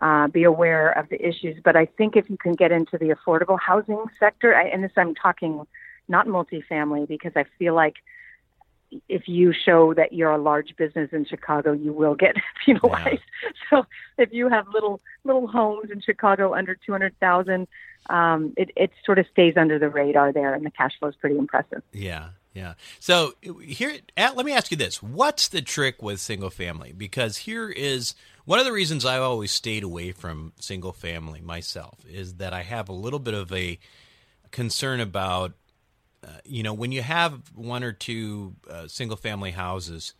uh, 0.00 0.28
be 0.28 0.44
aware 0.44 0.90
of 0.90 1.08
the 1.08 1.20
issues. 1.26 1.60
But 1.62 1.76
I 1.76 1.86
think 1.86 2.16
if 2.16 2.30
you 2.30 2.36
can 2.36 2.54
get 2.54 2.72
into 2.72 2.98
the 2.98 3.14
affordable 3.14 3.58
housing 3.58 4.04
sector, 4.18 4.54
I, 4.54 4.68
and 4.68 4.84
this 4.84 4.92
I'm 4.96 5.14
talking 5.14 5.66
not 6.08 6.26
multifamily 6.26 7.06
because 7.08 7.32
I 7.36 7.44
feel 7.58 7.74
like 7.74 7.96
if 9.08 9.28
you 9.28 9.52
show 9.52 9.92
that 9.94 10.12
you're 10.12 10.30
a 10.30 10.38
large 10.38 10.74
business 10.76 11.10
in 11.12 11.26
Chicago, 11.26 11.72
you 11.72 11.92
will 11.92 12.14
get 12.14 12.36
penalized. 12.64 13.20
So 13.68 13.86
if 14.16 14.32
you 14.32 14.48
have 14.48 14.66
little 14.72 15.00
little 15.24 15.46
homes 15.46 15.90
in 15.90 16.00
Chicago 16.00 16.54
under 16.54 16.74
two 16.74 16.92
hundred 16.92 17.18
thousand, 17.20 17.68
um, 18.08 18.54
it 18.56 18.70
it 18.76 18.90
sort 19.04 19.18
of 19.18 19.26
stays 19.30 19.54
under 19.56 19.78
the 19.78 19.88
radar 19.88 20.32
there, 20.32 20.54
and 20.54 20.64
the 20.64 20.70
cash 20.70 20.92
flow 20.98 21.08
is 21.08 21.16
pretty 21.16 21.36
impressive. 21.36 21.82
Yeah, 21.92 22.30
yeah. 22.58 22.74
So 22.98 23.34
here, 23.62 23.98
at, 24.16 24.36
let 24.36 24.44
me 24.44 24.52
ask 24.52 24.72
you 24.72 24.76
this: 24.76 25.00
What's 25.00 25.46
the 25.46 25.62
trick 25.62 26.02
with 26.02 26.18
single 26.18 26.50
family? 26.50 26.92
Because 26.92 27.36
here 27.36 27.70
is 27.70 28.16
one 28.44 28.58
of 28.58 28.64
the 28.64 28.72
reasons 28.72 29.04
I've 29.04 29.22
always 29.22 29.52
stayed 29.52 29.84
away 29.84 30.10
from 30.10 30.52
single 30.58 30.92
family 30.92 31.40
myself 31.40 32.00
is 32.10 32.34
that 32.34 32.52
I 32.52 32.62
have 32.62 32.88
a 32.88 32.92
little 32.94 33.20
bit 33.20 33.34
of 33.34 33.52
a 33.52 33.78
concern 34.50 34.98
about, 34.98 35.52
uh, 36.24 36.38
you 36.44 36.64
know, 36.64 36.74
when 36.74 36.90
you 36.90 37.02
have 37.02 37.52
one 37.54 37.84
or 37.84 37.92
two 37.92 38.56
uh, 38.68 38.88
single 38.88 39.16
family 39.16 39.52
houses 39.52 40.14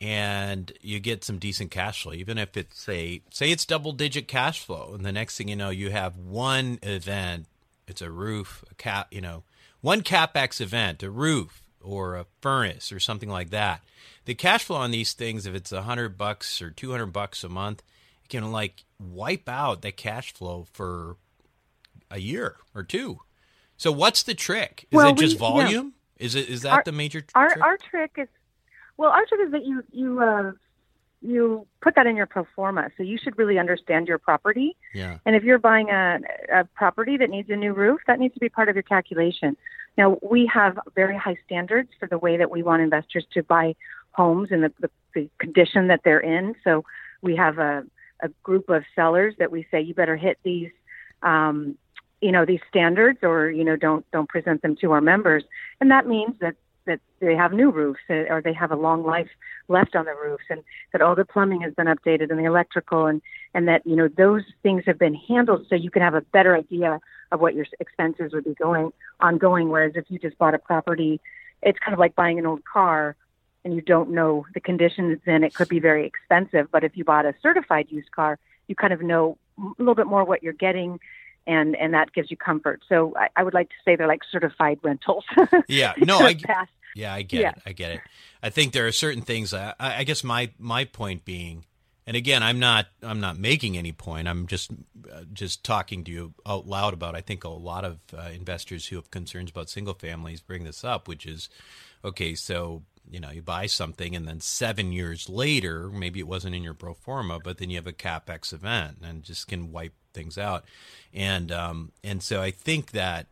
and 0.00 0.72
you 0.80 0.98
get 0.98 1.24
some 1.24 1.38
decent 1.38 1.70
cash 1.70 2.04
flow, 2.04 2.14
even 2.14 2.38
if 2.38 2.56
it's 2.56 2.80
say 2.80 3.20
say 3.30 3.50
it's 3.50 3.66
double 3.66 3.92
digit 3.92 4.28
cash 4.28 4.64
flow, 4.64 4.92
and 4.94 5.04
the 5.04 5.12
next 5.12 5.36
thing 5.36 5.48
you 5.48 5.56
know, 5.56 5.70
you 5.70 5.90
have 5.90 6.16
one 6.16 6.78
event, 6.82 7.46
it's 7.86 8.00
a 8.00 8.10
roof, 8.10 8.64
a 8.70 8.74
cap, 8.74 9.08
you 9.10 9.20
know, 9.20 9.42
one 9.82 10.00
capex 10.00 10.60
event, 10.60 11.02
a 11.02 11.10
roof 11.10 11.65
or 11.86 12.16
a 12.16 12.26
furnace 12.40 12.90
or 12.92 12.98
something 13.00 13.28
like 13.28 13.50
that. 13.50 13.82
The 14.24 14.34
cash 14.34 14.64
flow 14.64 14.76
on 14.76 14.90
these 14.90 15.12
things, 15.12 15.46
if 15.46 15.54
it's 15.54 15.70
a 15.72 15.82
hundred 15.82 16.18
bucks 16.18 16.60
or 16.60 16.70
two 16.70 16.90
hundred 16.90 17.06
bucks 17.12 17.44
a 17.44 17.48
month, 17.48 17.82
it 18.24 18.28
can 18.28 18.50
like 18.50 18.84
wipe 18.98 19.48
out 19.48 19.82
that 19.82 19.96
cash 19.96 20.32
flow 20.32 20.66
for 20.72 21.16
a 22.10 22.18
year 22.18 22.56
or 22.74 22.82
two. 22.82 23.20
So 23.76 23.92
what's 23.92 24.22
the 24.22 24.34
trick? 24.34 24.86
Is 24.90 24.96
Well, 24.96 25.10
it 25.10 25.18
just 25.18 25.38
we- 25.40 25.46
yeah. 25.46 25.52
volume? 25.52 25.92
Is 26.18 26.34
it 26.34 26.48
is 26.48 26.62
that 26.62 26.72
Our- 26.72 26.82
the 26.84 26.92
major 26.92 27.20
tr- 27.20 27.36
our 27.36 27.48
trick? 27.50 27.62
our 27.62 27.76
trick 27.76 28.10
is 28.16 28.28
well 28.96 29.10
our 29.10 29.24
trick 29.26 29.40
is 29.46 29.52
that 29.52 29.64
you 29.66 29.84
you 29.92 30.20
uh, 30.22 30.52
you 31.20 31.66
put 31.82 31.94
that 31.94 32.06
in 32.06 32.16
your 32.16 32.26
pro 32.26 32.46
forma 32.56 32.90
so 32.96 33.02
you 33.02 33.18
should 33.22 33.36
really 33.38 33.58
understand 33.58 34.08
your 34.08 34.18
property 34.18 34.76
yeah. 34.94 35.18
and 35.26 35.36
if 35.36 35.42
you're 35.44 35.58
buying 35.58 35.90
a, 35.90 36.18
a 36.52 36.64
property 36.74 37.16
that 37.18 37.28
needs 37.30 37.50
a 37.50 37.56
new 37.56 37.72
roof 37.74 38.00
that 38.06 38.18
needs 38.18 38.32
to 38.34 38.40
be 38.40 38.48
part 38.48 38.68
of 38.70 38.76
your 38.76 38.82
calculation 38.82 39.56
now 39.96 40.18
we 40.22 40.46
have 40.52 40.78
very 40.94 41.16
high 41.16 41.36
standards 41.46 41.90
for 41.98 42.06
the 42.06 42.18
way 42.18 42.36
that 42.36 42.50
we 42.50 42.62
want 42.62 42.82
investors 42.82 43.24
to 43.32 43.42
buy 43.42 43.74
homes 44.12 44.48
and 44.50 44.64
the, 44.64 44.72
the, 44.80 44.90
the 45.14 45.30
condition 45.38 45.88
that 45.88 46.00
they're 46.04 46.20
in. 46.20 46.54
So 46.64 46.84
we 47.22 47.36
have 47.36 47.58
a, 47.58 47.84
a 48.20 48.28
group 48.42 48.68
of 48.68 48.84
sellers 48.94 49.34
that 49.38 49.50
we 49.50 49.66
say 49.70 49.80
you 49.80 49.94
better 49.94 50.16
hit 50.16 50.38
these 50.42 50.70
um, 51.22 51.76
you 52.20 52.32
know 52.32 52.44
these 52.44 52.60
standards 52.68 53.18
or 53.22 53.50
you 53.50 53.64
know 53.64 53.76
don't 53.76 54.10
don't 54.10 54.28
present 54.28 54.62
them 54.62 54.76
to 54.80 54.92
our 54.92 55.00
members. 55.00 55.44
And 55.80 55.90
that 55.90 56.06
means 56.06 56.34
that 56.40 56.56
that 56.86 57.00
they 57.20 57.34
have 57.34 57.52
new 57.52 57.70
roofs 57.70 58.00
uh, 58.08 58.14
or 58.30 58.40
they 58.42 58.52
have 58.52 58.70
a 58.70 58.76
long 58.76 59.04
life 59.04 59.28
left 59.68 59.94
on 59.94 60.04
the 60.04 60.14
roofs 60.14 60.44
and 60.48 60.62
that 60.92 61.02
all 61.02 61.14
the 61.14 61.24
plumbing 61.24 61.60
has 61.60 61.74
been 61.74 61.86
updated 61.86 62.30
and 62.30 62.38
the 62.38 62.44
electrical 62.44 63.06
and 63.06 63.20
and 63.54 63.68
that 63.68 63.86
you 63.86 63.96
know 63.96 64.08
those 64.08 64.42
things 64.62 64.82
have 64.86 64.98
been 64.98 65.14
handled 65.14 65.66
so 65.68 65.74
you 65.74 65.90
can 65.90 66.02
have 66.02 66.14
a 66.14 66.20
better 66.20 66.56
idea 66.56 67.00
of 67.32 67.40
what 67.40 67.54
your 67.54 67.66
expenses 67.80 68.32
would 68.32 68.44
be 68.44 68.54
going 68.54 68.92
ongoing. 69.20 69.68
Whereas 69.68 69.92
if 69.96 70.04
you 70.08 70.18
just 70.18 70.38
bought 70.38 70.54
a 70.54 70.58
property 70.58 71.20
it's 71.62 71.78
kind 71.78 71.94
of 71.94 71.98
like 71.98 72.14
buying 72.14 72.38
an 72.38 72.46
old 72.46 72.64
car 72.64 73.16
and 73.64 73.74
you 73.74 73.80
don't 73.80 74.10
know 74.10 74.46
the 74.54 74.60
condition 74.60 75.10
it's 75.10 75.26
in 75.26 75.42
it 75.42 75.54
could 75.54 75.68
be 75.68 75.80
very 75.80 76.06
expensive. 76.06 76.70
But 76.70 76.84
if 76.84 76.96
you 76.96 77.04
bought 77.04 77.26
a 77.26 77.34
certified 77.42 77.86
used 77.90 78.10
car 78.12 78.38
you 78.68 78.74
kind 78.74 78.92
of 78.92 79.02
know 79.02 79.38
a 79.58 79.72
little 79.78 79.94
bit 79.94 80.06
more 80.06 80.24
what 80.24 80.42
you're 80.42 80.52
getting 80.52 81.00
and 81.46 81.76
and 81.76 81.94
that 81.94 82.12
gives 82.12 82.30
you 82.30 82.36
comfort. 82.36 82.82
So 82.88 83.14
I, 83.16 83.28
I 83.36 83.42
would 83.44 83.54
like 83.54 83.68
to 83.70 83.74
say 83.84 83.96
they're 83.96 84.06
like 84.08 84.22
certified 84.30 84.78
rentals. 84.82 85.24
Yeah. 85.68 85.94
No, 85.98 86.18
I 86.18 86.36
Yeah, 86.94 87.12
I 87.12 87.22
get 87.22 87.40
Yeah. 87.42 87.50
it. 87.50 87.62
I 87.66 87.72
get 87.72 87.90
it. 87.92 88.00
I 88.42 88.48
think 88.50 88.72
there 88.72 88.86
are 88.86 88.92
certain 88.92 89.22
things. 89.22 89.52
I, 89.52 89.74
I 89.78 90.04
guess 90.04 90.24
my 90.24 90.50
my 90.58 90.84
point 90.84 91.24
being, 91.26 91.66
and 92.06 92.16
again, 92.16 92.42
I'm 92.42 92.58
not 92.58 92.86
I'm 93.02 93.20
not 93.20 93.38
making 93.38 93.76
any 93.76 93.92
point. 93.92 94.28
I'm 94.28 94.46
just 94.46 94.70
uh, 95.12 95.22
just 95.32 95.62
talking 95.62 96.04
to 96.04 96.10
you 96.10 96.34
out 96.46 96.66
loud 96.66 96.94
about. 96.94 97.14
I 97.14 97.20
think 97.20 97.44
a 97.44 97.48
lot 97.50 97.84
of 97.84 97.98
uh, 98.16 98.30
investors 98.32 98.86
who 98.86 98.96
have 98.96 99.10
concerns 99.10 99.50
about 99.50 99.68
single 99.68 99.94
families 99.94 100.40
bring 100.40 100.64
this 100.64 100.84
up, 100.84 101.06
which 101.06 101.26
is, 101.26 101.50
okay, 102.02 102.34
so 102.34 102.82
you 103.10 103.20
know 103.20 103.30
you 103.30 103.42
buy 103.42 103.66
something 103.66 104.16
and 104.16 104.26
then 104.26 104.40
seven 104.40 104.90
years 104.90 105.28
later, 105.28 105.90
maybe 105.90 106.18
it 106.20 106.26
wasn't 106.26 106.54
in 106.54 106.62
your 106.62 106.74
pro 106.74 106.94
forma, 106.94 107.38
but 107.44 107.58
then 107.58 107.68
you 107.68 107.76
have 107.76 107.86
a 107.86 107.92
capex 107.92 108.54
event 108.54 108.98
and 109.02 109.22
just 109.22 109.48
can 109.48 109.70
wipe 109.70 109.92
things 110.16 110.36
out, 110.38 110.64
and 111.14 111.52
um 111.52 111.92
and 112.02 112.22
so 112.22 112.42
I 112.42 112.50
think 112.50 112.90
that 112.90 113.26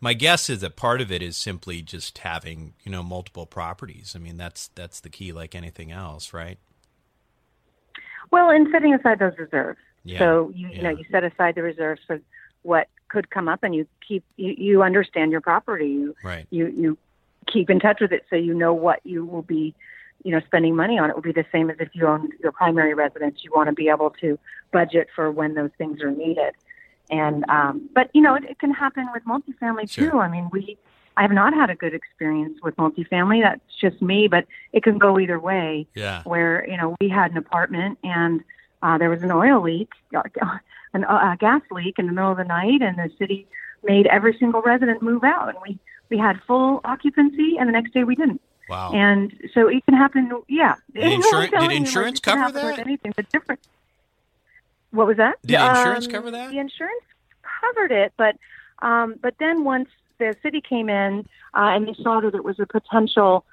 my 0.00 0.14
guess 0.14 0.48
is 0.48 0.60
that 0.60 0.76
part 0.76 1.00
of 1.00 1.10
it 1.10 1.22
is 1.22 1.36
simply 1.36 1.82
just 1.82 2.18
having 2.18 2.74
you 2.84 2.92
know 2.92 3.02
multiple 3.02 3.46
properties. 3.46 4.14
I 4.14 4.20
mean 4.20 4.36
that's 4.36 4.68
that's 4.74 5.00
the 5.00 5.10
key, 5.10 5.32
like 5.32 5.54
anything 5.54 5.90
else, 5.90 6.32
right? 6.32 6.58
Well, 8.30 8.50
and 8.50 8.68
setting 8.70 8.94
aside 8.94 9.18
those 9.18 9.38
reserves. 9.38 9.78
Yeah, 10.04 10.18
So 10.18 10.52
you 10.54 10.68
you 10.72 10.82
know 10.82 10.90
you 10.90 11.04
set 11.10 11.24
aside 11.24 11.54
the 11.54 11.62
reserves 11.62 12.00
for 12.06 12.20
what 12.62 12.88
could 13.08 13.30
come 13.30 13.48
up, 13.48 13.62
and 13.62 13.74
you 13.74 13.86
keep 14.06 14.24
you, 14.36 14.54
you 14.56 14.82
understand 14.82 15.32
your 15.32 15.40
property. 15.40 15.88
You 15.88 16.16
Right. 16.22 16.46
you 16.50 16.66
you 16.68 16.98
keep 17.52 17.70
in 17.70 17.80
touch 17.80 18.00
with 18.00 18.12
it, 18.12 18.24
so 18.30 18.36
you 18.36 18.54
know 18.54 18.74
what 18.74 19.00
you 19.04 19.24
will 19.24 19.42
be 19.42 19.74
you 20.24 20.32
know 20.32 20.40
spending 20.46 20.74
money 20.74 20.98
on. 20.98 21.10
It 21.10 21.16
will 21.16 21.22
be 21.22 21.32
the 21.32 21.46
same 21.52 21.70
as 21.70 21.76
if 21.80 21.88
you 21.92 22.06
own 22.06 22.30
your 22.42 22.52
primary 22.52 22.94
residence. 22.94 23.40
You 23.42 23.50
want 23.54 23.68
to 23.68 23.72
be 23.74 23.88
able 23.88 24.10
to 24.20 24.38
budget 24.72 25.08
for 25.14 25.30
when 25.30 25.54
those 25.54 25.70
things 25.78 26.00
are 26.02 26.10
needed. 26.10 26.54
And 27.10 27.44
um, 27.48 27.88
but 27.94 28.10
you 28.14 28.20
know 28.20 28.34
it, 28.34 28.44
it 28.44 28.58
can 28.58 28.72
happen 28.72 29.08
with 29.12 29.24
multifamily 29.24 29.90
Sure. 29.90 30.10
too. 30.10 30.18
I 30.18 30.28
mean 30.28 30.48
we 30.52 30.76
I 31.16 31.22
have 31.22 31.32
not 31.32 31.52
had 31.54 31.70
a 31.70 31.74
good 31.74 31.94
experience 31.94 32.58
with 32.62 32.76
multifamily. 32.76 33.42
That's 33.42 33.60
just 33.80 34.00
me, 34.00 34.28
but 34.28 34.46
it 34.72 34.82
can 34.82 34.98
go 34.98 35.18
either 35.18 35.38
way. 35.38 35.86
Yeah. 35.94 36.22
Where 36.24 36.68
you 36.68 36.76
know 36.76 36.96
we 37.00 37.08
had 37.08 37.30
an 37.30 37.38
apartment 37.38 37.98
and 38.04 38.42
uh, 38.82 38.98
there 38.98 39.10
was 39.10 39.22
an 39.22 39.32
oil 39.32 39.60
leak, 39.60 39.90
an, 40.92 41.04
uh, 41.04 41.32
a 41.32 41.36
gas 41.38 41.62
leak 41.70 41.98
in 41.98 42.06
the 42.06 42.12
middle 42.12 42.30
of 42.30 42.38
the 42.38 42.44
night, 42.44 42.80
and 42.82 42.96
the 42.96 43.10
city 43.18 43.46
made 43.82 44.06
every 44.06 44.36
single 44.38 44.62
resident 44.62 45.02
move 45.02 45.24
out, 45.24 45.48
and 45.48 45.58
we 45.66 45.78
we 46.10 46.18
had 46.18 46.40
full 46.46 46.80
occupancy, 46.84 47.56
and 47.58 47.68
the 47.68 47.72
next 47.72 47.92
day 47.92 48.04
we 48.04 48.14
didn't. 48.14 48.40
Wow. 48.68 48.92
And 48.92 49.32
so 49.54 49.68
it 49.68 49.84
can 49.86 49.94
happen. 49.94 50.30
Yeah. 50.48 50.74
Did 50.94 51.12
insurance, 51.12 51.50
did 51.50 51.62
you, 51.62 51.70
insurance 51.70 52.18
it 52.18 52.22
can 52.22 52.36
cover 52.36 52.52
that? 52.52 52.78
Anything, 52.80 53.12
but 53.16 53.28
different. 53.30 53.60
What 54.90 55.06
was 55.06 55.16
that? 55.18 55.36
Did 55.44 55.60
insurance 55.60 56.06
Um, 56.06 56.12
cover 56.12 56.30
that? 56.30 56.50
The 56.50 56.58
insurance 56.58 57.02
covered 57.60 57.92
it, 57.92 58.12
but 58.16 58.36
um, 58.80 59.16
but 59.20 59.34
then 59.38 59.64
once 59.64 59.88
the 60.18 60.36
city 60.42 60.60
came 60.60 60.88
in 60.88 61.26
uh, 61.54 61.72
and 61.74 61.86
they 61.88 61.94
saw 62.02 62.20
that 62.20 62.34
it 62.34 62.44
was 62.44 62.58
a 62.60 62.66
potential 62.66 63.44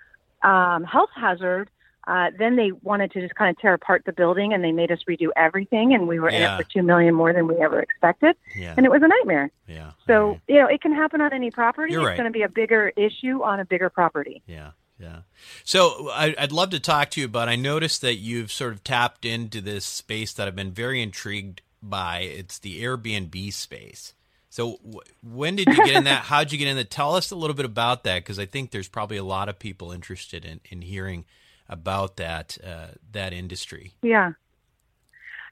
um, 0.43 0.84
health 0.84 1.09
hazard, 1.16 1.70
uh, 2.07 2.30
then 2.38 2.55
they 2.55 2.72
wanted 2.84 3.11
to 3.11 3.22
just 3.22 3.34
kind 3.36 3.49
of 3.49 3.59
tear 3.59 3.74
apart 3.74 4.03
the 4.05 4.11
building 4.13 4.53
and 4.53 4.63
they 4.63 4.72
made 4.72 4.91
us 4.91 4.99
redo 5.09 5.30
everything, 5.36 5.93
and 5.93 6.07
we 6.07 6.20
were 6.20 6.30
Yeah. 6.30 6.55
in 6.55 6.59
it 6.59 6.63
for 6.63 6.72
two 6.72 6.84
million 6.84 7.16
more 7.16 7.34
than 7.34 7.47
we 7.47 7.55
ever 7.55 7.80
expected, 7.80 8.36
yeah. 8.55 8.74
and 8.78 8.86
it 8.86 8.89
was 8.91 9.01
a 9.01 9.07
nightmare. 9.07 9.49
Yeah. 9.68 9.91
So 10.05 10.39
you 10.47 10.55
know, 10.59 10.68
it 10.68 10.82
can 10.82 10.93
happen 10.93 11.20
on 11.22 11.34
any 11.34 11.51
property. 11.51 11.93
You're 11.93 12.01
it's 12.01 12.07
right. 12.09 12.18
going 12.18 12.32
to 12.32 12.34
be 12.34 12.43
a 12.43 12.49
bigger 12.49 12.93
issue 12.95 13.41
on 13.43 13.59
a 13.59 13.66
bigger 13.66 13.89
property. 13.89 14.43
Yeah, 14.45 14.72
yeah. 15.00 15.20
So 15.64 16.10
I, 16.12 16.36
I'd 16.38 16.52
love 16.52 16.70
to 16.72 16.80
talk 16.80 17.12
to 17.12 17.22
you 17.22 17.26
about. 17.26 17.50
I 17.50 17.56
noticed 17.56 18.02
that 18.02 18.16
you've 18.16 18.52
sort 18.52 18.74
of 18.74 18.84
tapped 18.84 19.26
into 19.26 19.62
this 19.62 19.86
space 19.86 20.34
that 20.34 20.48
I've 20.48 20.56
been 20.56 20.72
very 20.72 21.02
intrigued 21.02 21.62
by. 21.82 22.20
It's 22.20 22.60
the 22.60 22.82
Airbnb 22.82 23.54
space. 23.54 24.14
So 24.50 24.78
w- 24.84 25.02
when 25.22 25.58
did 25.58 25.68
you 25.68 25.76
get 25.76 25.96
in 25.96 26.04
that? 26.06 26.24
How'd 26.26 26.52
you 26.52 26.58
get 26.58 26.68
in 26.68 26.78
that? 26.78 26.89
Tell 26.89 27.16
us 27.16 27.32
a 27.32 27.36
little 27.36 27.56
bit 27.56 27.66
about 27.66 28.04
that 28.06 28.24
because 28.24 28.39
I 28.39 28.46
think 28.46 28.72
there's 28.72 28.88
probably 28.88 29.18
a 29.18 29.24
lot 29.24 29.50
of 29.50 29.60
people 29.60 29.91
interested 29.91 30.46
in, 30.46 30.62
in 30.70 30.82
hearing 30.82 31.26
about 31.68 32.16
that 32.18 32.58
uh, 32.66 32.88
that 33.12 33.34
industry. 33.34 33.93
Yeah. 34.02 34.34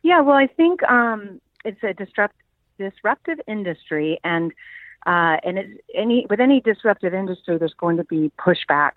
Yeah, 0.04 0.22
well, 0.22 0.36
I 0.36 0.48
think 0.48 0.84
um, 0.84 1.40
it's 1.64 1.82
a 1.82 1.94
disrupt, 1.94 2.36
disruptive 2.78 3.40
industry, 3.48 4.20
and 4.24 4.52
uh, 5.06 5.38
and 5.44 5.58
it's 5.58 5.82
any 5.96 6.28
with 6.30 6.40
any 6.40 6.60
disruptive 6.60 7.14
industry, 7.14 7.58
there's 7.58 7.74
going 7.74 7.98
to 7.98 8.04
be 8.04 8.32
pushback, 8.38 8.92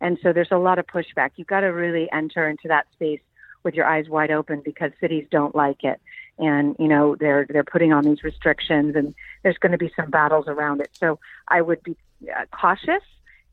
and 0.00 0.18
so 0.22 0.32
there's 0.32 0.50
a 0.50 0.58
lot 0.58 0.78
of 0.78 0.86
pushback. 0.86 1.30
You've 1.36 1.48
got 1.48 1.60
to 1.60 1.68
really 1.68 2.10
enter 2.12 2.48
into 2.48 2.68
that 2.68 2.86
space 2.92 3.20
with 3.62 3.74
your 3.74 3.86
eyes 3.86 4.08
wide 4.08 4.30
open 4.30 4.62
because 4.64 4.90
cities 5.00 5.26
don't 5.30 5.54
like 5.54 5.84
it, 5.84 6.00
and 6.38 6.76
you 6.78 6.88
know 6.88 7.16
they're 7.16 7.46
they're 7.48 7.64
putting 7.64 7.92
on 7.92 8.04
these 8.04 8.22
restrictions, 8.22 8.96
and 8.96 9.14
there's 9.42 9.58
going 9.58 9.72
to 9.72 9.78
be 9.78 9.92
some 9.94 10.10
battles 10.10 10.46
around 10.48 10.80
it. 10.80 10.90
So 10.92 11.18
I 11.48 11.60
would 11.60 11.82
be 11.82 11.96
uh, 12.34 12.46
cautious 12.52 13.02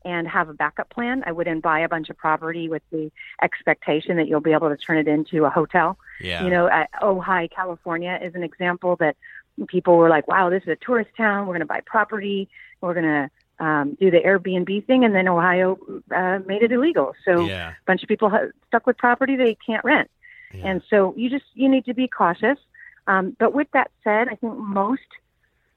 and 0.04 0.28
have 0.28 0.48
a 0.48 0.54
backup 0.54 0.88
plan. 0.90 1.22
I 1.26 1.32
wouldn't 1.32 1.62
buy 1.62 1.80
a 1.80 1.88
bunch 1.88 2.08
of 2.08 2.16
property 2.16 2.68
with 2.68 2.82
the 2.90 3.10
expectation 3.42 4.16
that 4.16 4.28
you'll 4.28 4.40
be 4.40 4.52
able 4.52 4.68
to 4.68 4.76
turn 4.76 4.96
it 4.96 5.08
into 5.08 5.44
a 5.44 5.50
hotel. 5.50 5.98
Yeah. 6.20 6.44
You 6.44 6.50
know, 6.50 6.68
at 6.68 6.88
Ojai, 7.02 7.50
California 7.50 8.18
is 8.22 8.34
an 8.34 8.42
example 8.42 8.96
that 9.00 9.16
people 9.66 9.96
were 9.96 10.08
like, 10.08 10.28
wow, 10.28 10.50
this 10.50 10.62
is 10.62 10.68
a 10.68 10.76
tourist 10.76 11.10
town. 11.16 11.46
We're 11.46 11.54
going 11.54 11.60
to 11.60 11.66
buy 11.66 11.80
property. 11.84 12.48
We're 12.80 12.94
going 12.94 13.06
to 13.06 13.30
um, 13.60 13.96
do 14.00 14.10
the 14.10 14.20
Airbnb 14.20 14.86
thing. 14.86 15.04
And 15.04 15.14
then 15.14 15.26
Ojai 15.26 15.76
uh, 16.14 16.38
made 16.46 16.62
it 16.62 16.72
illegal. 16.72 17.14
So 17.24 17.46
yeah. 17.46 17.70
a 17.70 17.74
bunch 17.86 18.02
of 18.02 18.08
people 18.08 18.30
ha- 18.30 18.48
stuck 18.68 18.86
with 18.86 18.96
property 18.96 19.36
they 19.36 19.56
can't 19.66 19.84
rent. 19.84 20.10
Yeah. 20.52 20.66
And 20.66 20.82
so 20.88 21.14
you 21.16 21.28
just, 21.30 21.44
you 21.54 21.68
need 21.68 21.84
to 21.86 21.94
be 21.94 22.08
cautious. 22.08 22.58
Um, 23.06 23.36
but 23.38 23.54
with 23.54 23.68
that 23.72 23.90
said, 24.04 24.28
I 24.28 24.34
think 24.34 24.56
most, 24.56 25.00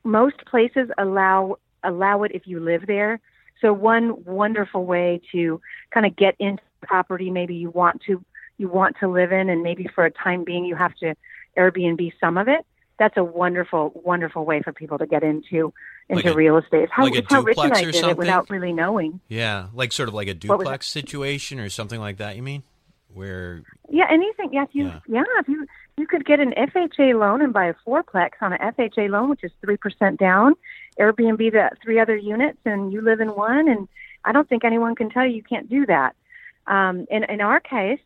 most 0.03 0.45
places 0.45 0.89
allow, 0.97 1.57
allow 1.84 2.23
it 2.23 2.32
if 2.34 2.47
you 2.47 2.59
live 2.59 2.88
there. 2.88 3.19
So 3.61 3.71
one 3.73 4.23
wonderful 4.25 4.86
way 4.86 5.21
to 5.32 5.61
kind 5.91 6.05
of 6.05 6.15
get 6.15 6.36
into 6.39 6.63
property, 6.82 7.29
maybe 7.29 7.55
you 7.55 7.69
want 7.69 8.01
to 8.07 8.23
you 8.57 8.67
want 8.67 8.95
to 8.99 9.07
live 9.07 9.32
in, 9.32 9.49
and 9.49 9.63
maybe 9.63 9.88
for 9.93 10.05
a 10.05 10.11
time 10.11 10.43
being 10.43 10.65
you 10.65 10.75
have 10.75 10.93
to 10.95 11.15
Airbnb 11.57 12.11
some 12.19 12.38
of 12.38 12.47
it. 12.47 12.65
That's 12.99 13.17
a 13.17 13.23
wonderful, 13.23 13.91
wonderful 14.05 14.45
way 14.45 14.61
for 14.61 14.71
people 14.71 14.99
to 14.99 15.07
get 15.07 15.23
into 15.23 15.73
into 16.12 16.24
Like 16.28 16.34
a- 16.34 16.38
real 16.38 16.57
estate. 16.57 16.89
How, 16.91 17.03
like 17.03 17.14
how 17.30 17.41
Rich 17.41 17.57
and 17.57 17.74
I 17.74 17.82
or 17.82 17.86
did 17.86 17.95
something? 17.95 18.09
it 18.12 18.18
without 18.18 18.49
really 18.49 18.74
knowing. 18.74 19.20
Yeah, 19.28 19.68
like 19.74 19.91
sort 19.91 20.09
of 20.09 20.14
like 20.16 20.28
a 20.28 20.34
duplex 20.34 20.88
situation 20.88 21.59
or 21.59 21.70
something 21.70 21.99
like 21.99 22.18
that. 22.18 22.36
You 22.36 22.43
mean 22.43 22.64
where? 23.14 23.64
Yeah, 23.89 24.05
anything. 24.09 24.49
Yes, 24.53 24.68
you. 24.74 24.86
Yeah. 24.86 24.99
Yeah. 25.07 25.24
if 25.39 25.47
you 25.47 25.66
you 25.97 26.07
could 26.07 26.26
get 26.26 26.39
an 26.39 26.53
FHA 26.57 27.20
loan 27.20 27.41
and 27.41 27.51
buy 27.53 27.66
a 27.66 27.76
fourplex 27.88 28.32
on 28.41 28.53
an 28.53 28.59
FHA 28.59 29.09
loan, 29.09 29.30
which 29.30 29.43
is 29.43 29.51
three 29.62 29.78
percent 29.78 30.20
down. 30.20 30.53
Airbnb 30.99 31.38
the 31.51 31.70
three 31.84 31.99
other 31.99 32.16
units, 32.16 32.59
and 32.66 32.91
you 32.93 33.01
live 33.01 33.20
in 33.22 33.30
one. 33.30 33.68
And 33.68 33.88
I 34.26 34.32
don't 34.32 34.47
think 34.47 34.64
anyone 34.64 34.95
can 34.95 35.09
tell 35.09 35.26
you 35.26 35.36
you 35.36 35.43
can't 35.43 35.70
do 35.70 35.86
that. 35.88 36.16
Um, 36.68 37.05
in 37.09 37.24
in 37.26 37.41
our 37.41 37.59
case, 37.59 37.99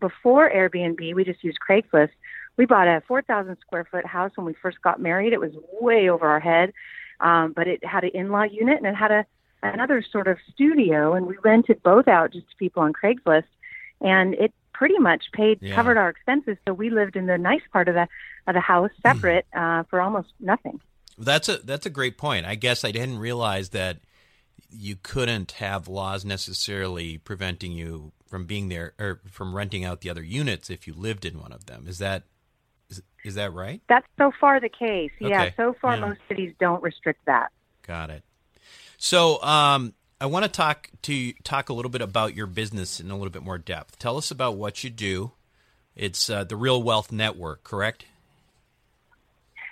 before 0.00 0.50
Airbnb, 0.50 1.14
we 1.14 1.24
just 1.24 1.42
used 1.44 1.58
Craigslist. 1.68 2.10
We 2.56 2.66
bought 2.66 2.88
a 2.88 3.02
four 3.06 3.22
thousand 3.22 3.56
square 3.60 3.86
foot 3.90 4.06
house 4.06 4.32
when 4.34 4.46
we 4.46 4.54
first 4.54 4.80
got 4.82 5.00
married. 5.00 5.32
It 5.32 5.40
was 5.40 5.52
way 5.80 6.08
over 6.08 6.26
our 6.26 6.40
head, 6.40 6.72
um, 7.20 7.52
but 7.52 7.66
it 7.66 7.84
had 7.84 8.04
an 8.04 8.10
in-law 8.14 8.44
unit 8.44 8.78
and 8.78 8.86
it 8.86 8.94
had 8.94 9.10
a 9.10 9.26
another 9.62 10.04
sort 10.12 10.28
of 10.28 10.38
studio, 10.52 11.14
and 11.14 11.26
we 11.26 11.36
rented 11.42 11.82
both 11.82 12.06
out 12.06 12.32
just 12.32 12.48
to 12.48 12.56
people 12.56 12.82
on 12.82 12.92
Craigslist 12.92 13.42
and 14.00 14.34
it 14.34 14.52
pretty 14.72 14.98
much 14.98 15.24
paid 15.32 15.58
Yeah. 15.60 15.74
covered 15.74 15.96
our 15.96 16.08
expenses. 16.08 16.56
So 16.66 16.72
we 16.72 16.90
lived 16.90 17.16
in 17.16 17.26
the 17.26 17.36
nice 17.36 17.62
part 17.72 17.88
of 17.88 17.94
the 17.94 18.06
of 18.46 18.54
the 18.54 18.60
house, 18.60 18.90
separate, 19.02 19.46
uh, 19.54 19.82
for 19.90 20.00
almost 20.00 20.28
nothing. 20.40 20.80
That's 21.18 21.48
a 21.48 21.58
that's 21.58 21.84
a 21.86 21.90
great 21.90 22.16
point. 22.16 22.46
I 22.46 22.54
guess 22.54 22.84
I 22.84 22.92
didn't 22.92 23.18
realize 23.18 23.70
that 23.70 23.98
you 24.70 24.96
couldn't 25.02 25.52
have 25.52 25.88
laws 25.88 26.24
necessarily 26.24 27.18
preventing 27.18 27.72
you 27.72 28.12
from 28.28 28.44
being 28.44 28.68
there 28.68 28.92
or 28.98 29.20
from 29.26 29.54
renting 29.54 29.84
out 29.84 30.02
the 30.02 30.10
other 30.10 30.22
units 30.22 30.70
if 30.70 30.86
you 30.86 30.94
lived 30.94 31.24
in 31.24 31.40
one 31.40 31.52
of 31.52 31.66
them. 31.66 31.86
Is 31.88 31.98
that 31.98 32.22
is, 32.90 33.02
is 33.24 33.34
that 33.36 33.52
right? 33.52 33.80
That's 33.88 34.06
so 34.16 34.32
far 34.40 34.60
the 34.60 34.68
case. 34.68 35.10
Yeah, 35.18 35.50
so 35.56 35.74
far 35.80 35.94
Yeah. 35.96 36.06
most 36.06 36.20
cities 36.28 36.54
don't 36.58 36.82
restrict 36.82 37.24
that. 37.26 37.50
Got 37.86 38.10
it. 38.10 38.22
So, 38.96 39.42
um, 39.42 39.94
I 40.20 40.26
want 40.26 40.44
to 40.44 40.50
talk 40.50 40.90
to 41.02 41.32
talk 41.44 41.68
a 41.68 41.72
little 41.72 41.90
bit 41.90 42.00
about 42.02 42.34
your 42.34 42.46
business 42.46 42.98
in 42.98 43.10
a 43.10 43.14
little 43.16 43.30
bit 43.30 43.42
more 43.44 43.56
depth. 43.58 43.98
Tell 43.98 44.16
us 44.16 44.30
about 44.32 44.56
what 44.56 44.82
you 44.82 44.90
do. 44.90 45.30
It's 45.94 46.28
uh, 46.28 46.42
the 46.44 46.56
Real 46.56 46.82
Wealth 46.82 47.12
Network, 47.12 47.62
correct? 47.62 48.04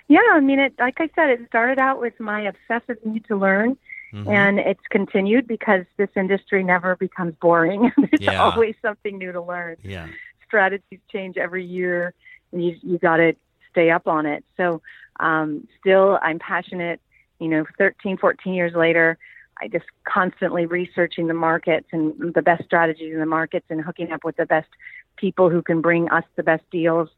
Yeah, 0.07 0.19
I 0.31 0.39
mean, 0.39 0.59
it. 0.59 0.73
Like 0.79 1.01
I 1.01 1.09
said, 1.15 1.29
it 1.31 1.45
started 1.47 1.79
out 1.79 1.99
with 1.99 2.17
my 2.19 2.41
obsessive 2.41 2.97
need 3.05 3.25
to 3.25 3.35
learn, 3.35 3.77
Mhm. 4.13 4.27
and 4.33 4.59
it's 4.59 4.85
continued 4.89 5.47
because 5.47 5.83
this 5.97 6.09
industry 6.15 6.63
never 6.63 6.95
becomes 6.95 7.35
boring. 7.35 7.91
There's 7.97 8.21
Yeah. 8.21 8.41
always 8.41 8.75
something 8.81 9.17
new 9.17 9.31
to 9.33 9.41
learn. 9.41 9.77
Yeah. 9.83 10.07
strategies 10.45 11.01
change 11.11 11.35
every 11.37 11.65
year 11.65 12.13
you 12.51 12.75
you 12.81 12.97
got 12.97 13.17
to 13.17 13.33
stay 13.69 13.89
up 13.91 14.07
on 14.07 14.25
it 14.25 14.43
so 14.55 14.81
um 15.19 15.67
still 15.79 16.17
i'm 16.21 16.39
passionate 16.39 16.99
you 17.39 17.47
know 17.47 17.65
13 17.77 18.17
14 18.17 18.53
years 18.53 18.73
later 18.73 19.17
i 19.61 19.67
just 19.67 19.85
constantly 20.07 20.65
researching 20.65 21.27
the 21.27 21.33
markets 21.33 21.87
and 21.91 22.33
the 22.33 22.41
best 22.41 22.63
strategies 22.63 23.13
in 23.13 23.19
the 23.19 23.25
markets 23.25 23.65
and 23.69 23.81
hooking 23.81 24.11
up 24.11 24.23
with 24.23 24.35
the 24.37 24.45
best 24.45 24.69
people 25.17 25.49
who 25.49 25.61
can 25.61 25.81
bring 25.81 26.09
us 26.09 26.23
the 26.35 26.43
best 26.43 26.63
deals 26.71 27.09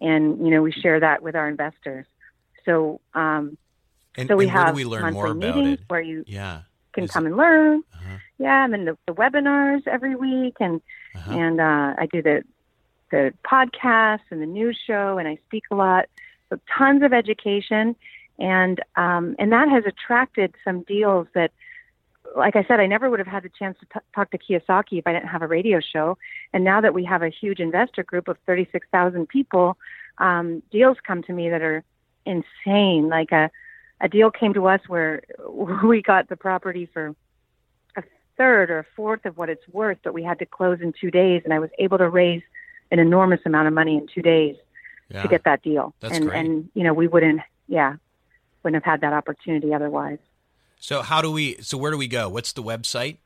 and 0.00 0.38
you 0.44 0.50
know 0.50 0.62
we 0.62 0.72
share 0.72 1.00
that 1.00 1.22
with 1.22 1.34
our 1.34 1.48
investors 1.48 2.06
so 2.64 3.00
um 3.14 3.56
And, 4.16 4.28
so 4.28 4.36
we 4.36 4.48
have 4.48 4.74
we 4.74 4.84
learn 4.84 5.02
monthly 5.02 5.20
more 5.20 5.30
about 5.30 5.56
meetings 5.56 5.80
it? 5.80 5.84
where 5.88 6.00
you 6.00 6.24
Yeah. 6.26 6.62
can 6.94 7.04
Is 7.04 7.10
come 7.10 7.26
and 7.26 7.36
learn 7.36 7.82
Uh-huh. 7.94 8.18
yeah 8.38 8.64
and 8.64 8.72
then 8.72 8.84
the, 8.86 8.96
the 9.06 9.12
webinars 9.12 9.86
every 9.86 10.16
week 10.16 10.54
and 10.60 10.80
Uh-huh. 11.14 11.32
and 11.32 11.60
uh, 11.60 11.94
I 11.98 12.06
do 12.10 12.22
the 12.22 12.42
the 13.10 13.32
podcast 13.44 14.20
and 14.30 14.40
the 14.40 14.46
news 14.46 14.78
show, 14.86 15.18
and 15.18 15.28
I 15.28 15.38
speak 15.46 15.64
a 15.70 15.74
lot. 15.74 16.06
So 16.50 16.58
tons 16.76 17.02
of 17.02 17.12
education, 17.12 17.96
and 18.38 18.80
um, 18.96 19.36
and 19.38 19.52
that 19.52 19.68
has 19.68 19.84
attracted 19.86 20.54
some 20.64 20.82
deals 20.82 21.26
that, 21.34 21.52
like 22.36 22.56
I 22.56 22.64
said, 22.64 22.80
I 22.80 22.86
never 22.86 23.10
would 23.10 23.18
have 23.18 23.28
had 23.28 23.42
the 23.42 23.50
chance 23.50 23.78
to 23.80 23.86
t- 23.86 24.06
talk 24.14 24.30
to 24.30 24.38
Kiyosaki 24.38 24.98
if 24.98 25.06
I 25.06 25.12
didn't 25.12 25.28
have 25.28 25.42
a 25.42 25.46
radio 25.46 25.80
show. 25.80 26.16
And 26.52 26.64
now 26.64 26.80
that 26.80 26.94
we 26.94 27.04
have 27.04 27.22
a 27.22 27.28
huge 27.28 27.60
investor 27.60 28.02
group 28.02 28.28
of 28.28 28.38
thirty 28.46 28.68
six 28.72 28.86
thousand 28.90 29.28
people, 29.28 29.76
um, 30.18 30.62
deals 30.70 30.96
come 31.06 31.22
to 31.24 31.32
me 31.32 31.50
that 31.50 31.62
are 31.62 31.84
insane. 32.24 33.08
Like 33.08 33.32
a 33.32 33.50
a 34.00 34.08
deal 34.08 34.30
came 34.30 34.54
to 34.54 34.68
us 34.68 34.80
where 34.86 35.22
we 35.84 36.02
got 36.02 36.28
the 36.28 36.36
property 36.36 36.88
for 36.92 37.14
a 37.96 38.02
third 38.36 38.70
or 38.70 38.78
a 38.80 38.86
fourth 38.96 39.24
of 39.26 39.36
what 39.36 39.48
it's 39.48 39.66
worth, 39.68 39.98
but 40.02 40.14
we 40.14 40.22
had 40.22 40.38
to 40.38 40.46
close 40.46 40.80
in 40.80 40.92
two 40.98 41.10
days, 41.10 41.42
and 41.44 41.52
I 41.52 41.58
was 41.58 41.70
able 41.78 41.98
to 41.98 42.08
raise 42.08 42.42
an 42.90 42.98
enormous 42.98 43.40
amount 43.44 43.68
of 43.68 43.74
money 43.74 43.96
in 43.96 44.06
two 44.12 44.22
days 44.22 44.56
yeah. 45.10 45.22
to 45.22 45.28
get 45.28 45.44
that 45.44 45.62
deal. 45.62 45.94
That's 46.00 46.16
and 46.16 46.28
great. 46.28 46.38
and 46.38 46.68
you 46.74 46.84
know 46.84 46.94
we 46.94 47.06
wouldn't, 47.06 47.40
yeah, 47.66 47.96
wouldn't 48.62 48.82
have 48.82 48.90
had 48.90 49.00
that 49.02 49.12
opportunity 49.12 49.74
otherwise. 49.74 50.18
So 50.80 51.02
how 51.02 51.20
do 51.20 51.30
we? 51.32 51.56
So 51.60 51.76
where 51.78 51.90
do 51.90 51.98
we 51.98 52.06
go? 52.08 52.28
What's 52.28 52.52
the 52.52 52.62
website? 52.62 53.16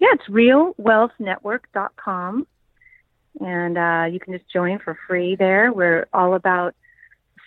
Yeah, 0.00 0.08
it's 0.12 0.26
realwealthnetwork.com, 0.28 2.46
and 3.40 3.78
uh, 3.78 4.06
you 4.10 4.20
can 4.20 4.32
just 4.32 4.48
join 4.48 4.78
for 4.78 4.96
free 5.06 5.36
there. 5.36 5.72
We're 5.72 6.06
all 6.12 6.34
about 6.34 6.74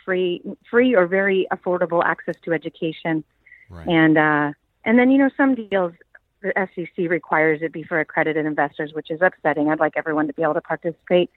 free, 0.03 0.41
free 0.69 0.95
or 0.95 1.07
very 1.07 1.47
affordable 1.51 2.03
access 2.03 2.35
to 2.43 2.51
education, 2.53 3.23
Right. 3.69 3.87
and 3.87 4.17
uh, 4.17 4.51
And 4.83 4.99
then, 4.99 5.11
you 5.11 5.17
know, 5.19 5.29
some 5.37 5.55
deals, 5.55 5.93
the 6.41 6.53
SEC 6.75 7.09
requires 7.09 7.61
it 7.61 7.71
be 7.71 7.83
for 7.83 7.99
accredited 7.99 8.45
investors, 8.45 8.93
which 8.93 9.11
is 9.11 9.21
upsetting. 9.21 9.69
I'd 9.69 9.79
like 9.79 9.93
everyone 9.95 10.27
to 10.27 10.33
be 10.33 10.43
able 10.43 10.55
to 10.55 10.61
participate, 10.61 11.29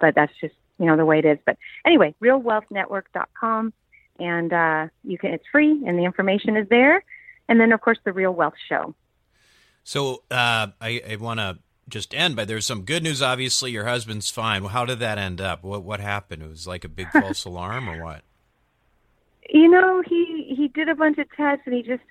but 0.00 0.14
that's 0.14 0.32
just, 0.40 0.54
you 0.78 0.86
know, 0.86 0.96
the 0.96 1.04
way 1.04 1.18
it 1.18 1.24
is. 1.24 1.38
But 1.44 1.56
anyway, 1.84 2.14
realwealthnetwork.com. 2.22 3.72
And 4.18 4.52
uh, 4.52 4.88
you 5.02 5.16
can, 5.18 5.32
it's 5.32 5.44
free 5.50 5.82
and 5.86 5.98
the 5.98 6.04
information 6.04 6.56
is 6.56 6.68
there. 6.68 7.02
And 7.48 7.58
then, 7.58 7.72
of 7.72 7.80
course, 7.80 7.98
the 8.04 8.12
Real 8.12 8.32
Wealth 8.32 8.54
Show. 8.68 8.94
So 9.82 10.22
uh, 10.30 10.68
I, 10.80 11.02
I 11.10 11.16
want 11.16 11.40
to 11.40 11.58
just 11.88 12.14
end 12.14 12.36
by 12.36 12.44
there's 12.44 12.66
some 12.66 12.82
good 12.82 13.02
news. 13.02 13.20
Obviously, 13.20 13.72
your 13.72 13.86
husband's 13.86 14.30
fine. 14.30 14.62
Well, 14.62 14.70
how 14.70 14.84
did 14.84 15.00
that 15.00 15.18
end 15.18 15.40
up? 15.40 15.64
What 15.64 15.82
what 15.82 16.00
happened? 16.00 16.42
It 16.42 16.48
was 16.48 16.66
like 16.66 16.84
a 16.84 16.88
big 16.88 17.08
false 17.12 17.44
alarm, 17.44 17.88
or 17.88 18.02
what? 18.02 18.22
You 19.48 19.68
know, 19.68 20.02
he 20.06 20.54
he 20.56 20.68
did 20.68 20.88
a 20.88 20.94
bunch 20.94 21.18
of 21.18 21.26
tests, 21.36 21.62
and 21.66 21.74
he 21.74 21.82
just 21.82 22.02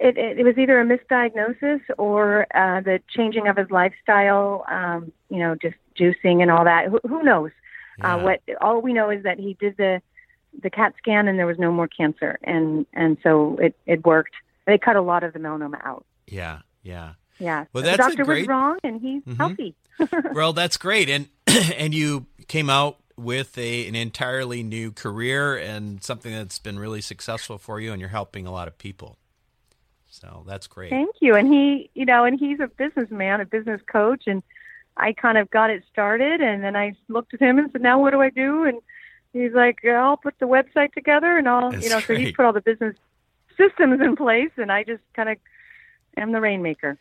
it, 0.00 0.16
it, 0.16 0.38
it 0.38 0.44
was 0.44 0.56
either 0.56 0.80
a 0.80 0.84
misdiagnosis 0.84 1.80
or 1.98 2.46
uh, 2.56 2.80
the 2.80 3.00
changing 3.14 3.48
of 3.48 3.56
his 3.56 3.70
lifestyle. 3.70 4.64
Um, 4.68 5.12
you 5.28 5.38
know, 5.38 5.54
just 5.54 5.76
juicing 5.98 6.40
and 6.40 6.50
all 6.50 6.64
that. 6.64 6.88
Who, 6.88 7.00
who 7.06 7.22
knows? 7.22 7.50
Uh, 8.02 8.06
yeah. 8.06 8.14
Uh, 8.14 8.22
what 8.24 8.40
all 8.60 8.80
we 8.80 8.92
know 8.92 9.10
is 9.10 9.22
that 9.24 9.38
he 9.38 9.54
did 9.60 9.76
the 9.76 10.00
the 10.62 10.70
CAT 10.70 10.94
scan 10.98 11.28
and 11.28 11.38
there 11.38 11.46
was 11.46 11.58
no 11.58 11.70
more 11.70 11.86
cancer, 11.86 12.38
and 12.42 12.86
and 12.94 13.18
so 13.22 13.56
it 13.60 13.76
it 13.86 14.04
worked. 14.04 14.32
They 14.66 14.78
cut 14.78 14.96
a 14.96 15.02
lot 15.02 15.22
of 15.22 15.32
the 15.32 15.38
melanoma 15.38 15.84
out. 15.84 16.06
Yeah, 16.26 16.60
yeah, 16.82 17.14
yeah. 17.38 17.66
Well, 17.72 17.82
that's 17.82 17.98
the 17.98 18.02
doctor 18.02 18.24
great... 18.24 18.40
was 18.40 18.48
wrong, 18.48 18.78
and 18.82 19.00
he's 19.00 19.22
mm-hmm. 19.22 19.34
healthy. 19.34 19.74
well, 20.32 20.54
that's 20.54 20.78
great, 20.78 21.10
and 21.10 21.28
and 21.76 21.94
you 21.94 22.26
came 22.48 22.70
out 22.70 22.96
with 23.16 23.58
a 23.58 23.86
an 23.86 23.94
entirely 23.94 24.62
new 24.62 24.90
career 24.90 25.58
and 25.58 26.02
something 26.02 26.32
that's 26.32 26.58
been 26.58 26.78
really 26.78 27.02
successful 27.02 27.58
for 27.58 27.78
you, 27.80 27.92
and 27.92 28.00
you're 28.00 28.08
helping 28.08 28.46
a 28.46 28.52
lot 28.52 28.66
of 28.66 28.78
people. 28.78 29.18
So 30.20 30.44
that's 30.46 30.66
great. 30.66 30.90
Thank 30.90 31.16
you. 31.20 31.34
And 31.34 31.52
he, 31.52 31.90
you 31.94 32.04
know, 32.04 32.24
and 32.24 32.38
he's 32.38 32.60
a 32.60 32.68
businessman, 32.68 33.40
a 33.40 33.46
business 33.46 33.80
coach, 33.90 34.24
and 34.26 34.42
I 34.96 35.12
kind 35.12 35.38
of 35.38 35.50
got 35.50 35.70
it 35.70 35.82
started, 35.90 36.40
and 36.40 36.62
then 36.62 36.76
I 36.76 36.94
looked 37.08 37.32
at 37.32 37.40
him 37.40 37.58
and 37.58 37.70
said, 37.72 37.80
"Now 37.80 38.00
what 38.00 38.10
do 38.10 38.20
I 38.20 38.30
do?" 38.30 38.64
And 38.64 38.80
he's 39.32 39.52
like, 39.52 39.84
"I'll 39.84 40.18
put 40.18 40.38
the 40.38 40.46
website 40.46 40.92
together, 40.92 41.38
and 41.38 41.48
I'll, 41.48 41.70
that's 41.70 41.84
you 41.84 41.90
know." 41.90 42.00
Great. 42.00 42.06
So 42.06 42.14
he's 42.16 42.32
put 42.32 42.44
all 42.44 42.52
the 42.52 42.60
business 42.60 42.96
systems 43.56 44.00
in 44.00 44.16
place, 44.16 44.50
and 44.56 44.70
I 44.70 44.84
just 44.84 45.02
kind 45.14 45.30
of 45.30 45.38
am 46.16 46.32
the 46.32 46.40
rainmaker. 46.40 46.98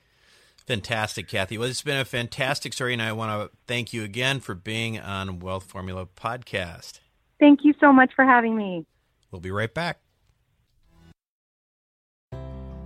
Fantastic, 0.65 1.27
Kathy. 1.27 1.57
Well, 1.57 1.67
it's 1.67 1.81
been 1.81 1.97
a 1.97 2.05
fantastic 2.05 2.73
story, 2.73 2.93
and 2.93 3.01
I 3.01 3.11
want 3.11 3.31
to 3.31 3.57
thank 3.65 3.91
you 3.91 4.03
again 4.03 4.39
for 4.39 4.53
being 4.53 4.99
on 4.99 5.39
Wealth 5.39 5.63
Formula 5.63 6.05
Podcast. 6.05 6.99
Thank 7.39 7.61
you 7.63 7.73
so 7.79 7.91
much 7.91 8.13
for 8.15 8.23
having 8.23 8.55
me. 8.55 8.85
We'll 9.31 9.41
be 9.41 9.51
right 9.51 9.73
back. 9.73 9.99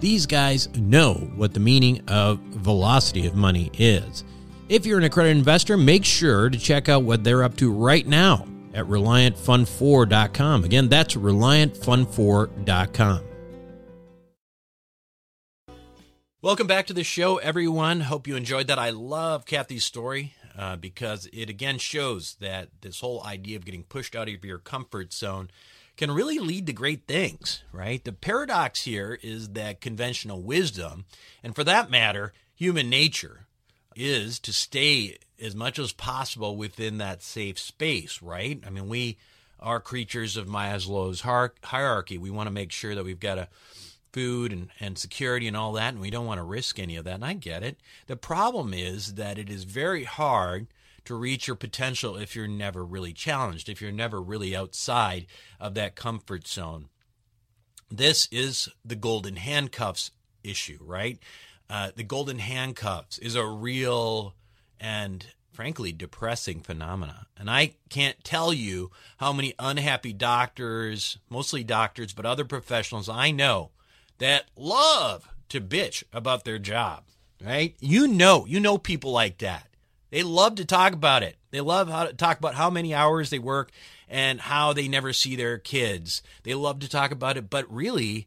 these 0.00 0.26
guys 0.26 0.68
know 0.76 1.14
what 1.36 1.54
the 1.54 1.60
meaning 1.60 2.02
of 2.08 2.38
velocity 2.38 3.26
of 3.26 3.34
money 3.34 3.70
is. 3.74 4.24
If 4.68 4.86
you're 4.86 4.98
an 4.98 5.04
accredited 5.04 5.38
investor, 5.38 5.76
make 5.76 6.04
sure 6.04 6.50
to 6.50 6.58
check 6.58 6.88
out 6.88 7.02
what 7.02 7.24
they're 7.24 7.42
up 7.42 7.56
to 7.56 7.72
right 7.72 8.06
now 8.06 8.46
at 8.74 8.84
ReliantFund4.com. 8.84 10.64
Again, 10.64 10.88
that's 10.88 11.14
ReliantFund4.com. 11.14 13.20
Welcome 16.40 16.68
back 16.68 16.86
to 16.86 16.92
the 16.92 17.02
show, 17.02 17.38
everyone. 17.38 18.02
Hope 18.02 18.28
you 18.28 18.36
enjoyed 18.36 18.68
that. 18.68 18.78
I 18.78 18.90
love 18.90 19.44
Kathy's 19.44 19.84
story 19.84 20.34
uh, 20.56 20.76
because 20.76 21.28
it 21.32 21.50
again 21.50 21.78
shows 21.78 22.36
that 22.40 22.68
this 22.80 23.00
whole 23.00 23.24
idea 23.24 23.56
of 23.56 23.64
getting 23.64 23.82
pushed 23.82 24.14
out 24.14 24.28
of 24.28 24.44
your 24.44 24.58
comfort 24.58 25.12
zone 25.12 25.50
can 25.98 26.12
really 26.12 26.38
lead 26.38 26.64
to 26.66 26.72
great 26.72 27.06
things, 27.06 27.64
right? 27.72 28.02
The 28.02 28.12
paradox 28.12 28.82
here 28.82 29.18
is 29.20 29.50
that 29.50 29.80
conventional 29.80 30.40
wisdom, 30.40 31.04
and 31.42 31.54
for 31.54 31.64
that 31.64 31.90
matter, 31.90 32.32
human 32.54 32.88
nature, 32.88 33.46
is 33.96 34.38
to 34.38 34.52
stay 34.52 35.18
as 35.42 35.56
much 35.56 35.76
as 35.76 35.92
possible 35.92 36.56
within 36.56 36.98
that 36.98 37.20
safe 37.22 37.58
space, 37.58 38.22
right? 38.22 38.62
I 38.64 38.70
mean, 38.70 38.88
we 38.88 39.18
are 39.58 39.80
creatures 39.80 40.36
of 40.36 40.46
Maslow's 40.46 41.22
hierarchy. 41.64 42.16
We 42.16 42.30
want 42.30 42.46
to 42.46 42.54
make 42.54 42.70
sure 42.70 42.94
that 42.94 43.04
we've 43.04 43.18
got 43.18 43.38
a 43.38 43.48
food 44.12 44.52
and, 44.52 44.68
and 44.78 44.96
security 44.96 45.48
and 45.48 45.56
all 45.56 45.72
that, 45.72 45.94
and 45.94 46.00
we 46.00 46.10
don't 46.10 46.26
want 46.26 46.38
to 46.38 46.44
risk 46.44 46.78
any 46.78 46.94
of 46.94 47.04
that. 47.06 47.16
And 47.16 47.24
I 47.24 47.34
get 47.34 47.64
it. 47.64 47.76
The 48.06 48.16
problem 48.16 48.72
is 48.72 49.14
that 49.14 49.36
it 49.36 49.50
is 49.50 49.64
very 49.64 50.04
hard 50.04 50.68
to 51.08 51.14
reach 51.14 51.46
your 51.46 51.56
potential 51.56 52.16
if 52.16 52.36
you're 52.36 52.46
never 52.46 52.84
really 52.84 53.14
challenged, 53.14 53.70
if 53.70 53.80
you're 53.80 53.90
never 53.90 54.20
really 54.20 54.54
outside 54.54 55.26
of 55.58 55.72
that 55.72 55.94
comfort 55.94 56.46
zone. 56.46 56.90
This 57.90 58.28
is 58.30 58.68
the 58.84 58.94
golden 58.94 59.36
handcuffs 59.36 60.10
issue, 60.44 60.76
right? 60.82 61.18
Uh, 61.70 61.92
the 61.96 62.02
golden 62.02 62.38
handcuffs 62.38 63.16
is 63.16 63.34
a 63.34 63.46
real 63.46 64.34
and 64.78 65.24
frankly 65.50 65.92
depressing 65.92 66.60
phenomena. 66.60 67.26
And 67.38 67.48
I 67.48 67.76
can't 67.88 68.22
tell 68.22 68.52
you 68.52 68.90
how 69.16 69.32
many 69.32 69.54
unhappy 69.58 70.12
doctors, 70.12 71.16
mostly 71.30 71.64
doctors, 71.64 72.12
but 72.12 72.26
other 72.26 72.44
professionals 72.44 73.08
I 73.08 73.30
know 73.30 73.70
that 74.18 74.44
love 74.56 75.26
to 75.48 75.62
bitch 75.62 76.04
about 76.12 76.44
their 76.44 76.58
job, 76.58 77.04
right? 77.42 77.74
You 77.80 78.06
know, 78.08 78.44
you 78.44 78.60
know 78.60 78.76
people 78.76 79.10
like 79.10 79.38
that. 79.38 79.67
They 80.10 80.22
love 80.22 80.54
to 80.56 80.64
talk 80.64 80.92
about 80.92 81.22
it. 81.22 81.36
They 81.50 81.60
love 81.60 81.88
how 81.88 82.04
to 82.04 82.12
talk 82.12 82.38
about 82.38 82.54
how 82.54 82.70
many 82.70 82.94
hours 82.94 83.30
they 83.30 83.38
work 83.38 83.70
and 84.08 84.40
how 84.40 84.72
they 84.72 84.88
never 84.88 85.12
see 85.12 85.36
their 85.36 85.58
kids. 85.58 86.22
They 86.42 86.54
love 86.54 86.78
to 86.80 86.88
talk 86.88 87.10
about 87.10 87.36
it, 87.36 87.50
but 87.50 87.70
really, 87.72 88.26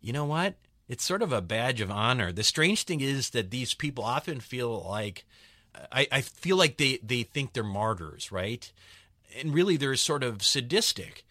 you 0.00 0.12
know 0.12 0.24
what? 0.24 0.54
It's 0.88 1.04
sort 1.04 1.22
of 1.22 1.32
a 1.32 1.42
badge 1.42 1.80
of 1.80 1.90
honor. 1.90 2.32
The 2.32 2.42
strange 2.42 2.84
thing 2.84 3.00
is 3.00 3.30
that 3.30 3.50
these 3.50 3.74
people 3.74 4.04
often 4.04 4.40
feel 4.40 4.82
like 4.88 5.24
I, 5.90 6.06
I 6.10 6.20
feel 6.20 6.56
like 6.56 6.76
they, 6.76 6.98
they 7.02 7.22
think 7.22 7.52
they're 7.52 7.62
martyrs, 7.62 8.30
right? 8.30 8.70
And 9.38 9.54
really 9.54 9.76
they're 9.76 9.96
sort 9.96 10.22
of 10.22 10.42
sadistic. 10.42 11.24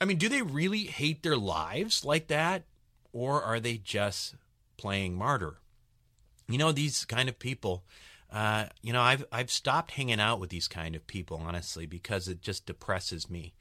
I 0.00 0.04
mean, 0.04 0.18
do 0.18 0.28
they 0.28 0.42
really 0.42 0.84
hate 0.84 1.22
their 1.22 1.36
lives 1.36 2.04
like 2.04 2.28
that? 2.28 2.64
Or 3.12 3.42
are 3.42 3.60
they 3.60 3.76
just 3.76 4.34
playing 4.78 5.14
martyr? 5.14 5.58
You 6.48 6.58
know, 6.58 6.72
these 6.72 7.04
kind 7.04 7.28
of 7.28 7.38
people 7.38 7.84
uh, 8.32 8.64
you 8.80 8.92
know, 8.92 9.02
I've 9.02 9.24
I've 9.30 9.50
stopped 9.50 9.92
hanging 9.92 10.20
out 10.20 10.40
with 10.40 10.50
these 10.50 10.68
kind 10.68 10.96
of 10.96 11.06
people 11.06 11.42
honestly 11.44 11.84
because 11.84 12.28
it 12.28 12.40
just 12.40 12.66
depresses 12.66 13.28
me. 13.28 13.52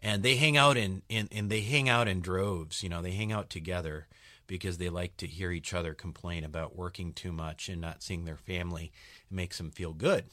And 0.00 0.22
they 0.22 0.36
hang 0.36 0.56
out 0.56 0.76
in, 0.76 1.02
in 1.08 1.28
and 1.32 1.50
they 1.50 1.60
hang 1.60 1.88
out 1.88 2.08
in 2.08 2.20
droves. 2.20 2.82
You 2.82 2.88
know, 2.88 3.00
they 3.00 3.12
hang 3.12 3.32
out 3.32 3.48
together 3.48 4.08
because 4.48 4.78
they 4.78 4.88
like 4.88 5.16
to 5.18 5.26
hear 5.26 5.52
each 5.52 5.72
other 5.72 5.94
complain 5.94 6.42
about 6.42 6.76
working 6.76 7.12
too 7.12 7.32
much 7.32 7.68
and 7.68 7.80
not 7.80 8.02
seeing 8.02 8.24
their 8.24 8.36
family. 8.36 8.92
It 9.30 9.34
makes 9.34 9.58
them 9.58 9.70
feel 9.70 9.92
good. 9.92 10.24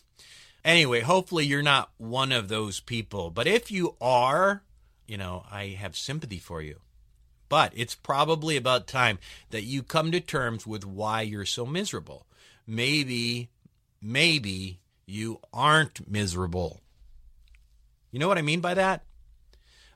Anyway, 0.63 1.01
hopefully 1.01 1.45
you're 1.45 1.61
not 1.61 1.91
one 1.97 2.31
of 2.31 2.47
those 2.47 2.79
people. 2.79 3.29
But 3.29 3.45
if 3.45 3.69
you 3.69 3.95
are, 4.01 4.63
you 5.05 5.17
know, 5.17 5.45
I 5.51 5.77
have 5.79 5.95
sympathy 5.95 6.39
for 6.39 6.61
you. 6.61 6.79
But 7.49 7.71
it's 7.75 7.93
probably 7.93 8.57
about 8.57 8.87
time 8.87 9.19
that 9.51 9.63
you 9.63 9.83
come 9.83 10.11
to 10.11 10.19
terms 10.19 10.65
with 10.65 10.83
why 10.83 11.21
you're 11.21 11.45
so 11.45 11.67
miserable. 11.67 12.25
Maybe 12.65 13.49
maybe 14.05 14.79
you 15.07 15.39
aren't 15.51 16.09
miserable. 16.09 16.81
You 18.11 18.19
know 18.19 18.27
what 18.27 18.37
I 18.37 18.43
mean 18.43 18.61
by 18.61 18.75
that? 18.75 19.03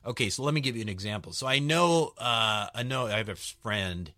Okay, 0.04 0.30
so 0.30 0.42
let 0.42 0.52
me 0.52 0.60
give 0.60 0.76
you 0.76 0.82
an 0.82 0.88
example. 0.88 1.32
So 1.32 1.46
I 1.46 1.58
know, 1.58 2.12
uh, 2.18 2.68
I 2.74 2.82
know, 2.82 3.06
I 3.06 3.18
have 3.18 3.28
a 3.28 3.36
friend 3.36 4.12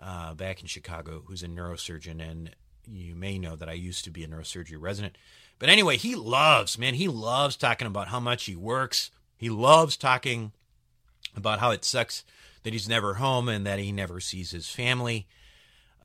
uh, 0.00 0.34
back 0.34 0.60
in 0.60 0.68
Chicago 0.68 1.22
who's 1.26 1.42
a 1.42 1.48
neurosurgeon, 1.48 2.20
and 2.20 2.54
you 2.86 3.14
may 3.14 3.38
know 3.38 3.56
that 3.56 3.68
I 3.68 3.72
used 3.72 4.04
to 4.04 4.10
be 4.10 4.24
a 4.24 4.28
neurosurgery 4.28 4.80
resident. 4.80 5.16
But 5.58 5.68
anyway, 5.68 5.96
he 5.96 6.14
loves, 6.14 6.78
man, 6.78 6.94
he 6.94 7.08
loves 7.08 7.56
talking 7.56 7.86
about 7.86 8.08
how 8.08 8.20
much 8.20 8.44
he 8.44 8.56
works. 8.56 9.10
He 9.36 9.48
loves 9.50 9.96
talking 9.96 10.52
about 11.36 11.60
how 11.60 11.70
it 11.70 11.84
sucks 11.84 12.24
that 12.62 12.72
he's 12.72 12.88
never 12.88 13.14
home 13.14 13.48
and 13.48 13.66
that 13.66 13.78
he 13.78 13.90
never 13.90 14.20
sees 14.20 14.50
his 14.50 14.68
family. 14.68 15.26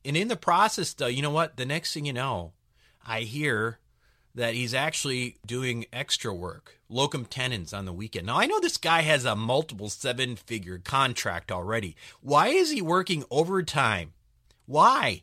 And 0.04 0.16
in 0.16 0.28
the 0.28 0.36
process, 0.36 0.92
though, 0.94 1.06
you 1.06 1.22
know 1.22 1.30
what? 1.30 1.56
The 1.56 1.66
next 1.66 1.92
thing 1.92 2.04
you 2.04 2.12
know, 2.12 2.52
I 3.08 3.20
hear 3.20 3.78
that 4.34 4.54
he's 4.54 4.74
actually 4.74 5.38
doing 5.46 5.86
extra 5.92 6.32
work, 6.32 6.78
locum 6.90 7.24
tenens 7.24 7.72
on 7.72 7.86
the 7.86 7.92
weekend. 7.92 8.26
Now, 8.26 8.38
I 8.38 8.46
know 8.46 8.60
this 8.60 8.76
guy 8.76 9.00
has 9.00 9.24
a 9.24 9.34
multiple 9.34 9.88
seven 9.88 10.36
figure 10.36 10.78
contract 10.78 11.50
already. 11.50 11.96
Why 12.20 12.48
is 12.48 12.70
he 12.70 12.82
working 12.82 13.24
overtime? 13.30 14.12
Why? 14.66 15.22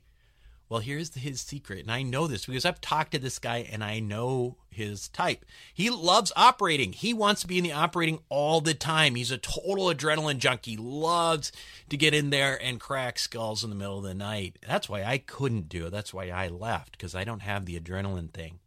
Well, 0.68 0.80
here's 0.80 1.14
his 1.14 1.42
secret, 1.42 1.82
and 1.82 1.92
I 1.92 2.02
know 2.02 2.26
this 2.26 2.48
because 2.48 2.66
I've 2.66 2.82
talked 2.82 3.12
to 3.12 3.20
this 3.20 3.38
guy 3.38 3.68
and 3.72 3.84
I 3.84 4.00
know 4.00 4.58
his 4.76 5.10
type. 5.10 5.46
He 5.74 5.90
loves 5.90 6.32
operating. 6.36 6.94
He 6.94 7.14
wants 7.14 7.42
to 7.42 7.48
be 7.48 7.58
in 7.58 7.64
the 7.64 7.72
operating 7.72 8.20
all 8.30 8.62
the 8.62 8.74
time. 8.74 9.16
He's 9.16 9.32
a 9.32 9.38
total 9.38 9.88
adrenaline 9.88 10.38
junkie. 10.38 10.78
Loves 10.78 11.52
to 11.90 11.98
get 11.98 12.14
in 12.14 12.30
there 12.30 12.62
and 12.62 12.80
crack 12.80 13.18
skulls 13.20 13.64
in 13.64 13.70
the 13.70 13.76
middle 13.76 13.98
of 13.98 14.04
the 14.04 14.14
night. 14.14 14.58
That's 14.68 14.88
why 14.88 15.04
I 15.04 15.18
couldn't 15.18 15.70
do 15.70 15.88
it. 15.88 15.90
That's 15.92 16.14
why 16.14 16.30
I 16.30 16.48
left 16.48 16.92
because 16.94 17.16
I 17.16 17.24
don't 17.24 17.42
have 17.42 17.66
the 17.66 17.80
adrenaline 17.80 18.32
thing. 18.32 18.60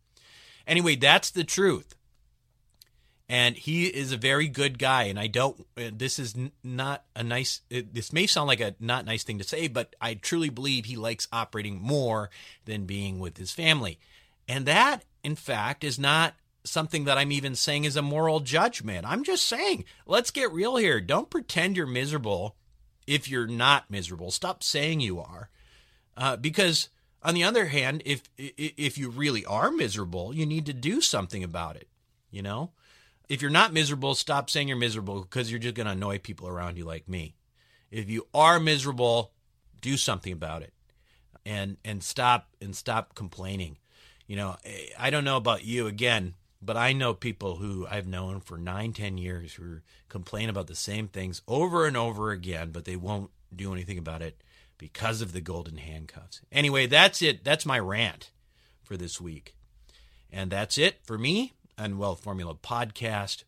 Anyway, 0.66 0.96
that's 0.96 1.30
the 1.30 1.44
truth 1.44 1.94
and 3.28 3.56
he 3.56 3.86
is 3.86 4.11
a 4.11 4.16
very 4.16 4.48
good 4.48 4.78
guy 4.78 5.04
and 5.04 5.18
i 5.18 5.26
don't 5.26 5.66
uh, 5.76 5.90
this 5.92 6.18
is 6.18 6.34
not 6.64 7.04
a 7.14 7.22
nice 7.22 7.61
this 7.70 8.12
may 8.12 8.26
sound 8.26 8.48
like 8.48 8.61
a 8.61 8.74
not 8.80 9.04
nice 9.04 9.22
thing 9.22 9.38
to 9.38 9.44
say 9.44 9.68
but 9.68 9.94
i 10.00 10.14
truly 10.14 10.48
believe 10.48 10.86
he 10.86 10.96
likes 10.96 11.28
operating 11.32 11.80
more 11.80 12.30
than 12.64 12.86
being 12.86 13.18
with 13.18 13.36
his 13.36 13.52
family 13.52 13.98
and 14.48 14.66
that 14.66 15.04
in 15.22 15.34
fact 15.34 15.84
is 15.84 15.98
not 15.98 16.34
something 16.64 17.04
that 17.04 17.18
i'm 17.18 17.32
even 17.32 17.54
saying 17.54 17.84
is 17.84 17.96
a 17.96 18.02
moral 18.02 18.40
judgment. 18.40 19.06
I'm 19.06 19.24
just 19.24 19.44
saying 19.44 19.84
let's 20.06 20.30
get 20.30 20.52
real 20.52 20.76
here. 20.76 21.00
Don't 21.00 21.30
pretend 21.30 21.76
you're 21.76 21.86
miserable 21.86 22.56
if 23.06 23.28
you're 23.28 23.46
not 23.46 23.90
miserable. 23.90 24.30
Stop 24.30 24.62
saying 24.62 25.00
you 25.00 25.18
are. 25.20 25.48
Uh, 26.16 26.36
because 26.36 26.88
on 27.22 27.34
the 27.34 27.44
other 27.44 27.66
hand 27.66 28.02
if 28.04 28.22
if 28.36 28.98
you 28.98 29.08
really 29.08 29.44
are 29.44 29.70
miserable 29.70 30.34
you 30.34 30.46
need 30.46 30.66
to 30.66 30.72
do 30.72 31.00
something 31.00 31.42
about 31.42 31.76
it 31.76 31.88
you 32.30 32.42
know? 32.42 32.70
If 33.28 33.42
you're 33.42 33.50
not 33.50 33.72
miserable, 33.72 34.14
stop 34.14 34.48
saying 34.48 34.68
you're 34.68 34.76
miserable 34.76 35.20
because 35.20 35.50
you're 35.50 35.60
just 35.60 35.74
going 35.74 35.86
to 35.86 35.92
annoy 35.92 36.18
people 36.18 36.48
around 36.48 36.78
you 36.78 36.84
like 36.84 37.08
me. 37.08 37.34
If 37.90 38.08
you 38.08 38.26
are 38.32 38.58
miserable, 38.58 39.32
do 39.80 39.96
something 39.96 40.32
about 40.32 40.62
it 40.62 40.72
and 41.46 41.76
and 41.84 42.02
stop 42.02 42.48
and 42.60 42.74
stop 42.74 43.14
complaining. 43.14 43.78
You 44.29 44.37
know, 44.37 44.57
eh, 44.64 44.91
I 44.97 45.11
don't 45.11 45.24
know 45.24 45.37
about 45.39 45.64
you 45.64 45.89
again, 45.89 46.35
but 46.62 46.76
I 46.76 46.93
know 46.93 47.14
people 47.14 47.57
who 47.57 47.87
I've 47.91 48.07
known 48.07 48.41
for 48.41 48.57
nine, 48.57 48.93
ten 48.93 49.18
years 49.18 49.55
who 49.55 49.79
complain 50.09 50.49
about 50.49 50.68
the 50.68 50.76
same 50.76 51.09
things 51.09 51.43
over 51.49 51.87
and 51.87 51.97
over 51.97 52.31
again, 52.31 52.70
but 52.70 52.85
they 52.85 52.95
won't 52.95 53.31
do 53.55 53.72
anything 53.72 53.99
about 53.99 54.22
it 54.22 54.41
because 54.76 55.20
of 55.20 55.33
the 55.33 55.41
golden 55.41 55.79
handcuffs. 55.79 56.43
Anyway, 56.53 56.87
that's 56.87 57.20
it. 57.22 57.43
That's 57.43 57.66
my 57.66 57.79
rant 57.79 58.31
for 58.85 58.97
this 58.97 59.20
week. 59.20 59.57
And 60.31 60.51
that's 60.51 60.79
it 60.79 60.99
for 61.03 61.18
me 61.18 61.55
and 61.76 61.99
Wealth 61.99 62.20
Formula 62.20 62.55
podcast. 62.55 63.45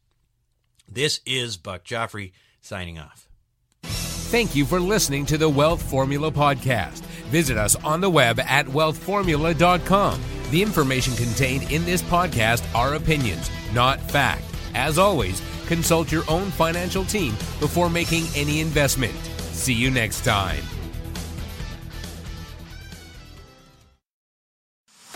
This 0.89 1.20
is 1.26 1.57
Buck 1.57 1.85
Joffrey 1.85 2.33
signing 2.61 2.99
off. 2.99 3.28
Thank 3.83 4.55
you 4.55 4.64
for 4.64 4.81
listening 4.81 5.26
to 5.26 5.39
the 5.39 5.49
Wealth 5.49 5.83
Formula 5.83 6.31
podcast. 6.31 7.01
Visit 7.31 7.59
us 7.59 7.76
on 7.76 8.01
the 8.01 8.11
web 8.11 8.41
at 8.41 8.66
wealthformula.com. 8.66 10.39
The 10.51 10.62
information 10.62 11.14
contained 11.14 11.70
in 11.70 11.84
this 11.84 12.03
podcast 12.03 12.64
are 12.74 12.94
opinions, 12.94 13.51
not 13.72 14.01
fact. 14.01 14.42
As 14.74 14.98
always, 14.98 15.40
consult 15.66 16.11
your 16.11 16.24
own 16.28 16.51
financial 16.51 17.05
team 17.05 17.34
before 17.61 17.88
making 17.88 18.24
any 18.34 18.61
investment. 18.61 19.14
See 19.53 19.74
you 19.74 19.90
next 19.90 20.24
time. 20.24 20.64